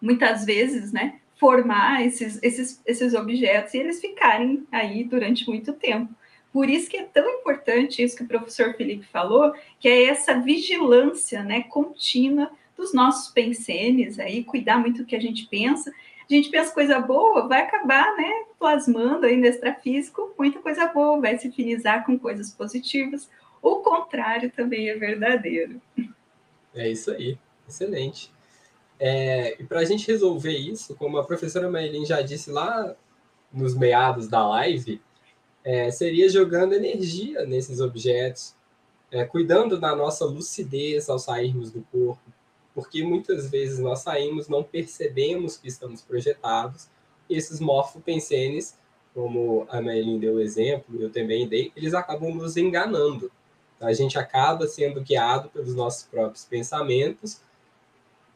muitas 0.00 0.44
vezes, 0.44 0.92
né, 0.92 1.20
formar 1.36 2.04
esses, 2.04 2.38
esses, 2.42 2.82
esses 2.84 3.14
objetos 3.14 3.72
e 3.72 3.78
eles 3.78 4.00
ficarem 4.00 4.66
aí 4.70 5.04
durante 5.04 5.48
muito 5.48 5.72
tempo. 5.72 6.14
Por 6.52 6.68
isso 6.68 6.90
que 6.90 6.96
é 6.96 7.04
tão 7.04 7.28
importante 7.30 8.02
isso 8.02 8.16
que 8.16 8.24
o 8.24 8.28
professor 8.28 8.74
Felipe 8.74 9.06
falou, 9.06 9.54
que 9.78 9.88
é 9.88 10.04
essa 10.04 10.38
vigilância 10.38 11.42
né, 11.42 11.62
contínua 11.62 12.50
dos 12.76 12.92
nossos 12.92 13.32
pensenes, 13.32 14.18
aí, 14.18 14.42
cuidar 14.42 14.78
muito 14.78 15.02
do 15.02 15.06
que 15.06 15.14
a 15.14 15.20
gente 15.20 15.46
pensa. 15.46 15.90
a 15.90 16.34
gente 16.34 16.50
pensa 16.50 16.74
coisa 16.74 16.98
boa, 16.98 17.46
vai 17.46 17.62
acabar, 17.62 18.16
né, 18.16 18.44
plasmando 18.58 19.26
aí 19.26 19.36
no 19.36 19.46
extrafísico 19.46 20.34
muita 20.38 20.58
coisa 20.58 20.86
boa, 20.86 21.20
vai 21.20 21.38
se 21.38 21.50
finizar 21.52 22.04
com 22.04 22.18
coisas 22.18 22.50
positivas. 22.50 23.28
O 23.62 23.76
contrário 23.76 24.50
também 24.50 24.88
é 24.88 24.94
verdadeiro. 24.96 25.80
É 26.74 26.88
isso 26.88 27.10
aí, 27.10 27.38
excelente. 27.68 28.32
É, 28.98 29.60
e 29.60 29.64
para 29.64 29.80
a 29.80 29.84
gente 29.84 30.06
resolver 30.06 30.56
isso, 30.56 30.94
como 30.94 31.16
a 31.16 31.24
professora 31.24 31.70
Maylin 31.70 32.04
já 32.04 32.20
disse 32.20 32.50
lá 32.50 32.94
nos 33.52 33.74
meados 33.74 34.28
da 34.28 34.46
live, 34.46 35.00
é, 35.64 35.90
seria 35.90 36.28
jogando 36.28 36.74
energia 36.74 37.44
nesses 37.44 37.80
objetos, 37.80 38.54
é, 39.10 39.24
cuidando 39.24 39.78
da 39.78 39.96
nossa 39.96 40.24
lucidez 40.24 41.08
ao 41.08 41.18
sairmos 41.18 41.70
do 41.70 41.82
corpo, 41.90 42.22
porque 42.74 43.02
muitas 43.02 43.50
vezes 43.50 43.78
nós 43.78 44.00
saímos, 44.00 44.48
não 44.48 44.62
percebemos 44.62 45.56
que 45.56 45.68
estamos 45.68 46.02
projetados, 46.02 46.88
e 47.28 47.36
esses 47.36 47.58
morfopensenes, 47.58 48.78
como 49.12 49.66
a 49.68 49.80
Maylin 49.80 50.18
deu 50.18 50.34
o 50.34 50.40
exemplo, 50.40 51.00
eu 51.00 51.10
também 51.10 51.48
dei, 51.48 51.72
eles 51.74 51.94
acabam 51.94 52.34
nos 52.34 52.56
enganando. 52.56 53.30
A 53.80 53.92
gente 53.92 54.18
acaba 54.18 54.66
sendo 54.66 55.00
guiado 55.00 55.48
pelos 55.48 55.74
nossos 55.74 56.02
próprios 56.04 56.44
pensamentos 56.44 57.40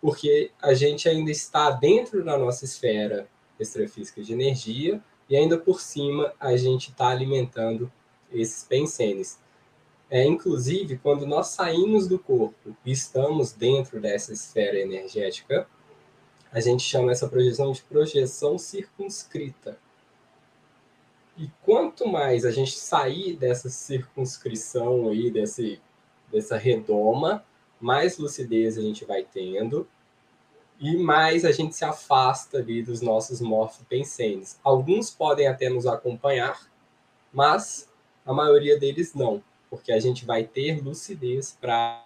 porque 0.01 0.51
a 0.61 0.75
gente 0.75 1.09
ainda 1.09 1.31
está 1.31 1.71
dentro 1.71 2.23
da 2.23 2.37
nossa 2.37 2.67
esfera 2.67 3.27
extrafísica 3.59 4.23
de 4.23 4.33
energia 4.35 5.03
e 5.29 5.37
ainda 5.37 5.57
por 5.57 5.81
cima 5.81 6.33
a 6.39 6.57
gente 6.57 6.91
está 6.91 7.09
alimentando 7.09 7.91
esses 8.31 8.65
pensenes. 8.65 9.39
É, 10.11 10.23
inclusive, 10.25 10.99
quando 10.99 11.27
nós 11.27 11.49
saímos 11.49 12.07
do 12.07 12.19
corpo 12.19 12.77
e 12.85 12.93
estamos 12.93 13.53
dentro 13.53 14.01
dessa 14.01 14.33
esfera 14.33 14.79
energética, 14.79 15.67
a 16.53 16.61
gente 16.61 16.83
chama 16.83 17.11
essa 17.11 17.27
projeção 17.27 17.73
de 17.73 17.83
projeção 17.83 18.59
circunscrita. 18.59 19.79
E 21.37 21.51
quanto 21.63 22.07
mais 22.07 22.45
a 22.45 22.51
gente 22.51 22.77
sair 22.79 23.37
dessa 23.37 23.69
circunscrição 23.69 25.09
aí, 25.09 25.31
desse, 25.31 25.81
dessa 26.31 26.57
redoma, 26.57 27.45
mais 27.81 28.19
lucidez 28.19 28.79
a 28.79 28.83
gente 28.83 29.05
vai 29.05 29.25
tendo 29.25 29.87
e 30.79 30.97
mais 30.97 31.45
a 31.45 31.53
gente 31.53 31.75
se 31.75 31.85
afasta 31.85 32.59
ali 32.59 32.83
dos 32.83 33.01
nossos 33.01 33.41
morfopensenes. 33.41 34.59
Alguns 34.63 35.11
podem 35.11 35.47
até 35.47 35.69
nos 35.69 35.87
acompanhar, 35.87 36.71
mas 37.33 37.89
a 38.25 38.33
maioria 38.33 38.79
deles 38.79 39.15
não, 39.15 39.43
porque 39.69 39.93
a 39.93 40.01
gente 40.01 40.25
vai 40.25 40.45
ter 40.45 40.83
lucidez 40.83 41.57
para 41.61 42.05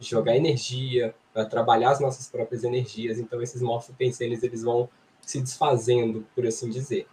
jogar 0.00 0.36
energia, 0.36 1.14
para 1.32 1.44
trabalhar 1.44 1.90
as 1.90 2.00
nossas 2.00 2.30
próprias 2.30 2.64
energias. 2.64 3.18
Então 3.18 3.42
esses 3.42 3.60
morfopensenes 3.60 4.42
eles 4.42 4.62
vão 4.62 4.88
se 5.20 5.40
desfazendo, 5.40 6.26
por 6.34 6.46
assim 6.46 6.70
dizer. 6.70 7.06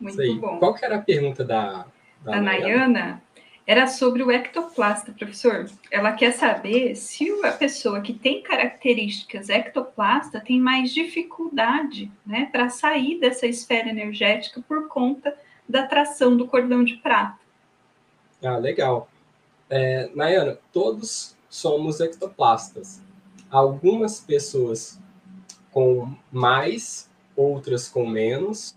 Muito 0.00 0.40
bom. 0.40 0.58
Qual 0.58 0.74
que 0.74 0.84
era 0.84 0.96
a 0.96 1.02
pergunta 1.02 1.44
da, 1.44 1.86
da 2.22 2.36
a 2.36 2.40
Nayana? 2.40 3.22
era 3.66 3.88
sobre 3.88 4.22
o 4.22 4.30
ectoplasta, 4.30 5.12
professor. 5.12 5.68
Ela 5.90 6.12
quer 6.12 6.32
saber 6.32 6.94
se 6.94 7.28
a 7.44 7.50
pessoa 7.50 8.00
que 8.00 8.12
tem 8.12 8.40
características 8.40 9.48
ectoplasta 9.48 10.40
tem 10.40 10.60
mais 10.60 10.94
dificuldade 10.94 12.10
né, 12.24 12.48
para 12.52 12.68
sair 12.68 13.18
dessa 13.18 13.46
esfera 13.46 13.88
energética 13.88 14.62
por 14.68 14.86
conta 14.86 15.36
da 15.68 15.80
atração 15.80 16.36
do 16.36 16.46
cordão 16.46 16.84
de 16.84 16.94
prata. 16.94 17.38
Ah, 18.40 18.56
legal. 18.56 19.08
É, 19.68 20.08
Nayana, 20.14 20.58
todos 20.72 21.36
somos 21.48 21.98
ectoplastas. 21.98 23.02
Algumas 23.50 24.20
pessoas 24.20 25.00
com 25.72 26.14
mais, 26.30 27.10
outras 27.34 27.88
com 27.88 28.06
menos. 28.06 28.76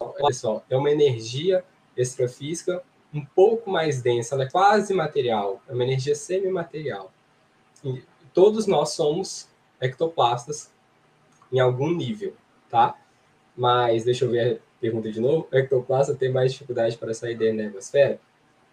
Olha 0.00 0.34
só, 0.34 0.64
é 0.68 0.76
uma 0.76 0.90
energia 0.90 1.64
extrafísica 1.96 2.82
um 3.12 3.24
pouco 3.24 3.70
mais 3.70 4.00
densa, 4.00 4.34
ela 4.34 4.44
é 4.44 4.50
quase 4.50 4.94
material, 4.94 5.60
é 5.68 5.72
uma 5.72 5.84
energia 5.84 6.14
semimaterial. 6.14 7.12
E 7.84 8.02
todos 8.32 8.66
nós 8.66 8.90
somos 8.90 9.48
ectoplastas 9.80 10.72
em 11.52 11.58
algum 11.58 11.90
nível, 11.90 12.34
tá? 12.68 12.96
Mas 13.56 14.04
deixa 14.04 14.24
eu 14.24 14.30
ver 14.30 14.56
a 14.56 14.80
pergunta 14.80 15.10
de 15.10 15.20
novo. 15.20 15.48
O 15.52 15.56
ectoplasta 15.56 16.14
tem 16.14 16.30
mais 16.30 16.52
dificuldade 16.52 16.96
para 16.96 17.12
sair 17.12 17.36
da 17.36 17.46
energosfera? 17.46 18.20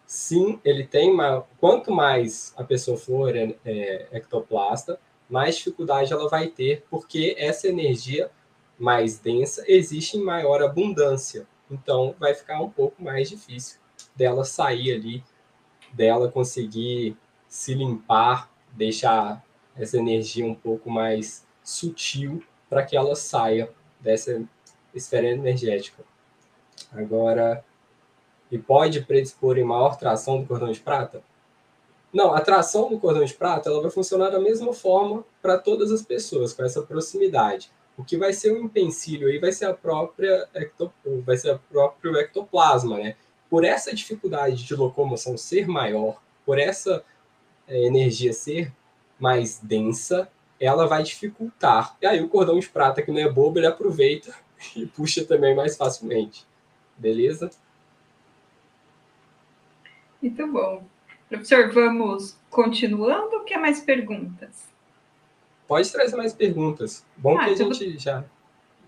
Sim, 0.06 0.60
ele 0.64 0.86
tem 0.86 1.12
uma. 1.12 1.46
Quanto 1.60 1.92
mais 1.92 2.54
a 2.56 2.64
pessoa 2.64 2.96
for 2.96 3.36
é, 3.36 3.56
é, 3.66 4.08
ectoplasta, 4.14 5.00
mais 5.30 5.58
dificuldade 5.58 6.14
ela 6.14 6.30
vai 6.30 6.48
ter, 6.48 6.86
porque 6.90 7.36
essa 7.38 7.68
energia 7.68 8.30
mais 8.78 9.20
densa, 9.20 9.64
existe 9.68 10.18
em 10.18 10.24
maior 10.24 10.62
abundância. 10.62 11.48
Então, 11.70 12.16
vai 12.20 12.34
ficar 12.34 12.62
um 12.62 12.70
pouco 12.70 13.04
mais 13.04 13.30
difícil 13.30 13.80
dela 14.16 14.44
sair 14.44 14.94
ali, 14.94 15.24
dela 15.94 16.32
conseguir 16.32 17.18
se 17.48 17.74
limpar, 17.74 18.52
deixar 18.72 19.44
essa 19.76 19.98
energia 19.98 20.46
um 20.46 20.56
pouco 20.56 20.90
mais 20.90 21.46
sutil 21.64 22.44
para 22.70 22.84
que 22.84 22.96
ela 22.96 23.16
saia 23.16 23.70
dessa 24.00 24.44
esfera 24.94 25.28
energética. 25.28 26.04
Agora, 26.92 27.64
e 28.52 28.58
pode 28.58 29.02
predispor 29.02 29.58
em 29.58 29.64
maior 29.64 29.98
tração 29.98 30.42
do 30.42 30.48
cordão 30.48 30.72
de 30.72 30.80
prata? 30.80 31.22
Não, 32.14 32.34
a 32.34 32.42
tração 32.42 32.90
do 32.90 33.00
cordão 33.00 33.24
de 33.24 33.34
prata 33.34 33.70
ela 33.70 33.82
vai 33.82 33.92
funcionar 33.92 34.30
da 34.30 34.40
mesma 34.40 34.74
forma 34.74 35.26
para 35.42 35.58
todas 35.58 35.92
as 35.92 36.02
pessoas, 36.02 36.54
com 36.54 36.64
essa 36.64 36.82
proximidade. 36.82 37.70
O 37.98 38.04
que 38.04 38.16
vai 38.16 38.32
ser 38.32 38.54
um 38.54 38.66
empecilho 38.66 39.28
aí 39.28 39.40
vai 39.40 39.52
ser 39.52 39.66
a 39.66 39.74
própria 39.74 40.48
vai 41.26 41.36
ser 41.36 41.56
o 41.56 41.60
próprio 41.60 42.16
ectoplasma, 42.18 42.98
né? 42.98 43.16
Por 43.50 43.64
essa 43.64 43.94
dificuldade 43.94 44.64
de 44.64 44.76
locomoção 44.76 45.38
ser 45.38 45.68
maior, 45.68 46.22
por 46.46 46.60
essa 46.60 47.04
é, 47.68 47.86
energia 47.86 48.34
ser 48.34 48.72
mais 49.20 49.60
densa, 49.60 50.30
ela 50.60 50.86
vai 50.86 51.04
dificultar. 51.04 51.96
E 52.02 52.06
aí 52.06 52.22
o 52.22 52.30
cordão 52.30 52.60
de 52.60 52.70
prata, 52.70 53.02
que 53.02 53.12
não 53.12 53.20
é 53.20 53.30
bobo, 53.30 53.60
ele 53.60 53.68
aproveita 53.68 54.34
e 54.76 54.86
puxa 54.86 55.26
também 55.26 55.56
mais 55.56 55.76
facilmente. 55.76 56.46
Beleza? 56.98 57.50
Muito 60.22 60.48
bom. 60.48 60.84
Professor, 61.30 61.72
vamos 61.72 62.38
continuando 62.50 63.36
ou 63.36 63.44
quer 63.44 63.58
mais 63.58 63.82
perguntas? 63.82 64.68
Pode 65.68 65.92
trazer 65.92 66.16
mais 66.16 66.34
perguntas. 66.34 67.06
Bom 67.18 67.38
ah, 67.38 67.44
que 67.44 67.52
a 67.52 67.56
gente 67.56 68.00
já, 68.00 68.24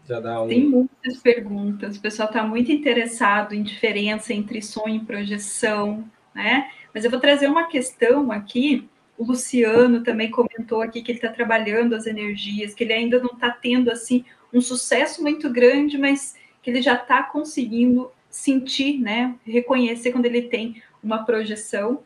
já 0.07 0.19
dá 0.19 0.41
um... 0.41 0.47
Tem 0.47 0.65
muitas 0.65 1.17
perguntas. 1.17 1.97
O 1.97 2.01
pessoal 2.01 2.27
está 2.29 2.41
muito 2.43 2.71
interessado 2.71 3.53
em 3.53 3.61
diferença 3.61 4.33
entre 4.33 4.61
sonho 4.61 4.95
e 4.95 5.05
projeção, 5.05 6.09
né? 6.33 6.71
Mas 6.93 7.03
eu 7.03 7.11
vou 7.11 7.19
trazer 7.19 7.47
uma 7.47 7.67
questão 7.67 8.31
aqui. 8.31 8.87
O 9.17 9.25
Luciano 9.25 10.01
também 10.01 10.31
comentou 10.31 10.81
aqui 10.81 11.01
que 11.01 11.11
ele 11.11 11.17
está 11.17 11.29
trabalhando 11.29 11.93
as 11.93 12.07
energias, 12.07 12.73
que 12.73 12.85
ele 12.85 12.93
ainda 12.93 13.19
não 13.19 13.31
está 13.31 13.51
tendo 13.51 13.91
assim 13.91 14.23
um 14.53 14.61
sucesso 14.61 15.21
muito 15.21 15.49
grande, 15.49 15.97
mas 15.97 16.35
que 16.63 16.69
ele 16.69 16.81
já 16.81 16.95
está 16.95 17.21
conseguindo 17.23 18.11
sentir, 18.29 18.97
né? 18.99 19.35
Reconhecer 19.45 20.11
quando 20.11 20.25
ele 20.25 20.43
tem 20.43 20.81
uma 21.03 21.25
projeção. 21.25 22.03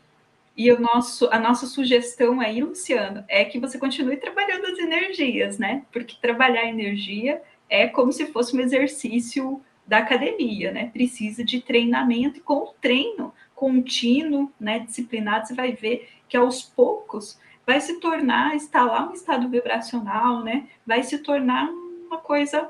E 0.55 0.71
o 0.71 0.79
nosso, 0.79 1.27
a 1.31 1.39
nossa 1.39 1.65
sugestão 1.65 2.39
aí, 2.39 2.61
Luciano, 2.61 3.23
é 3.27 3.43
que 3.43 3.59
você 3.59 3.77
continue 3.79 4.17
trabalhando 4.17 4.67
as 4.67 4.77
energias, 4.77 5.57
né? 5.57 5.83
Porque 5.91 6.15
trabalhar 6.21 6.65
energia 6.65 7.41
é 7.69 7.87
como 7.87 8.11
se 8.11 8.27
fosse 8.27 8.55
um 8.55 8.59
exercício 8.59 9.61
da 9.85 9.97
academia, 9.97 10.71
né? 10.71 10.89
Precisa 10.93 11.43
de 11.43 11.59
treinamento 11.59 12.37
e 12.37 12.41
com 12.41 12.55
o 12.55 12.73
treino 12.79 13.33
contínuo, 13.55 14.51
né, 14.59 14.79
disciplinado, 14.79 15.47
você 15.47 15.53
vai 15.53 15.71
ver 15.71 16.09
que 16.27 16.35
aos 16.35 16.61
poucos 16.61 17.39
vai 17.65 17.79
se 17.79 17.99
tornar, 17.99 18.55
instalar 18.55 19.09
um 19.09 19.13
estado 19.13 19.47
vibracional, 19.47 20.43
né? 20.43 20.67
Vai 20.85 21.01
se 21.03 21.17
tornar 21.19 21.69
uma 21.69 22.17
coisa 22.17 22.69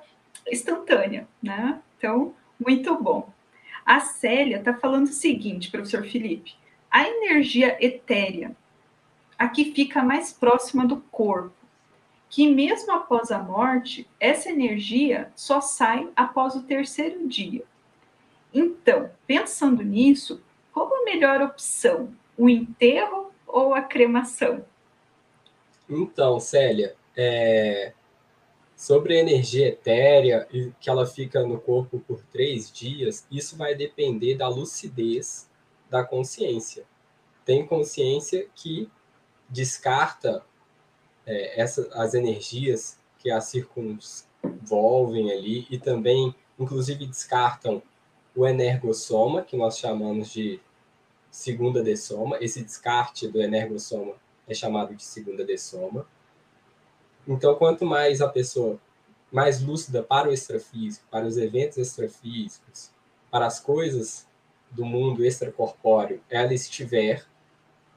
instantânea, 0.51 1.27
né? 1.41 1.79
Então, 1.97 2.33
muito 2.59 2.95
bom. 3.01 3.29
A 3.85 3.99
Célia 3.99 4.57
está 4.57 4.73
falando 4.73 5.05
o 5.05 5.13
seguinte, 5.13 5.71
professor 5.71 6.03
Felipe, 6.03 6.55
a 6.93 7.09
energia 7.09 7.75
etérea, 7.83 8.55
a 9.35 9.47
que 9.47 9.73
fica 9.73 10.03
mais 10.03 10.31
próxima 10.31 10.85
do 10.85 10.97
corpo, 10.97 11.55
que 12.29 12.47
mesmo 12.47 12.91
após 12.91 13.31
a 13.31 13.39
morte, 13.39 14.07
essa 14.19 14.51
energia 14.51 15.31
só 15.35 15.59
sai 15.59 16.07
após 16.15 16.53
o 16.53 16.61
terceiro 16.61 17.27
dia. 17.27 17.63
Então, 18.53 19.09
pensando 19.25 19.81
nisso, 19.81 20.43
qual 20.71 20.93
a 20.93 21.03
melhor 21.03 21.41
opção? 21.41 22.13
O 22.37 22.47
enterro 22.47 23.31
ou 23.47 23.73
a 23.73 23.81
cremação? 23.81 24.63
Então, 25.89 26.39
Célia, 26.39 26.95
é... 27.17 27.93
sobre 28.75 29.17
a 29.17 29.19
energia 29.19 29.67
etérea 29.67 30.47
e 30.53 30.71
que 30.79 30.91
ela 30.91 31.07
fica 31.07 31.41
no 31.41 31.59
corpo 31.59 31.99
por 32.07 32.21
três 32.31 32.71
dias, 32.71 33.25
isso 33.31 33.57
vai 33.57 33.73
depender 33.73 34.35
da 34.35 34.47
lucidez 34.47 35.51
da 35.93 36.03
consciência. 36.03 36.85
Tem 37.45 37.67
consciência 37.67 38.49
que 38.55 38.89
descarta 39.47 40.43
é, 41.23 41.61
essa, 41.61 41.87
as 41.93 42.15
energias 42.15 42.97
que 43.19 43.29
a 43.29 43.39
circunvolvem 43.39 45.31
ali 45.31 45.67
e 45.69 45.77
também, 45.77 46.33
inclusive, 46.57 47.05
descartam 47.05 47.79
o 48.35 48.47
energossoma, 48.47 49.43
que 49.43 49.55
nós 49.55 49.77
chamamos 49.77 50.31
de 50.31 50.59
segunda 51.29 51.83
dessoma. 51.83 52.39
Esse 52.41 52.63
descarte 52.63 53.27
do 53.27 53.39
energossoma 53.39 54.15
é 54.47 54.53
chamado 54.55 54.95
de 54.95 55.03
segunda 55.03 55.45
dessoma. 55.45 56.07
Então, 57.27 57.53
quanto 57.53 57.85
mais 57.85 58.19
a 58.19 58.27
pessoa 58.27 58.79
mais 59.31 59.61
lúcida 59.61 60.01
para 60.01 60.27
o 60.27 60.33
extrafísico, 60.33 61.05
para 61.11 61.27
os 61.27 61.37
eventos 61.37 61.77
extrafísicos, 61.77 62.91
para 63.29 63.45
as 63.45 63.59
coisas 63.59 64.27
do 64.73 64.83
mundo 64.83 65.23
extracorpóreo 65.23 66.21
ela 66.29 66.53
estiver, 66.53 67.25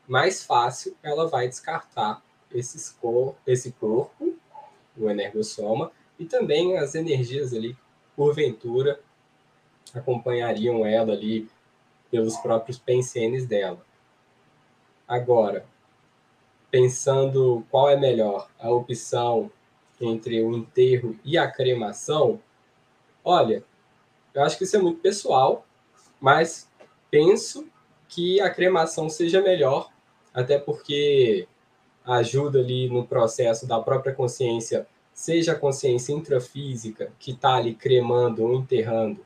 mais 0.06 0.44
fácil 0.44 0.96
ela 1.02 1.26
vai 1.26 1.48
descartar 1.48 2.22
esses 2.52 2.90
cor, 2.90 3.34
esse 3.46 3.72
corpo, 3.72 4.34
o 4.96 5.10
energossoma, 5.10 5.90
e 6.18 6.24
também 6.24 6.78
as 6.78 6.94
energias 6.94 7.52
ali, 7.52 7.76
porventura, 8.14 9.00
acompanhariam 9.92 10.86
ela 10.86 11.12
ali 11.12 11.48
pelos 12.10 12.36
próprios 12.36 12.78
pensenes 12.78 13.46
dela. 13.46 13.84
Agora, 15.06 15.66
pensando 16.70 17.66
qual 17.70 17.90
é 17.90 17.96
melhor, 17.96 18.48
a 18.58 18.70
opção 18.70 19.50
entre 20.00 20.42
o 20.42 20.54
enterro 20.56 21.18
e 21.24 21.36
a 21.36 21.50
cremação, 21.50 22.40
olha, 23.24 23.64
eu 24.34 24.42
acho 24.42 24.58
que 24.58 24.64
isso 24.64 24.76
é 24.76 24.80
muito 24.80 25.00
pessoal, 25.00 25.65
mas 26.26 26.68
penso 27.08 27.68
que 28.08 28.40
a 28.40 28.50
cremação 28.50 29.08
seja 29.08 29.40
melhor, 29.40 29.92
até 30.34 30.58
porque 30.58 31.46
ajuda 32.04 32.58
ali 32.58 32.88
no 32.88 33.06
processo 33.06 33.64
da 33.64 33.78
própria 33.78 34.12
consciência, 34.12 34.88
seja 35.14 35.52
a 35.52 35.54
consciência 35.54 36.12
intrafísica 36.12 37.12
que 37.16 37.30
está 37.30 37.54
ali 37.54 37.76
cremando 37.76 38.42
ou 38.42 38.54
enterrando, 38.54 39.24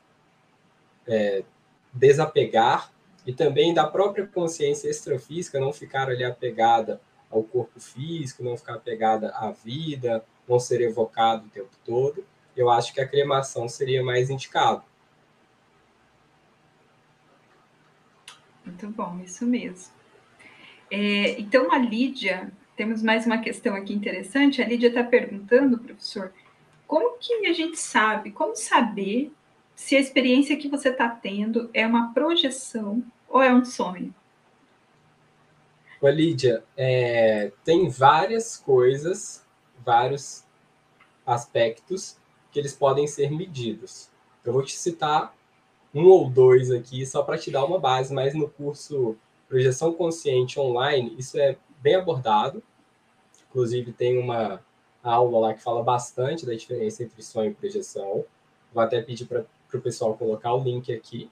é, 1.08 1.42
desapegar, 1.90 2.92
e 3.26 3.32
também 3.32 3.72
da 3.72 3.86
própria 3.86 4.26
consciência 4.26 4.90
extrafísica 4.90 5.58
não 5.58 5.72
ficar 5.72 6.10
ali 6.10 6.22
apegada 6.22 7.00
ao 7.30 7.42
corpo 7.42 7.80
físico, 7.80 8.44
não 8.44 8.58
ficar 8.58 8.74
apegada 8.74 9.30
à 9.30 9.50
vida, 9.50 10.22
não 10.46 10.60
ser 10.60 10.82
evocado 10.82 11.46
o 11.46 11.48
tempo 11.50 11.74
todo. 11.82 12.22
Eu 12.54 12.68
acho 12.68 12.92
que 12.92 13.00
a 13.00 13.08
cremação 13.08 13.70
seria 13.70 14.04
mais 14.04 14.28
indicado. 14.28 14.89
Muito 18.82 18.96
bom, 18.96 19.20
isso 19.24 19.46
mesmo. 19.46 19.92
É, 20.90 21.40
então, 21.40 21.72
a 21.72 21.78
Lídia, 21.78 22.52
temos 22.76 23.02
mais 23.02 23.26
uma 23.26 23.38
questão 23.38 23.74
aqui 23.74 23.92
interessante. 23.92 24.62
A 24.62 24.66
Lídia 24.66 24.88
está 24.88 25.04
perguntando, 25.04 25.78
professor, 25.78 26.32
como 26.86 27.18
que 27.18 27.46
a 27.46 27.52
gente 27.52 27.78
sabe, 27.78 28.30
como 28.30 28.56
saber 28.56 29.30
se 29.74 29.96
a 29.96 30.00
experiência 30.00 30.56
que 30.56 30.68
você 30.68 30.88
está 30.88 31.08
tendo 31.08 31.70
é 31.72 31.86
uma 31.86 32.12
projeção 32.12 33.02
ou 33.28 33.42
é 33.42 33.52
um 33.52 33.64
sonho? 33.64 34.14
Ô, 36.00 36.08
Lídia, 36.08 36.64
é, 36.76 37.52
tem 37.64 37.88
várias 37.88 38.56
coisas, 38.56 39.46
vários 39.84 40.44
aspectos 41.26 42.16
que 42.50 42.58
eles 42.58 42.74
podem 42.74 43.06
ser 43.06 43.30
medidos. 43.30 44.10
Eu 44.44 44.52
vou 44.52 44.62
te 44.62 44.76
citar 44.76 45.34
um 45.94 46.06
ou 46.06 46.28
dois 46.28 46.70
aqui, 46.70 47.04
só 47.04 47.22
para 47.22 47.38
te 47.38 47.50
dar 47.50 47.64
uma 47.64 47.78
base, 47.78 48.12
mas 48.12 48.34
no 48.34 48.48
curso 48.48 49.16
Projeção 49.48 49.92
Consciente 49.92 50.60
Online, 50.60 51.14
isso 51.18 51.38
é 51.38 51.56
bem 51.80 51.96
abordado. 51.96 52.62
Inclusive, 53.48 53.92
tem 53.92 54.18
uma 54.18 54.62
aula 55.02 55.38
lá 55.40 55.54
que 55.54 55.62
fala 55.62 55.82
bastante 55.82 56.46
da 56.46 56.54
diferença 56.54 57.02
entre 57.02 57.20
sonho 57.22 57.50
e 57.50 57.54
projeção. 57.54 58.24
Vou 58.72 58.82
até 58.82 59.02
pedir 59.02 59.26
para 59.26 59.44
o 59.74 59.80
pessoal 59.80 60.16
colocar 60.16 60.54
o 60.54 60.62
link 60.62 60.92
aqui. 60.92 61.28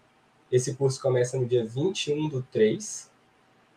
Esse 0.50 0.74
curso 0.74 1.00
começa 1.00 1.38
no 1.38 1.46
dia 1.46 1.64
21 1.64 2.28
do 2.28 2.42
3 2.42 3.10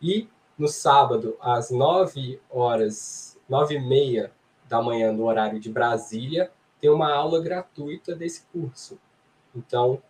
e 0.00 0.26
no 0.58 0.66
sábado, 0.68 1.36
às 1.40 1.70
9 1.70 2.40
horas, 2.50 3.38
9 3.48 3.76
e 3.76 3.80
meia 3.80 4.32
da 4.68 4.82
manhã, 4.82 5.12
no 5.12 5.24
horário 5.24 5.60
de 5.60 5.70
Brasília, 5.70 6.50
tem 6.80 6.90
uma 6.90 7.12
aula 7.12 7.40
gratuita 7.40 8.14
desse 8.14 8.42
curso. 8.52 8.98
Então, 9.54 10.02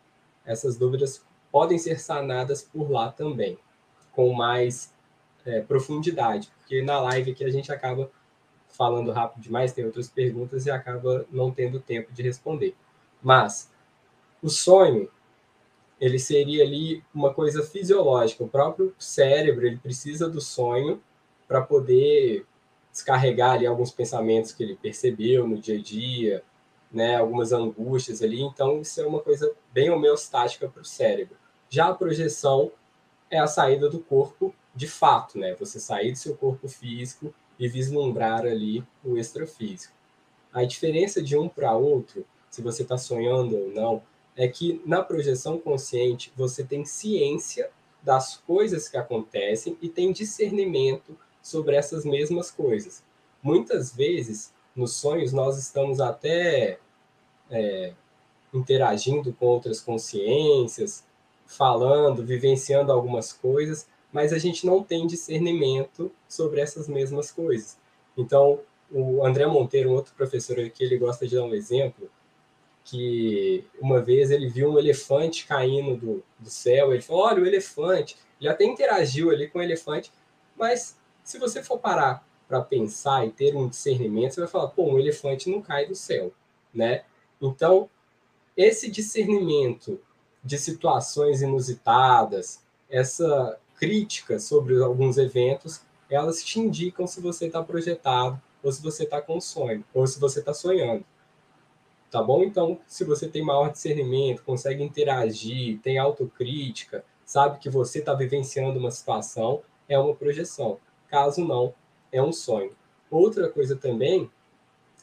essas 0.45 0.77
dúvidas 0.77 1.25
podem 1.51 1.79
ser 1.79 2.01
sanadas 2.01 2.63
por 2.63 2.91
lá 2.91 3.11
também, 3.11 3.59
com 4.13 4.33
mais 4.33 4.93
é, 5.45 5.61
profundidade, 5.61 6.51
porque 6.59 6.83
na 6.83 7.01
live 7.01 7.33
aqui 7.33 7.45
a 7.45 7.51
gente 7.51 7.71
acaba 7.71 8.11
falando 8.69 9.13
rápido 9.13 9.43
demais, 9.43 9.73
tem 9.73 9.85
outras 9.85 10.09
perguntas 10.09 10.67
e 10.67 10.71
acaba 10.71 11.27
não 11.31 11.51
tendo 11.51 11.79
tempo 11.79 12.13
de 12.13 12.23
responder. 12.23 12.75
Mas 13.23 13.71
o 14.43 14.49
sonho, 14.49 15.09
ele 16.01 16.19
seria 16.19 16.65
ali 16.65 17.05
uma 17.15 17.33
coisa 17.33 17.63
fisiológica, 17.63 18.43
o 18.43 18.49
próprio 18.49 18.95
cérebro, 18.99 19.67
ele 19.67 19.77
precisa 19.77 20.29
do 20.29 20.41
sonho 20.41 21.01
para 21.47 21.61
poder 21.61 22.47
descarregar 22.91 23.53
ali 23.53 23.67
alguns 23.67 23.91
pensamentos 23.91 24.53
que 24.53 24.63
ele 24.63 24.77
percebeu 24.77 25.47
no 25.47 25.59
dia 25.59 25.79
a 25.79 25.83
dia, 25.83 26.43
né, 26.93 27.17
algumas 27.17 27.53
angústias 27.53 28.23
ali. 28.23 28.43
Então, 28.43 28.81
isso 28.81 29.01
é 29.01 29.07
uma 29.07 29.21
coisa 29.21 29.53
bem 29.73 29.91
homeostática 29.91 30.69
para 30.69 30.83
o 30.83 30.85
cérebro. 30.85 31.37
Já 31.69 31.89
a 31.89 31.95
projeção 31.95 32.71
é 33.31 33.39
a 33.39 33.47
saída 33.47 33.89
do 33.89 33.99
corpo 33.99 34.55
de 34.75 34.87
fato, 34.87 35.39
né? 35.39 35.55
Você 35.55 35.81
sair 35.81 36.13
do 36.13 36.19
seu 36.19 36.37
corpo 36.37 36.69
físico 36.69 37.35
e 37.59 37.69
vislumbrar 37.69 38.41
ali 38.41 38.85
o 39.05 39.17
extrafísico. 39.17 39.95
A 40.53 40.65
diferença 40.65 41.23
de 41.23 41.37
um 41.37 41.49
para 41.49 41.77
outro, 41.77 42.27
se 42.51 42.61
você 42.61 42.83
está 42.83 42.99
sonhando 42.99 43.57
ou 43.57 43.71
não, 43.71 44.03
é 44.37 44.49
que 44.49 44.83
na 44.85 45.03
projeção 45.03 45.59
consciente 45.59 46.33
você 46.37 46.65
tem 46.65 46.85
ciência 46.85 47.71
das 48.03 48.37
coisas 48.37 48.89
que 48.89 48.97
acontecem 48.97 49.77
e 49.81 49.89
tem 49.89 50.13
discernimento 50.13 51.17
sobre 51.43 51.77
essas 51.77 52.05
mesmas 52.05 52.51
coisas. 52.51 53.03
Muitas 53.43 53.95
vezes 53.95 54.53
nos 54.75 54.97
sonhos 54.97 55.33
nós 55.33 55.59
estamos 55.59 56.01
até 56.01 56.79
é, 57.51 57.93
interagindo 58.53 59.33
com 59.33 59.47
outras 59.47 59.81
consciências, 59.81 61.05
falando, 61.47 62.25
vivenciando 62.25 62.93
algumas 62.93 63.33
coisas, 63.33 63.87
mas 64.13 64.33
a 64.33 64.39
gente 64.39 64.67
não 64.67 64.83
tem 64.83 65.07
discernimento 65.07 66.11
sobre 66.29 66.61
essas 66.61 66.89
mesmas 66.89 67.31
coisas. 67.31 67.79
Então, 68.17 68.61
o 68.91 69.25
André 69.25 69.47
Monteiro, 69.47 69.91
um 69.91 69.95
outro 69.95 70.15
professor 70.15 70.59
aqui, 70.61 70.85
ele 70.85 70.99
gosta 70.99 71.27
de 71.27 71.35
dar 71.35 71.45
um 71.45 71.55
exemplo, 71.55 72.11
que 72.85 73.65
uma 73.81 74.01
vez 74.01 74.31
ele 74.31 74.49
viu 74.49 74.73
um 74.73 74.79
elefante 74.79 75.47
caindo 75.47 75.97
do, 75.97 76.25
do 76.39 76.51
céu, 76.51 76.93
ele 76.93 77.03
falou, 77.03 77.25
olha 77.25 77.43
o 77.43 77.47
elefante, 77.47 78.17
ele 78.41 78.49
até 78.49 78.65
interagiu 78.65 79.31
ali 79.31 79.49
com 79.49 79.61
o 79.61 79.63
elefante, 79.63 80.13
mas 80.57 80.99
se 81.23 81.39
você 81.39 81.63
for 81.63 81.79
parar 81.79 82.27
para 82.53 82.61
pensar 82.61 83.27
e 83.27 83.31
ter 83.31 83.57
um 83.57 83.67
discernimento, 83.67 84.35
você 84.35 84.41
vai 84.41 84.51
falar, 84.51 84.69
pô, 84.69 84.85
um 84.85 84.99
elefante 84.99 85.49
não 85.49 85.63
cai 85.63 85.87
do 85.87 85.95
céu, 85.95 86.31
né? 86.73 87.03
Então, 87.41 87.89
esse 88.55 88.91
discernimento 88.91 89.99
de 90.45 90.59
situações 90.59 91.41
inusitadas, 91.41 92.63
essa 92.91 93.59
crítica 93.77 94.39
sobre 94.39 94.83
alguns 94.83 95.17
eventos, 95.17 95.81
elas 96.11 96.45
te 96.45 96.61
indicam 96.61 97.07
se 97.07 97.23
você 97.23 97.47
está 97.47 97.63
projetado 97.63 98.39
ou 98.63 98.71
se 98.71 98.83
você 98.83 99.05
está 99.05 99.23
com 99.23 99.41
sonho, 99.41 99.83
ou 99.95 100.07
se 100.07 100.21
você 100.21 100.41
está 100.41 100.53
sonhando. 100.53 101.07
Tá 102.11 102.23
bom? 102.23 102.45
Então, 102.45 102.79
se 102.87 103.03
você 103.03 103.27
tem 103.29 103.43
maior 103.43 103.73
discernimento, 103.73 104.45
consegue 104.45 104.85
interagir, 104.85 105.81
tem 105.81 105.97
autocrítica, 105.97 107.03
sabe 107.25 107.59
que 107.59 107.71
você 107.71 108.01
está 108.01 108.13
vivenciando 108.13 108.79
uma 108.79 108.91
situação, 108.91 109.63
é 109.89 109.99
uma 109.99 110.15
projeção. 110.15 110.79
Caso 111.09 111.43
não, 111.43 111.75
é 112.13 112.23
um 112.23 112.33
sonho. 112.33 112.77
Outra 113.11 113.49
coisa 113.49 113.75
também 113.75 114.31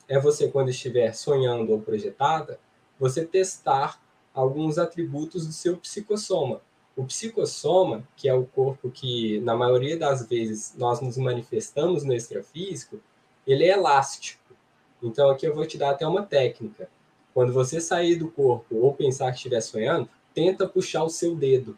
é 0.07 0.19
você, 0.19 0.47
quando 0.47 0.69
estiver 0.69 1.13
sonhando 1.13 1.71
ou 1.71 1.81
projetada, 1.81 2.59
você 2.99 3.25
testar 3.25 4.01
alguns 4.33 4.77
atributos 4.77 5.45
do 5.45 5.53
seu 5.53 5.77
psicossoma. 5.77 6.61
O 6.95 7.05
psicossoma, 7.05 8.07
que 8.15 8.27
é 8.27 8.33
o 8.33 8.45
corpo 8.45 8.89
que, 8.89 9.39
na 9.41 9.55
maioria 9.55 9.97
das 9.97 10.27
vezes, 10.27 10.75
nós 10.77 11.01
nos 11.01 11.17
manifestamos 11.17 12.03
no 12.03 12.13
extrafísico, 12.13 12.99
ele 13.45 13.65
é 13.65 13.69
elástico. 13.69 14.53
Então, 15.01 15.29
aqui 15.29 15.45
eu 15.47 15.55
vou 15.55 15.65
te 15.65 15.77
dar 15.77 15.91
até 15.91 16.05
uma 16.05 16.23
técnica. 16.23 16.89
Quando 17.33 17.53
você 17.53 17.79
sair 17.79 18.15
do 18.15 18.29
corpo 18.29 18.75
ou 18.75 18.93
pensar 18.93 19.31
que 19.31 19.37
estiver 19.37 19.61
sonhando, 19.61 20.09
tenta 20.33 20.67
puxar 20.67 21.03
o 21.03 21.09
seu 21.09 21.35
dedo. 21.35 21.77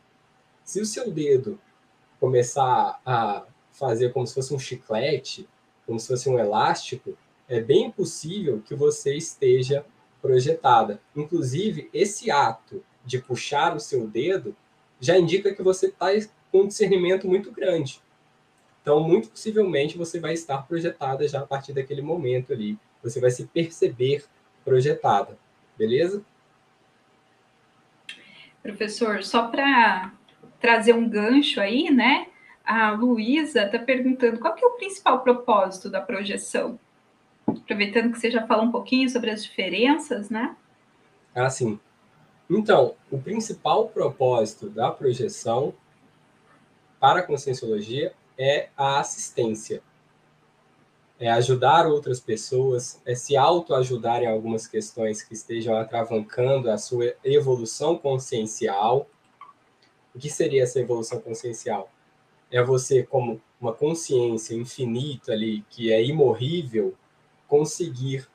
Se 0.64 0.82
o 0.82 0.86
seu 0.86 1.12
dedo 1.12 1.60
começar 2.20 3.00
a 3.06 3.46
fazer 3.72 4.14
como 4.14 4.28
se 4.28 4.34
fosse 4.34 4.54
um 4.54 4.60
chiclete, 4.60 5.48
como 5.86 6.00
se 6.00 6.08
fosse 6.08 6.30
um 6.30 6.38
elástico, 6.40 7.18
é 7.48 7.60
bem 7.60 7.92
possível 7.92 8.62
que 8.66 8.76
você 8.76 9.16
esteja 9.16 9.86
projetada. 10.22 11.02
Inclusive, 11.16 11.90
esse 11.94 12.30
ato 12.30 12.84
de 13.06 13.20
puxar 13.20 13.76
o 13.76 13.80
seu 13.80 14.08
dedo 14.08 14.56
já 15.00 15.18
indica 15.18 15.54
que 15.54 15.64
você 15.64 15.88
está 15.88 16.08
com 16.52 16.62
um 16.62 16.68
discernimento 16.68 17.28
muito 17.28 17.52
grande. 17.52 18.02
Então, 18.82 19.00
muito 19.00 19.30
possivelmente, 19.30 19.98
você 19.98 20.20
vai 20.20 20.34
estar 20.34 20.60
projetada 20.64 21.28
já 21.28 21.42
a 21.42 21.46
partir 21.46 21.74
daquele 21.74 22.02
momento 22.02 22.54
ali. 22.54 22.78
Você 23.04 23.20
vai 23.20 23.32
se 23.32 23.46
perceber 23.48 24.26
projetada, 24.64 25.38
beleza? 25.78 26.24
Professor, 28.62 29.24
só 29.24 29.48
para 29.48 30.14
trazer 30.60 30.94
um 30.94 31.10
gancho 31.10 31.60
aí, 31.60 31.90
né? 31.90 32.28
A 32.66 32.92
Luísa 32.92 33.64
está 33.64 33.80
perguntando 33.80 34.40
qual 34.40 34.54
que 34.54 34.64
é 34.64 34.68
o 34.68 34.72
principal 34.72 35.22
propósito 35.22 35.90
da 35.90 36.00
projeção? 36.00 36.80
Aproveitando 37.48 38.12
que 38.12 38.20
você 38.20 38.32
já 38.32 38.46
falou 38.46 38.66
um 38.66 38.72
pouquinho 38.72 39.10
sobre 39.10 39.32
as 39.32 39.44
diferenças, 39.44 40.30
né? 40.30 40.56
Ah, 41.34 41.50
sim. 41.50 41.80
Então, 42.50 42.96
o 43.10 43.18
principal 43.18 43.88
propósito 43.88 44.70
da 44.70 44.92
projeção 44.92 45.74
para 47.00 47.22
a 47.22 47.24
conscienciologia 47.24 48.14
é 48.38 48.70
a 48.76 49.00
assistência. 49.00 49.82
É 51.20 51.32
ajudar 51.32 51.88
outras 51.88 52.20
pessoas, 52.20 53.02
é 53.06 53.16
se 53.16 53.38
autoajudar 53.38 54.22
em 54.24 54.28
algumas 54.28 54.68
questões 54.68 55.22
que 55.22 55.34
estejam 55.34 55.76
atravancando 55.78 56.70
a 56.70 56.78
sua 56.78 57.16
evolução 57.24 57.98
consciencial. 57.98 59.08
O 60.14 60.20
que 60.20 60.30
seria 60.30 60.64
essa 60.64 60.80
evolução 60.80 61.20
consciencial? 61.22 61.90
É 62.52 62.64
você, 62.64 63.04
como 63.04 63.42
uma 63.60 63.74
consciência 63.74 64.56
infinita 64.56 65.32
ali, 65.32 65.64
que 65.70 65.92
é 65.92 66.04
imorrível, 66.04 66.94
conseguir 67.48 68.28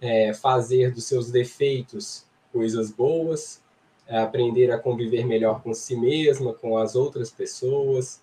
é, 0.00 0.32
fazer 0.32 0.92
dos 0.92 1.04
seus 1.04 1.30
defeitos 1.30 2.24
coisas 2.52 2.90
boas, 2.90 3.62
é 4.06 4.18
aprender 4.18 4.70
a 4.70 4.78
conviver 4.78 5.26
melhor 5.26 5.62
com 5.62 5.74
si 5.74 5.96
mesma, 5.96 6.54
com 6.54 6.78
as 6.78 6.94
outras 6.94 7.30
pessoas, 7.30 8.22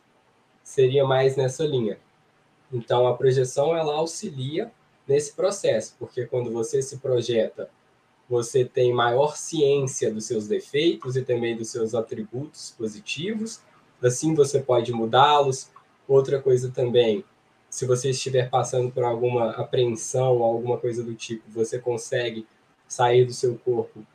seria 0.64 1.06
mais 1.06 1.36
nessa 1.36 1.64
linha. 1.64 2.00
Então, 2.74 3.08
a 3.08 3.16
projeção 3.16 3.76
ela 3.76 3.96
auxilia 3.96 4.72
nesse 5.08 5.34
processo, 5.34 5.96
porque 6.00 6.26
quando 6.26 6.52
você 6.52 6.82
se 6.82 6.98
projeta, 6.98 7.70
você 8.28 8.66
tem 8.66 8.92
maior 8.92 9.38
ciência 9.38 10.12
dos 10.12 10.26
seus 10.26 10.48
defeitos 10.48 11.16
e 11.16 11.22
também 11.22 11.56
dos 11.56 11.70
seus 11.70 11.94
atributos 11.94 12.74
positivos, 12.76 13.62
assim 14.02 14.34
você 14.34 14.60
pode 14.60 14.92
mudá-los. 14.92 15.70
Outra 16.08 16.42
coisa 16.42 16.70
também, 16.70 17.24
se 17.70 17.86
você 17.86 18.12
estiver 18.12 18.50
passando 18.50 18.92
por 18.92 19.04
alguma 19.04 19.52
apreensão, 19.52 20.44
alguma 20.44 20.78
coisa 20.78 21.04
do 21.04 21.14
tipo, 21.14 21.44
você 21.50 21.80
consegue 21.80 22.46
sair 22.88 23.26
do 23.26 23.34
seu 23.34 23.58
corpo 23.58 24.06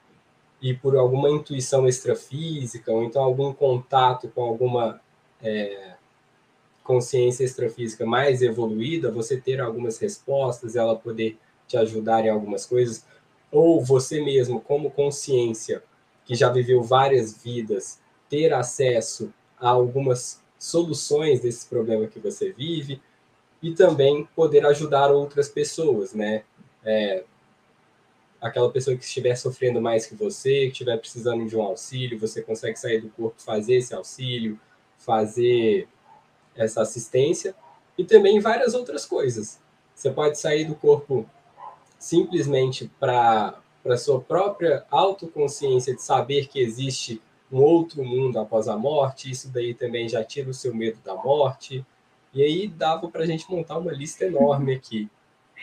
e 0.63 0.75
por 0.75 0.97
alguma 0.97 1.31
intuição 1.31 1.89
extrafísica, 1.89 2.93
ou 2.93 3.03
então 3.03 3.23
algum 3.23 3.53
contato 3.53 4.29
com 4.29 4.43
alguma 4.43 5.01
é, 5.43 5.95
consciência 6.85 7.45
extrafísica 7.45 8.05
mais 8.05 8.43
evoluída, 8.43 9.11
você 9.11 9.41
ter 9.41 9.61
algumas 9.61 9.99
respostas, 9.99 10.77
ela 10.77 10.95
poder 10.97 11.39
te 11.67 11.77
ajudar 11.77 12.25
em 12.25 12.29
algumas 12.29 12.67
coisas, 12.67 13.07
ou 13.51 13.83
você 13.83 14.23
mesmo, 14.23 14.61
como 14.61 14.91
consciência, 14.91 15.83
que 16.25 16.35
já 16.35 16.51
viveu 16.51 16.83
várias 16.83 17.43
vidas, 17.43 18.01
ter 18.29 18.53
acesso 18.53 19.33
algumas 19.69 20.41
soluções 20.59 21.41
desses 21.41 21.65
problemas 21.65 22.11
que 22.11 22.19
você 22.19 22.53
vive, 22.53 23.01
e 23.63 23.73
também 23.75 24.27
poder 24.35 24.65
ajudar 24.67 25.11
outras 25.11 25.49
pessoas, 25.49 26.15
né? 26.15 26.45
É, 26.85 27.25
aquela 28.41 28.71
pessoa 28.71 28.97
que 28.97 29.05
estiver 29.05 29.37
sofrendo 29.37 29.81
mais 29.81 30.07
que 30.07 30.15
você, 30.15 30.67
que 30.67 30.73
estiver 30.73 30.97
precisando 30.97 31.47
de 31.47 31.57
um 31.57 31.63
auxílio, 31.63 32.19
você 32.19 32.41
consegue 32.41 32.79
sair 32.79 33.01
do 33.01 33.11
corpo, 33.11 33.41
fazer 33.43 33.75
esse 33.75 33.95
auxílio, 33.95 34.59
fazer 34.97 35.87
essa 36.57 36.81
assistência 36.81 37.55
e 37.99 38.05
também 38.05 38.41
várias 38.41 38.75
outras 38.75 39.05
coisas. 39.05 39.59
Você 39.95 40.11
pode 40.11 40.39
sair 40.39 40.65
do 40.65 40.75
corpo 40.75 41.29
simplesmente 41.99 42.91
para 42.99 43.59
para 43.83 43.97
sua 43.97 44.21
própria 44.21 44.85
autoconsciência 44.91 45.95
de 45.95 46.03
saber 46.03 46.49
que 46.49 46.61
existe 46.61 47.19
um 47.53 47.61
outro 47.61 48.05
mundo 48.05 48.39
após 48.39 48.69
a 48.69 48.77
morte, 48.77 49.31
isso 49.31 49.51
daí 49.53 49.75
também 49.75 50.09
já 50.09 50.23
tira 50.23 50.51
o 50.51 50.55
seu 50.55 50.75
medo 50.75 50.99
da 51.05 51.15
morte. 51.15 51.85
E 52.33 52.43
aí 52.43 52.69
dava 52.69 53.09
para 53.09 53.23
a 53.23 53.27
gente 53.27 53.51
montar 53.51 53.79
uma 53.79 53.93
lista 53.93 54.25
enorme 54.25 54.75
aqui. 54.75 55.09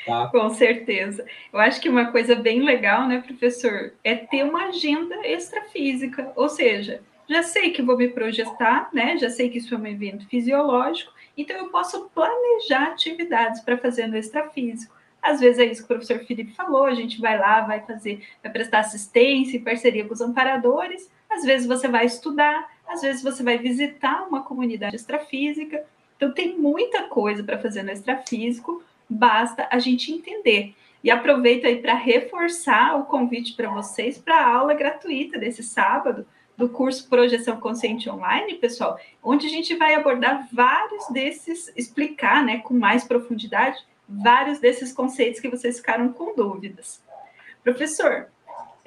Tá? 0.06 0.28
Com 0.32 0.50
certeza. 0.50 1.26
Eu 1.52 1.60
acho 1.60 1.80
que 1.80 1.90
uma 1.90 2.12
coisa 2.12 2.36
bem 2.36 2.62
legal, 2.64 3.08
né, 3.08 3.22
professor, 3.26 3.94
é 4.04 4.16
ter 4.16 4.44
uma 4.44 4.66
agenda 4.66 5.16
extrafísica, 5.26 6.32
ou 6.36 6.50
seja, 6.50 7.02
já 7.30 7.44
sei 7.44 7.72
que 7.72 7.82
vou 7.82 7.98
me 7.98 8.08
projetar, 8.08 8.90
né? 8.94 9.18
Já 9.18 9.30
sei 9.30 9.50
que 9.50 9.58
isso 9.58 9.76
é 9.76 9.78
um 9.78 9.86
evento 9.86 10.26
fisiológico, 10.28 11.12
então 11.38 11.58
eu 11.58 11.70
posso 11.70 12.10
planejar 12.10 12.92
atividades 12.92 13.62
para 13.62 13.78
fazer 13.78 14.08
no 14.08 14.18
extrafísico. 14.18 14.96
Às 15.22 15.42
vezes 15.42 15.60
é 15.60 15.66
isso 15.66 15.82
que 15.82 15.94
o 15.94 15.98
professor 15.98 16.20
Felipe 16.26 16.54
falou, 16.54 16.86
a 16.86 16.94
gente 16.94 17.20
vai 17.20 17.38
lá, 17.38 17.62
vai 17.62 17.82
fazer, 17.82 18.26
vai 18.42 18.52
prestar 18.52 18.80
assistência 18.80 19.58
em 19.58 19.64
parceria 19.64 20.06
com 20.06 20.14
os 20.14 20.22
amparadores, 20.22 21.12
às 21.30 21.44
vezes 21.44 21.68
você 21.68 21.88
vai 21.88 22.06
estudar, 22.06 22.70
às 22.88 23.02
vezes 23.02 23.22
você 23.22 23.44
vai 23.44 23.58
visitar 23.58 24.28
uma 24.28 24.44
comunidade 24.44 24.96
extrafísica. 24.96 25.84
Então 26.16 26.34
tem 26.34 26.58
muita 26.58 27.04
coisa 27.04 27.44
para 27.44 27.60
fazer 27.60 27.84
no 27.84 27.92
extrafísico, 27.92 28.84
basta 29.10 29.68
a 29.72 29.80
gente 29.80 30.12
entender. 30.12 30.74
E 31.04 31.12
aproveito 31.12 31.66
aí 31.66 31.82
para 31.82 31.94
reforçar 31.94 32.98
o 32.98 33.06
convite 33.06 33.54
para 33.54 33.70
vocês 33.70 34.18
para 34.18 34.36
a 34.36 34.56
aula 34.56 34.74
gratuita 34.74 35.38
desse 35.38 35.64
sábado 35.64 36.26
do 36.58 36.68
curso 36.68 37.08
Projeção 37.08 37.60
Consciente 37.60 38.10
Online, 38.10 38.56
pessoal, 38.56 39.00
onde 39.24 39.46
a 39.46 39.50
gente 39.50 39.76
vai 39.76 39.94
abordar 39.94 40.50
vários 40.52 41.08
desses, 41.10 41.72
explicar, 41.78 42.44
né, 42.44 42.58
com 42.58 42.74
mais 42.74 43.04
profundidade, 43.04 43.78
vários 44.10 44.58
desses 44.60 44.92
conceitos 44.92 45.40
que 45.40 45.50
vocês 45.50 45.78
ficaram 45.78 46.12
com 46.12 46.36
dúvidas. 46.36 47.00
Professor, 47.64 48.28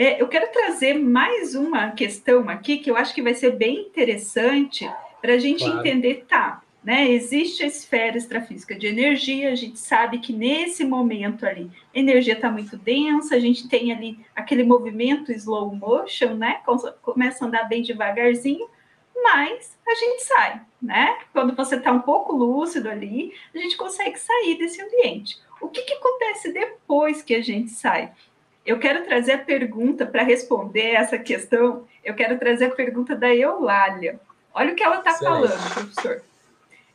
é, 0.01 0.23
eu 0.23 0.29
quero 0.29 0.51
trazer 0.51 0.95
mais 0.95 1.55
uma 1.55 1.91
questão 1.91 2.49
aqui 2.49 2.79
que 2.79 2.91
eu 2.91 2.97
acho 2.97 3.15
que 3.15 3.21
vai 3.21 3.35
ser 3.35 3.51
bem 3.51 3.81
interessante 3.81 4.91
para 5.21 5.35
a 5.35 5.39
gente 5.39 5.63
claro. 5.63 5.81
entender, 5.81 6.25
tá? 6.27 6.63
Né? 6.83 7.11
Existe 7.11 7.63
a 7.63 7.67
esfera 7.67 8.17
extrafísica 8.17 8.75
de 8.75 8.87
energia, 8.87 9.53
a 9.53 9.55
gente 9.55 9.79
sabe 9.79 10.19
que 10.19 10.33
nesse 10.33 10.85
momento 10.85 11.45
ali 11.45 11.71
a 11.95 11.99
energia 11.99 12.33
está 12.33 12.51
muito 12.51 12.79
densa, 12.79 13.35
a 13.35 13.39
gente 13.39 13.69
tem 13.69 13.93
ali 13.93 14.19
aquele 14.35 14.65
movimento 14.65 15.31
slow 15.33 15.77
motion, 15.77 16.33
né? 16.33 16.63
Começa 17.03 17.45
a 17.45 17.49
andar 17.49 17.65
bem 17.65 17.83
devagarzinho, 17.83 18.67
mas 19.15 19.79
a 19.87 19.95
gente 19.95 20.23
sai, 20.23 20.63
né? 20.81 21.19
Quando 21.31 21.55
você 21.55 21.77
está 21.77 21.93
um 21.93 22.01
pouco 22.01 22.35
lúcido 22.35 22.89
ali, 22.89 23.35
a 23.55 23.59
gente 23.59 23.77
consegue 23.77 24.19
sair 24.19 24.57
desse 24.57 24.81
ambiente. 24.81 25.39
O 25.61 25.69
que, 25.69 25.83
que 25.83 25.93
acontece 25.93 26.55
depois 26.55 27.21
que 27.21 27.35
a 27.35 27.43
gente 27.43 27.71
sai? 27.71 28.11
Eu 28.65 28.79
quero 28.79 29.05
trazer 29.05 29.33
a 29.33 29.39
pergunta 29.39 30.07
para 30.07 30.23
responder 30.23 30.91
essa 30.91 31.19
questão. 31.19 31.87
Eu 32.05 32.15
quero 32.15 32.39
trazer 32.39 32.67
a 32.67 32.75
pergunta 32.75 33.17
da 33.17 33.35
Eulália. 33.35 34.21
Olha 34.53 34.73
o 34.73 34.77
que 34.77 34.83
ela 34.83 34.99
está 34.99 35.15
falando, 35.15 35.73
professor. 35.73 36.23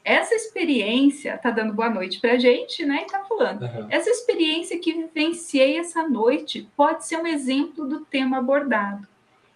Essa 0.04 0.36
experiência, 0.36 1.36
tá 1.38 1.50
dando 1.50 1.74
boa 1.74 1.90
noite 1.90 2.20
para 2.20 2.34
a 2.34 2.38
gente, 2.38 2.86
né? 2.86 3.02
E 3.02 3.12
tá 3.12 3.24
falando. 3.24 3.64
Uhum. 3.64 3.88
Essa 3.90 4.10
experiência 4.12 4.78
que 4.78 4.94
vivenciei 4.94 5.80
essa 5.80 6.08
noite 6.08 6.70
pode 6.78 7.08
ser 7.08 7.18
um 7.18 7.26
exemplo 7.26 7.88
do 7.88 8.02
tema 8.02 8.38
abordado. 8.38 9.08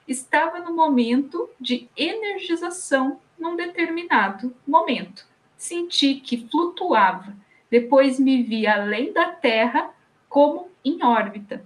Estava 0.07 0.59
no 0.59 0.73
momento 0.73 1.47
de 1.59 1.87
energização 1.95 3.19
num 3.37 3.55
determinado 3.55 4.51
momento. 4.65 5.23
Senti 5.55 6.15
que 6.15 6.47
flutuava. 6.49 7.35
Depois 7.69 8.19
me 8.19 8.41
vi 8.41 8.65
além 8.65 9.13
da 9.13 9.27
Terra 9.27 9.91
como 10.27 10.71
em 10.83 11.03
órbita. 11.03 11.63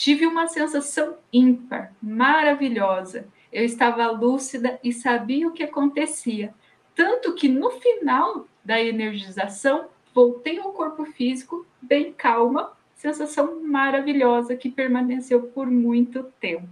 Tive 0.00 0.26
uma 0.26 0.46
sensação 0.46 1.18
ímpar, 1.30 1.92
maravilhosa. 2.00 3.26
Eu 3.52 3.64
estava 3.64 4.10
lúcida 4.10 4.80
e 4.82 4.94
sabia 4.94 5.46
o 5.46 5.52
que 5.52 5.62
acontecia 5.62 6.54
tanto 7.00 7.34
que 7.34 7.48
no 7.48 7.70
final 7.70 8.46
da 8.62 8.78
energização, 8.78 9.86
voltei 10.14 10.58
ao 10.58 10.70
corpo 10.72 11.06
físico 11.06 11.66
bem 11.80 12.12
calma, 12.12 12.72
sensação 12.94 13.62
maravilhosa 13.62 14.54
que 14.54 14.68
permaneceu 14.70 15.44
por 15.44 15.66
muito 15.66 16.24
tempo. 16.38 16.68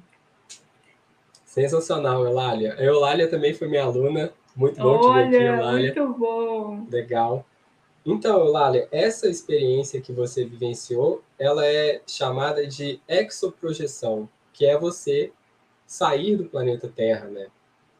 Sensacional, 1.46 2.26
Eulália. 2.26 2.74
A 2.74 2.82
Eulália 2.82 3.26
também 3.26 3.54
foi 3.54 3.68
minha 3.68 3.84
aluna. 3.84 4.30
Muito 4.54 4.76
bom 4.82 4.98
Olha, 4.98 5.24
te 5.24 5.30
ver 5.30 5.48
aqui, 5.48 5.60
Eulália. 5.60 5.94
Muito 5.94 6.18
bom. 6.18 6.86
Legal. 6.90 7.46
Então, 8.10 8.38
Eulália, 8.38 8.88
essa 8.90 9.28
experiência 9.28 10.00
que 10.00 10.14
você 10.14 10.42
vivenciou, 10.42 11.22
ela 11.38 11.66
é 11.66 12.00
chamada 12.06 12.66
de 12.66 12.98
exoprojeção, 13.06 14.26
que 14.50 14.64
é 14.64 14.78
você 14.78 15.30
sair 15.86 16.34
do 16.34 16.46
planeta 16.46 16.88
Terra, 16.88 17.26
né? 17.26 17.48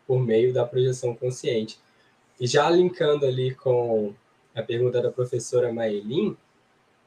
Por 0.06 0.18
meio 0.18 0.50
da 0.50 0.64
projeção 0.64 1.14
consciente. 1.14 1.78
E 2.40 2.46
já 2.46 2.70
linkando 2.70 3.26
ali 3.26 3.54
com 3.54 4.14
a 4.54 4.62
pergunta 4.62 5.02
da 5.02 5.10
professora 5.10 5.70
Maelin, 5.70 6.34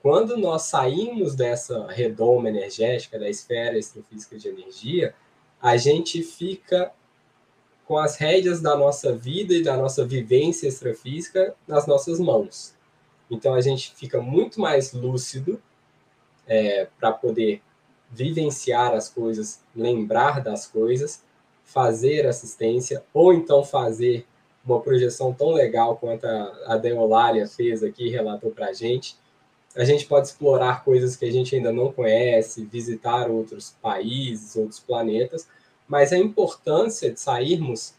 quando 0.03 0.37
nós 0.37 0.61
saímos 0.61 1.33
dessa 1.33 1.87
redoma 1.87 2.49
energética, 2.49 3.17
da 3.17 3.27
esfera 3.27 3.79
extrafísica 3.79 4.37
de 4.37 4.47
energia, 4.47 5.15
a 5.59 5.75
gente 5.75 6.21
fica 6.21 6.91
com 7.83 7.97
as 7.97 8.15
rédeas 8.17 8.61
da 8.61 8.77
nossa 8.77 9.11
vida 9.11 9.55
e 9.55 9.63
da 9.63 9.75
nossa 9.75 10.05
vivência 10.05 10.67
extrafísica 10.67 11.55
nas 11.67 11.87
nossas 11.87 12.19
mãos. 12.19 12.79
Então 13.31 13.53
a 13.53 13.61
gente 13.61 13.95
fica 13.95 14.21
muito 14.21 14.59
mais 14.59 14.91
lúcido 14.91 15.59
é, 16.45 16.87
para 16.99 17.13
poder 17.13 17.61
vivenciar 18.11 18.93
as 18.93 19.07
coisas, 19.07 19.61
lembrar 19.73 20.41
das 20.41 20.67
coisas, 20.67 21.23
fazer 21.63 22.27
assistência, 22.27 23.03
ou 23.13 23.33
então 23.33 23.63
fazer 23.63 24.25
uma 24.65 24.81
projeção 24.81 25.33
tão 25.33 25.53
legal 25.53 25.95
quanto 25.95 26.25
a, 26.25 26.77
Deolália 26.77 27.47
fez 27.47 27.81
aqui, 27.81 28.09
relatou 28.09 28.51
para 28.51 28.67
a 28.67 28.73
gente. 28.73 29.15
A 29.75 29.85
gente 29.85 30.05
pode 30.05 30.27
explorar 30.27 30.83
coisas 30.83 31.15
que 31.15 31.25
a 31.25 31.31
gente 31.31 31.55
ainda 31.55 31.71
não 31.71 31.91
conhece, 31.91 32.65
visitar 32.65 33.31
outros 33.31 33.73
países, 33.81 34.57
outros 34.57 34.79
planetas, 34.79 35.47
mas 35.87 36.11
a 36.11 36.17
importância 36.17 37.11
de 37.11 37.19
sairmos, 37.19 37.93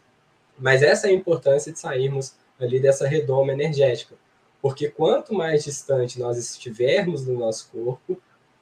mas 0.57 0.83
essa 0.83 1.07
é 1.07 1.09
a 1.09 1.13
importância 1.13 1.71
de 1.71 1.79
sairmos 1.79 2.35
ali 2.59 2.79
dessa 2.79 3.07
redoma 3.07 3.51
energética, 3.51 4.15
porque 4.63 4.89
quanto 4.89 5.33
mais 5.33 5.65
distante 5.65 6.17
nós 6.17 6.37
estivermos 6.37 7.25
do 7.25 7.33
nosso 7.33 7.69
corpo, 7.69 8.17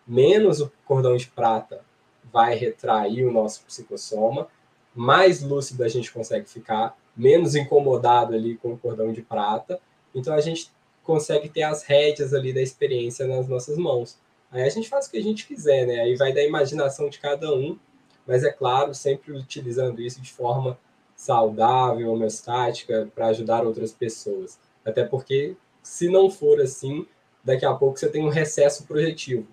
menos 0.07 0.59
o 0.59 0.71
cordão 0.83 1.15
de 1.15 1.27
prata 1.27 1.85
vai 2.33 2.55
retrair 2.55 3.23
o 3.23 3.31
nosso 3.31 3.63
psicossoma, 3.65 4.47
mais 4.95 5.43
lúcido 5.43 5.83
a 5.83 5.87
gente 5.87 6.11
consegue 6.11 6.49
ficar, 6.49 6.97
menos 7.15 7.53
incomodado 7.53 8.33
ali 8.33 8.57
com 8.57 8.73
o 8.73 8.77
cordão 8.79 9.13
de 9.13 9.21
prata. 9.21 9.79
Então 10.15 10.33
a 10.33 10.41
gente 10.41 10.71
consegue 11.03 11.47
ter 11.47 11.61
as 11.61 11.83
rédeas 11.83 12.33
ali 12.33 12.51
da 12.51 12.63
experiência 12.63 13.27
nas 13.27 13.47
nossas 13.47 13.77
mãos. 13.77 14.17
Aí 14.51 14.63
a 14.63 14.69
gente 14.69 14.89
faz 14.89 15.05
o 15.05 15.11
que 15.11 15.17
a 15.19 15.23
gente 15.23 15.45
quiser, 15.45 15.85
né? 15.85 15.99
Aí 15.99 16.15
vai 16.15 16.33
da 16.33 16.43
imaginação 16.43 17.09
de 17.09 17.19
cada 17.19 17.53
um, 17.53 17.77
mas 18.25 18.43
é 18.43 18.51
claro, 18.51 18.95
sempre 18.95 19.33
utilizando 19.33 20.01
isso 20.01 20.19
de 20.19 20.33
forma 20.33 20.79
saudável, 21.15 22.11
homeostática, 22.11 23.07
para 23.13 23.27
ajudar 23.27 23.67
outras 23.67 23.91
pessoas. 23.91 24.57
Até 24.83 25.05
porque, 25.05 25.55
se 25.81 26.09
não 26.09 26.29
for 26.29 26.59
assim, 26.59 27.05
daqui 27.43 27.65
a 27.65 27.73
pouco 27.73 27.97
você 27.97 28.09
tem 28.09 28.23
um 28.23 28.29
recesso 28.29 28.85
projetivo. 28.85 29.47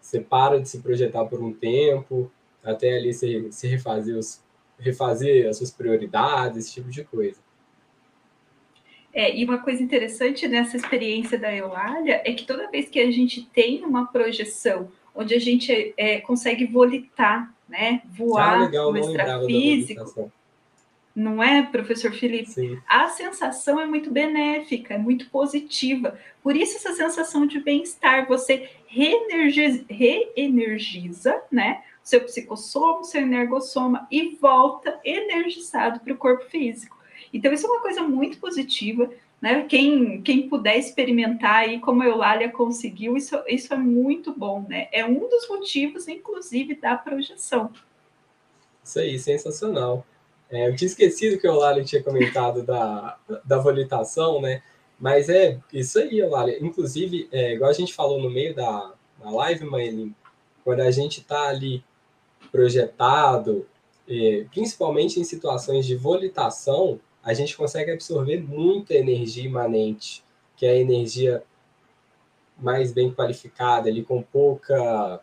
Você 0.00 0.20
para 0.20 0.60
de 0.60 0.68
se 0.68 0.80
projetar 0.80 1.24
por 1.26 1.42
um 1.42 1.52
tempo, 1.52 2.30
até 2.62 2.96
ali 2.96 3.12
se, 3.12 3.50
se 3.50 3.66
refazer, 3.68 4.16
os, 4.16 4.42
refazer 4.78 5.48
as 5.48 5.58
suas 5.58 5.70
prioridades, 5.70 6.58
esse 6.58 6.74
tipo 6.74 6.90
de 6.90 7.04
coisa. 7.04 7.40
É, 9.12 9.36
e 9.36 9.44
uma 9.44 9.58
coisa 9.58 9.82
interessante 9.82 10.46
nessa 10.46 10.76
experiência 10.76 11.36
da 11.38 11.54
Eulália 11.54 12.22
é 12.24 12.32
que 12.32 12.44
toda 12.44 12.70
vez 12.70 12.88
que 12.88 13.00
a 13.00 13.10
gente 13.10 13.44
tem 13.46 13.84
uma 13.84 14.06
projeção 14.06 14.90
onde 15.14 15.34
a 15.34 15.40
gente 15.40 15.92
é, 15.96 16.20
consegue 16.20 16.64
volitar, 16.64 17.52
né, 17.68 18.02
voar 18.06 18.60
ah, 18.60 18.64
legal, 18.64 18.92
no 18.92 18.98
extrafísico, 18.98 20.32
não 21.20 21.42
é, 21.42 21.62
professor 21.62 22.12
Felipe? 22.12 22.50
Sim. 22.50 22.78
A 22.88 23.08
sensação 23.08 23.78
é 23.78 23.86
muito 23.86 24.10
benéfica, 24.10 24.94
é 24.94 24.98
muito 24.98 25.28
positiva. 25.28 26.18
Por 26.42 26.56
isso 26.56 26.76
essa 26.76 26.94
sensação 26.94 27.46
de 27.46 27.60
bem-estar, 27.60 28.26
você 28.26 28.70
reenergiza, 28.86 29.84
reenergiza, 29.88 31.42
né? 31.50 31.82
Seu 32.02 32.22
psicossoma, 32.22 33.04
seu 33.04 33.20
energossoma 33.20 34.08
e 34.10 34.36
volta 34.40 34.98
energizado 35.04 36.00
para 36.00 36.12
o 36.12 36.16
corpo 36.16 36.44
físico. 36.46 36.98
Então, 37.32 37.52
isso 37.52 37.66
é 37.66 37.70
uma 37.70 37.82
coisa 37.82 38.02
muito 38.02 38.38
positiva. 38.38 39.10
Né? 39.40 39.64
Quem, 39.64 40.20
quem 40.22 40.48
puder 40.48 40.78
experimentar 40.78 41.60
aí, 41.60 41.78
como 41.78 42.02
a 42.02 42.06
Eulália 42.06 42.50
conseguiu, 42.50 43.16
isso, 43.16 43.38
isso 43.46 43.72
é 43.72 43.76
muito 43.76 44.32
bom, 44.32 44.66
né? 44.68 44.88
É 44.92 45.04
um 45.04 45.28
dos 45.28 45.48
motivos, 45.48 46.08
inclusive, 46.08 46.74
da 46.74 46.96
projeção. 46.96 47.70
Isso 48.82 48.98
aí, 48.98 49.18
sensacional. 49.18 50.04
É, 50.50 50.68
eu 50.68 50.74
tinha 50.74 50.88
esquecido 50.88 51.38
que 51.38 51.46
o 51.46 51.52
Eulália 51.52 51.84
tinha 51.84 52.02
comentado 52.02 52.62
da, 52.62 53.16
da 53.44 53.58
volitação, 53.58 54.40
né? 54.40 54.62
Mas 54.98 55.28
é 55.28 55.58
isso 55.72 55.98
aí, 55.98 56.18
Eulália. 56.18 56.58
Inclusive, 56.60 57.28
é, 57.30 57.54
igual 57.54 57.70
a 57.70 57.74
gente 57.74 57.94
falou 57.94 58.20
no 58.20 58.28
meio 58.28 58.54
da, 58.54 58.92
da 59.22 59.30
live, 59.30 59.64
Maelin, 59.64 60.14
quando 60.64 60.80
a 60.80 60.90
gente 60.90 61.20
está 61.20 61.48
ali 61.48 61.84
projetado, 62.50 63.66
é, 64.08 64.44
principalmente 64.50 65.20
em 65.20 65.24
situações 65.24 65.86
de 65.86 65.94
volitação, 65.94 67.00
a 67.22 67.32
gente 67.32 67.56
consegue 67.56 67.92
absorver 67.92 68.42
muita 68.42 68.94
energia 68.94 69.44
imanente, 69.44 70.24
que 70.56 70.66
é 70.66 70.70
a 70.70 70.76
energia 70.76 71.44
mais 72.58 72.92
bem 72.92 73.10
qualificada, 73.12 73.88
ali 73.88 74.02
com 74.02 74.20
pouca 74.20 75.20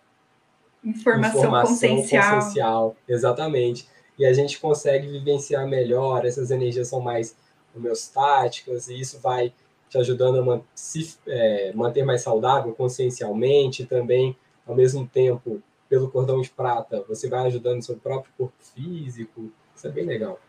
informação, 0.84 1.40
informação 1.40 1.96
consciencial. 1.98 2.36
consciencial. 2.36 2.96
Exatamente 3.08 3.97
e 4.18 4.26
a 4.26 4.34
gente 4.34 4.60
consegue 4.60 5.08
vivenciar 5.08 5.68
melhor, 5.68 6.26
essas 6.26 6.52
energias 6.52 6.88
são 6.88 7.00
mais 7.00 7.36
homeostáticas, 7.76 8.88
e 8.88 9.00
isso 9.00 9.20
vai 9.20 9.54
te 9.90 9.98
ajudando 9.98 10.40
a 10.40 10.42
man 10.42 10.62
se, 10.76 11.18
é, 11.28 11.72
manter 11.74 12.04
mais 12.04 12.22
saudável 12.22 12.74
consciencialmente, 12.74 13.86
também, 13.86 14.36
ao 14.66 14.76
mesmo 14.76 15.08
tempo, 15.08 15.62
pelo 15.88 16.10
cordão 16.10 16.42
de 16.42 16.50
prata, 16.50 17.04
você 17.08 17.30
vai 17.30 17.46
ajudando 17.48 17.80
o 17.80 17.84
seu 17.84 17.96
próprio 17.96 18.32
corpo 18.38 18.56
físico, 18.60 19.52
isso 19.76 19.88
é 19.88 19.92
bem 19.92 20.06
legal. 20.06 20.40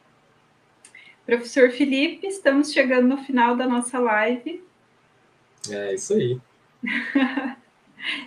Professor 1.24 1.70
Felipe, 1.70 2.26
estamos 2.26 2.72
chegando 2.72 3.06
no 3.06 3.18
final 3.18 3.54
da 3.54 3.66
nossa 3.66 3.98
live. 3.98 4.64
É 5.70 5.94
isso 5.94 6.14
aí. 6.14 6.40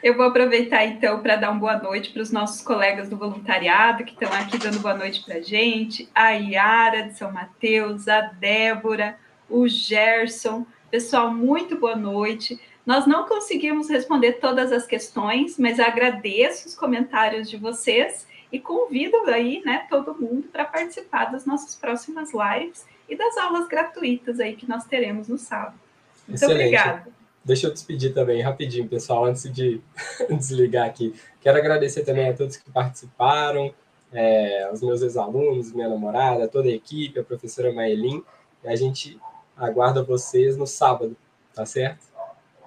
Eu 0.03 0.15
vou 0.15 0.25
aproveitar 0.25 0.85
então 0.85 1.21
para 1.21 1.35
dar 1.35 1.51
uma 1.51 1.59
boa 1.59 1.77
noite 1.77 2.11
para 2.11 2.21
os 2.21 2.31
nossos 2.31 2.61
colegas 2.61 3.09
do 3.09 3.17
voluntariado 3.17 4.03
que 4.03 4.13
estão 4.13 4.31
aqui 4.33 4.57
dando 4.57 4.79
boa 4.79 4.93
noite 4.93 5.23
para 5.23 5.35
a 5.35 5.41
gente, 5.41 6.09
a 6.13 6.31
Iara 6.31 7.03
de 7.03 7.17
São 7.17 7.31
Mateus, 7.31 8.07
a 8.07 8.21
Débora, 8.21 9.17
o 9.49 9.67
Gerson. 9.67 10.65
Pessoal, 10.89 11.33
muito 11.33 11.77
boa 11.77 11.95
noite. 11.95 12.59
Nós 12.85 13.05
não 13.05 13.25
conseguimos 13.25 13.89
responder 13.89 14.33
todas 14.33 14.71
as 14.71 14.85
questões, 14.85 15.57
mas 15.57 15.79
agradeço 15.79 16.67
os 16.67 16.75
comentários 16.75 17.49
de 17.49 17.57
vocês 17.57 18.27
e 18.51 18.59
convido 18.59 19.17
aí, 19.27 19.61
né, 19.63 19.85
todo 19.89 20.15
mundo 20.19 20.49
para 20.51 20.65
participar 20.65 21.25
das 21.25 21.45
nossas 21.45 21.75
próximas 21.75 22.31
lives 22.33 22.85
e 23.07 23.15
das 23.15 23.37
aulas 23.37 23.67
gratuitas 23.67 24.39
aí 24.39 24.55
que 24.55 24.67
nós 24.67 24.85
teremos 24.85 25.27
no 25.27 25.37
sábado. 25.37 25.79
Muito 26.27 26.35
Excelente. 26.35 26.57
obrigada. 26.59 27.20
Deixa 27.43 27.67
eu 27.67 27.73
despedir 27.73 28.13
também 28.13 28.41
rapidinho, 28.41 28.87
pessoal, 28.87 29.25
antes 29.25 29.51
de 29.51 29.81
desligar 30.29 30.87
aqui. 30.87 31.13
Quero 31.39 31.57
agradecer 31.57 32.03
também 32.03 32.29
a 32.29 32.33
todos 32.33 32.57
que 32.57 32.69
participaram, 32.69 33.73
é, 34.13 34.69
os 34.71 34.81
meus 34.81 35.01
ex-alunos, 35.01 35.73
minha 35.73 35.89
namorada, 35.89 36.47
toda 36.47 36.67
a 36.67 36.71
equipe, 36.71 37.19
a 37.19 37.23
professora 37.23 37.73
Maelin. 37.73 38.23
E 38.63 38.67
a 38.67 38.75
gente 38.75 39.19
aguarda 39.57 40.03
vocês 40.03 40.55
no 40.55 40.67
sábado, 40.67 41.17
tá 41.53 41.65
certo? 41.65 42.05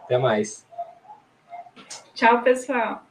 Até 0.02 0.18
mais. 0.18 0.66
Tchau, 2.14 2.42
pessoal. 2.42 3.04